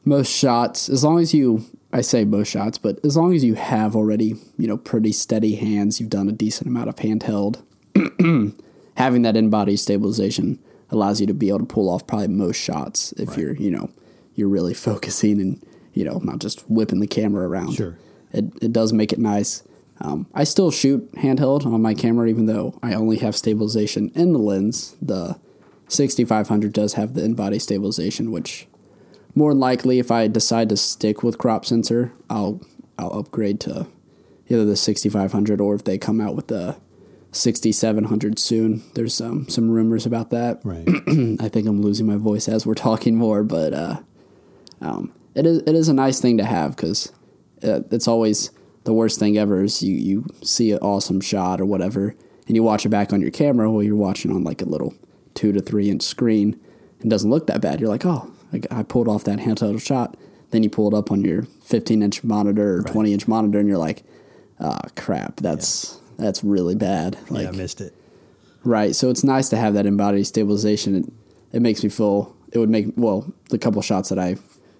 most 0.05 0.31
shots, 0.31 0.87
as 0.89 1.03
long 1.03 1.19
as 1.19 1.33
you, 1.33 1.65
I 1.91 2.01
say 2.01 2.23
most 2.25 2.49
shots, 2.49 2.77
but 2.77 3.03
as 3.03 3.17
long 3.17 3.33
as 3.33 3.43
you 3.43 3.55
have 3.55 3.95
already, 3.95 4.35
you 4.57 4.67
know, 4.67 4.77
pretty 4.77 5.11
steady 5.11 5.55
hands, 5.55 5.99
you've 5.99 6.09
done 6.09 6.29
a 6.29 6.31
decent 6.31 6.67
amount 6.67 6.89
of 6.89 6.95
handheld, 6.97 7.61
having 8.97 9.21
that 9.23 9.35
in 9.35 9.49
body 9.49 9.75
stabilization 9.75 10.59
allows 10.91 11.19
you 11.19 11.27
to 11.27 11.33
be 11.33 11.49
able 11.49 11.59
to 11.59 11.65
pull 11.65 11.89
off 11.89 12.05
probably 12.07 12.27
most 12.27 12.57
shots 12.57 13.11
if 13.13 13.29
Right. 13.29 13.37
you're, 13.39 13.55
you 13.55 13.71
know, 13.71 13.89
you're 14.35 14.47
really 14.47 14.73
focusing 14.89 15.41
and, 15.41 15.61
you 15.93 16.03
know, 16.05 16.19
not 16.23 16.39
just 16.39 16.69
whipping 16.69 16.99
the 16.99 17.07
camera 17.07 17.47
around. 17.47 17.73
Sure. 17.73 17.97
It, 18.31 18.45
it 18.61 18.73
does 18.73 18.93
make 18.93 19.11
it 19.11 19.19
nice. 19.19 19.63
Um, 20.01 20.27
I 20.33 20.43
still 20.43 20.71
shoot 20.71 21.09
handheld 21.13 21.65
on 21.65 21.81
my 21.81 21.93
camera, 21.93 22.27
even 22.27 22.45
though 22.47 22.77
I 22.83 22.93
only 22.93 23.17
have 23.19 23.35
stabilization 23.35 24.11
in 24.13 24.33
the 24.33 24.39
lens. 24.39 24.95
The 25.01 25.37
6500 25.87 26.73
does 26.73 26.93
have 26.93 27.13
the 27.13 27.23
in 27.23 27.33
body 27.33 27.59
stabilization, 27.59 28.31
which 28.31 28.67
more 29.35 29.51
than 29.51 29.59
likely, 29.59 29.99
if 29.99 30.11
I 30.11 30.27
decide 30.27 30.69
to 30.69 30.77
stick 30.77 31.21
with 31.21 31.37
crop 31.37 31.65
sensor, 31.65 32.13
I'll 32.29 32.61
I'll 32.97 33.19
upgrade 33.19 33.59
to 33.61 33.87
either 34.47 34.65
the 34.65 34.75
6500 34.75 35.59
or 35.59 35.75
if 35.75 35.83
they 35.83 35.97
come 35.97 36.21
out 36.21 36.35
with 36.35 36.47
the 36.47 36.77
6700 37.31 38.39
soon. 38.39 38.83
There's 38.93 39.19
um, 39.19 39.49
some 39.49 39.69
rumors 39.69 40.05
about 40.05 40.29
that. 40.29 40.61
right 40.63 40.87
I 41.41 41.49
think 41.49 41.67
I'm 41.67 41.81
losing 41.81 42.07
my 42.07 42.15
voice 42.15 42.47
as 42.47 42.65
we're 42.65 42.75
talking 42.75 43.15
more, 43.15 43.43
but 43.43 43.73
uh, 43.73 43.99
um, 44.81 45.13
it 45.35 45.45
is 45.45 45.59
it 45.59 45.75
is 45.75 45.89
a 45.89 45.93
nice 45.93 46.19
thing 46.19 46.37
to 46.37 46.45
have 46.45 46.75
because 46.75 47.11
uh, 47.63 47.81
it's 47.91 48.07
always 48.07 48.51
the 48.85 48.93
worst 48.93 49.19
thing 49.19 49.37
ever 49.37 49.63
is 49.63 49.83
you 49.83 49.95
you 49.95 50.25
see 50.41 50.71
an 50.71 50.79
awesome 50.79 51.19
shot 51.19 51.59
or 51.59 51.65
whatever, 51.65 52.15
and 52.47 52.55
you 52.55 52.63
watch 52.63 52.85
it 52.85 52.89
back 52.89 53.11
on 53.11 53.19
your 53.21 53.31
camera 53.31 53.69
while 53.69 53.83
you're 53.83 53.95
watching 53.95 54.31
on 54.31 54.43
like 54.43 54.61
a 54.61 54.65
little 54.65 54.93
two 55.35 55.51
to 55.51 55.61
three 55.61 55.89
inch 55.89 56.01
screen, 56.01 56.59
and 57.01 57.09
doesn't 57.09 57.29
look 57.29 57.45
that 57.47 57.61
bad. 57.61 57.79
You're 57.79 57.89
like, 57.89 58.05
oh, 58.05 58.31
I, 58.51 58.61
I 58.71 58.83
pulled 58.83 59.07
off 59.07 59.23
that 59.25 59.39
handheld 59.39 59.81
shot. 59.85 60.17
Then 60.51 60.63
you 60.63 60.69
pull 60.69 60.87
it 60.87 60.97
up 60.97 61.11
on 61.11 61.23
your 61.23 61.43
15 61.63 62.01
inch 62.01 62.23
monitor 62.23 62.77
or 62.77 62.83
20 62.83 63.13
inch 63.13 63.27
monitor, 63.27 63.59
and 63.59 63.67
you're 63.67 63.77
like, 63.77 64.03
ah, 64.59 64.81
crap, 64.95 65.37
that's 65.37 65.99
that's 66.17 66.43
really 66.43 66.75
bad. 66.75 67.17
Like, 67.29 67.43
yeah 67.43 67.49
i 67.49 67.51
missed 67.51 67.81
it 67.81 67.93
Right. 68.65 68.95
So 68.95 69.11
it's 69.11 69.23
nice 69.23 69.49
to 69.49 69.57
have 69.57 69.75
that 69.75 69.85
in 69.85 69.95
body 69.95 70.23
stabilization. 70.23 70.95
It, 70.95 71.57
it 71.57 71.61
makes 71.61 71.83
me 71.83 71.89
feel 71.89 72.35
it 72.51 72.57
would 72.57 72.69
make 72.69 72.87
well 72.97 73.31
the 73.49 73.59
couple 73.59 73.81
shots 73.83 74.09
that 74.09 74.17
I, 74.17 74.37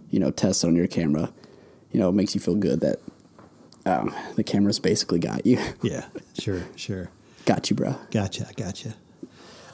you 0.09 0.19
know, 0.19 0.31
tested 0.31 0.67
on 0.69 0.75
your 0.75 0.87
camera, 0.87 1.31
you 1.91 1.99
know, 1.99 2.09
it 2.09 2.13
makes 2.13 2.33
you 2.33 2.41
feel 2.41 2.55
good 2.55 2.81
that 2.81 2.99
um, 3.85 4.13
the 4.35 4.43
camera's 4.43 4.79
basically 4.79 5.19
got 5.19 5.45
you, 5.45 5.59
yeah 5.83 6.05
sure 6.39 6.63
sure 6.75 7.11
got 7.45 7.69
you, 7.69 7.75
bro. 7.75 7.95
Gotcha, 8.09 8.47
gotcha. 8.57 8.95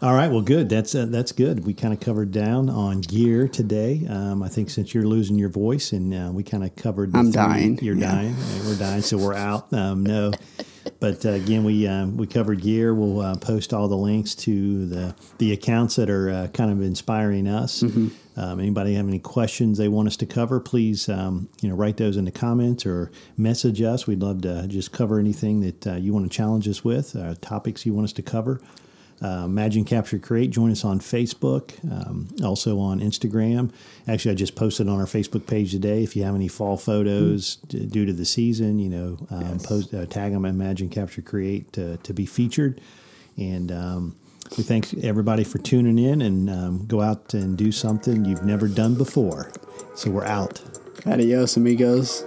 All 0.03 0.15
right, 0.15 0.31
well, 0.31 0.41
good. 0.41 0.67
That's 0.67 0.95
uh, 0.95 1.05
that's 1.05 1.31
good. 1.31 1.63
We 1.63 1.75
kind 1.75 1.93
of 1.93 1.99
covered 1.99 2.31
down 2.31 2.71
on 2.71 3.01
gear 3.01 3.47
today. 3.47 4.07
Um, 4.09 4.41
I 4.41 4.47
think 4.47 4.71
since 4.71 4.95
you're 4.95 5.05
losing 5.05 5.37
your 5.37 5.49
voice, 5.49 5.91
and 5.91 6.11
uh, 6.11 6.31
we 6.33 6.41
kind 6.41 6.63
of 6.63 6.75
covered. 6.75 7.15
I'm 7.15 7.25
three- 7.25 7.33
dying, 7.33 7.79
You're 7.83 7.95
yeah. 7.95 8.11
dying. 8.11 8.35
We're 8.65 8.77
dying, 8.77 9.03
so 9.03 9.19
we're 9.19 9.35
out. 9.35 9.71
Um, 9.71 10.03
no, 10.03 10.31
but 10.99 11.23
uh, 11.23 11.33
again, 11.33 11.63
we 11.63 11.85
um, 11.85 12.17
we 12.17 12.25
covered 12.25 12.61
gear. 12.61 12.95
We'll 12.95 13.21
uh, 13.21 13.35
post 13.35 13.75
all 13.75 13.87
the 13.87 13.95
links 13.95 14.33
to 14.35 14.87
the 14.87 15.15
the 15.37 15.53
accounts 15.53 15.97
that 15.97 16.09
are 16.09 16.31
uh, 16.31 16.47
kind 16.47 16.71
of 16.71 16.81
inspiring 16.81 17.47
us. 17.47 17.83
Mm-hmm. 17.83 18.39
Um, 18.39 18.59
anybody 18.59 18.95
have 18.95 19.07
any 19.07 19.19
questions 19.19 19.77
they 19.77 19.87
want 19.87 20.07
us 20.07 20.17
to 20.17 20.25
cover? 20.25 20.59
Please, 20.59 21.09
um, 21.09 21.47
you 21.61 21.69
know, 21.69 21.75
write 21.75 21.97
those 21.97 22.17
in 22.17 22.25
the 22.25 22.31
comments 22.31 22.87
or 22.87 23.11
message 23.37 23.83
us. 23.83 24.07
We'd 24.07 24.23
love 24.23 24.41
to 24.41 24.65
just 24.67 24.91
cover 24.91 25.19
anything 25.19 25.61
that 25.61 25.85
uh, 25.85 25.95
you 25.97 26.11
want 26.11 26.31
to 26.31 26.35
challenge 26.35 26.67
us 26.67 26.83
with, 26.83 27.15
uh, 27.15 27.35
topics 27.39 27.85
you 27.85 27.93
want 27.93 28.05
us 28.05 28.13
to 28.13 28.23
cover. 28.23 28.59
Uh, 29.21 29.43
Imagine 29.45 29.85
Capture 29.85 30.17
Create. 30.17 30.49
Join 30.49 30.71
us 30.71 30.83
on 30.83 30.99
Facebook, 30.99 31.73
um, 31.91 32.27
also 32.43 32.79
on 32.79 32.99
Instagram. 32.99 33.71
Actually, 34.07 34.31
I 34.31 34.35
just 34.35 34.55
posted 34.55 34.89
on 34.89 34.99
our 34.99 35.05
Facebook 35.05 35.45
page 35.45 35.71
today. 35.71 36.01
If 36.01 36.15
you 36.15 36.23
have 36.23 36.33
any 36.33 36.47
fall 36.47 36.75
photos 36.75 37.57
d- 37.67 37.85
due 37.85 38.05
to 38.05 38.13
the 38.13 38.25
season, 38.25 38.79
you 38.79 38.89
know, 38.89 39.27
um, 39.29 39.59
post 39.59 39.93
uh, 39.93 40.07
tag 40.07 40.33
them 40.33 40.45
Imagine 40.45 40.89
Capture 40.89 41.21
Create 41.21 41.71
to, 41.73 41.97
to 41.97 42.13
be 42.13 42.25
featured. 42.25 42.81
And 43.37 43.71
um, 43.71 44.15
we 44.57 44.63
thank 44.63 44.93
everybody 45.03 45.43
for 45.43 45.59
tuning 45.59 45.99
in 45.99 46.21
and 46.21 46.49
um, 46.49 46.85
go 46.87 47.01
out 47.01 47.33
and 47.33 47.57
do 47.57 47.71
something 47.71 48.25
you've 48.25 48.43
never 48.43 48.67
done 48.67 48.95
before. 48.95 49.51
So 49.95 50.09
we're 50.09 50.25
out. 50.25 50.61
Adios, 51.05 51.57
amigos. 51.57 52.23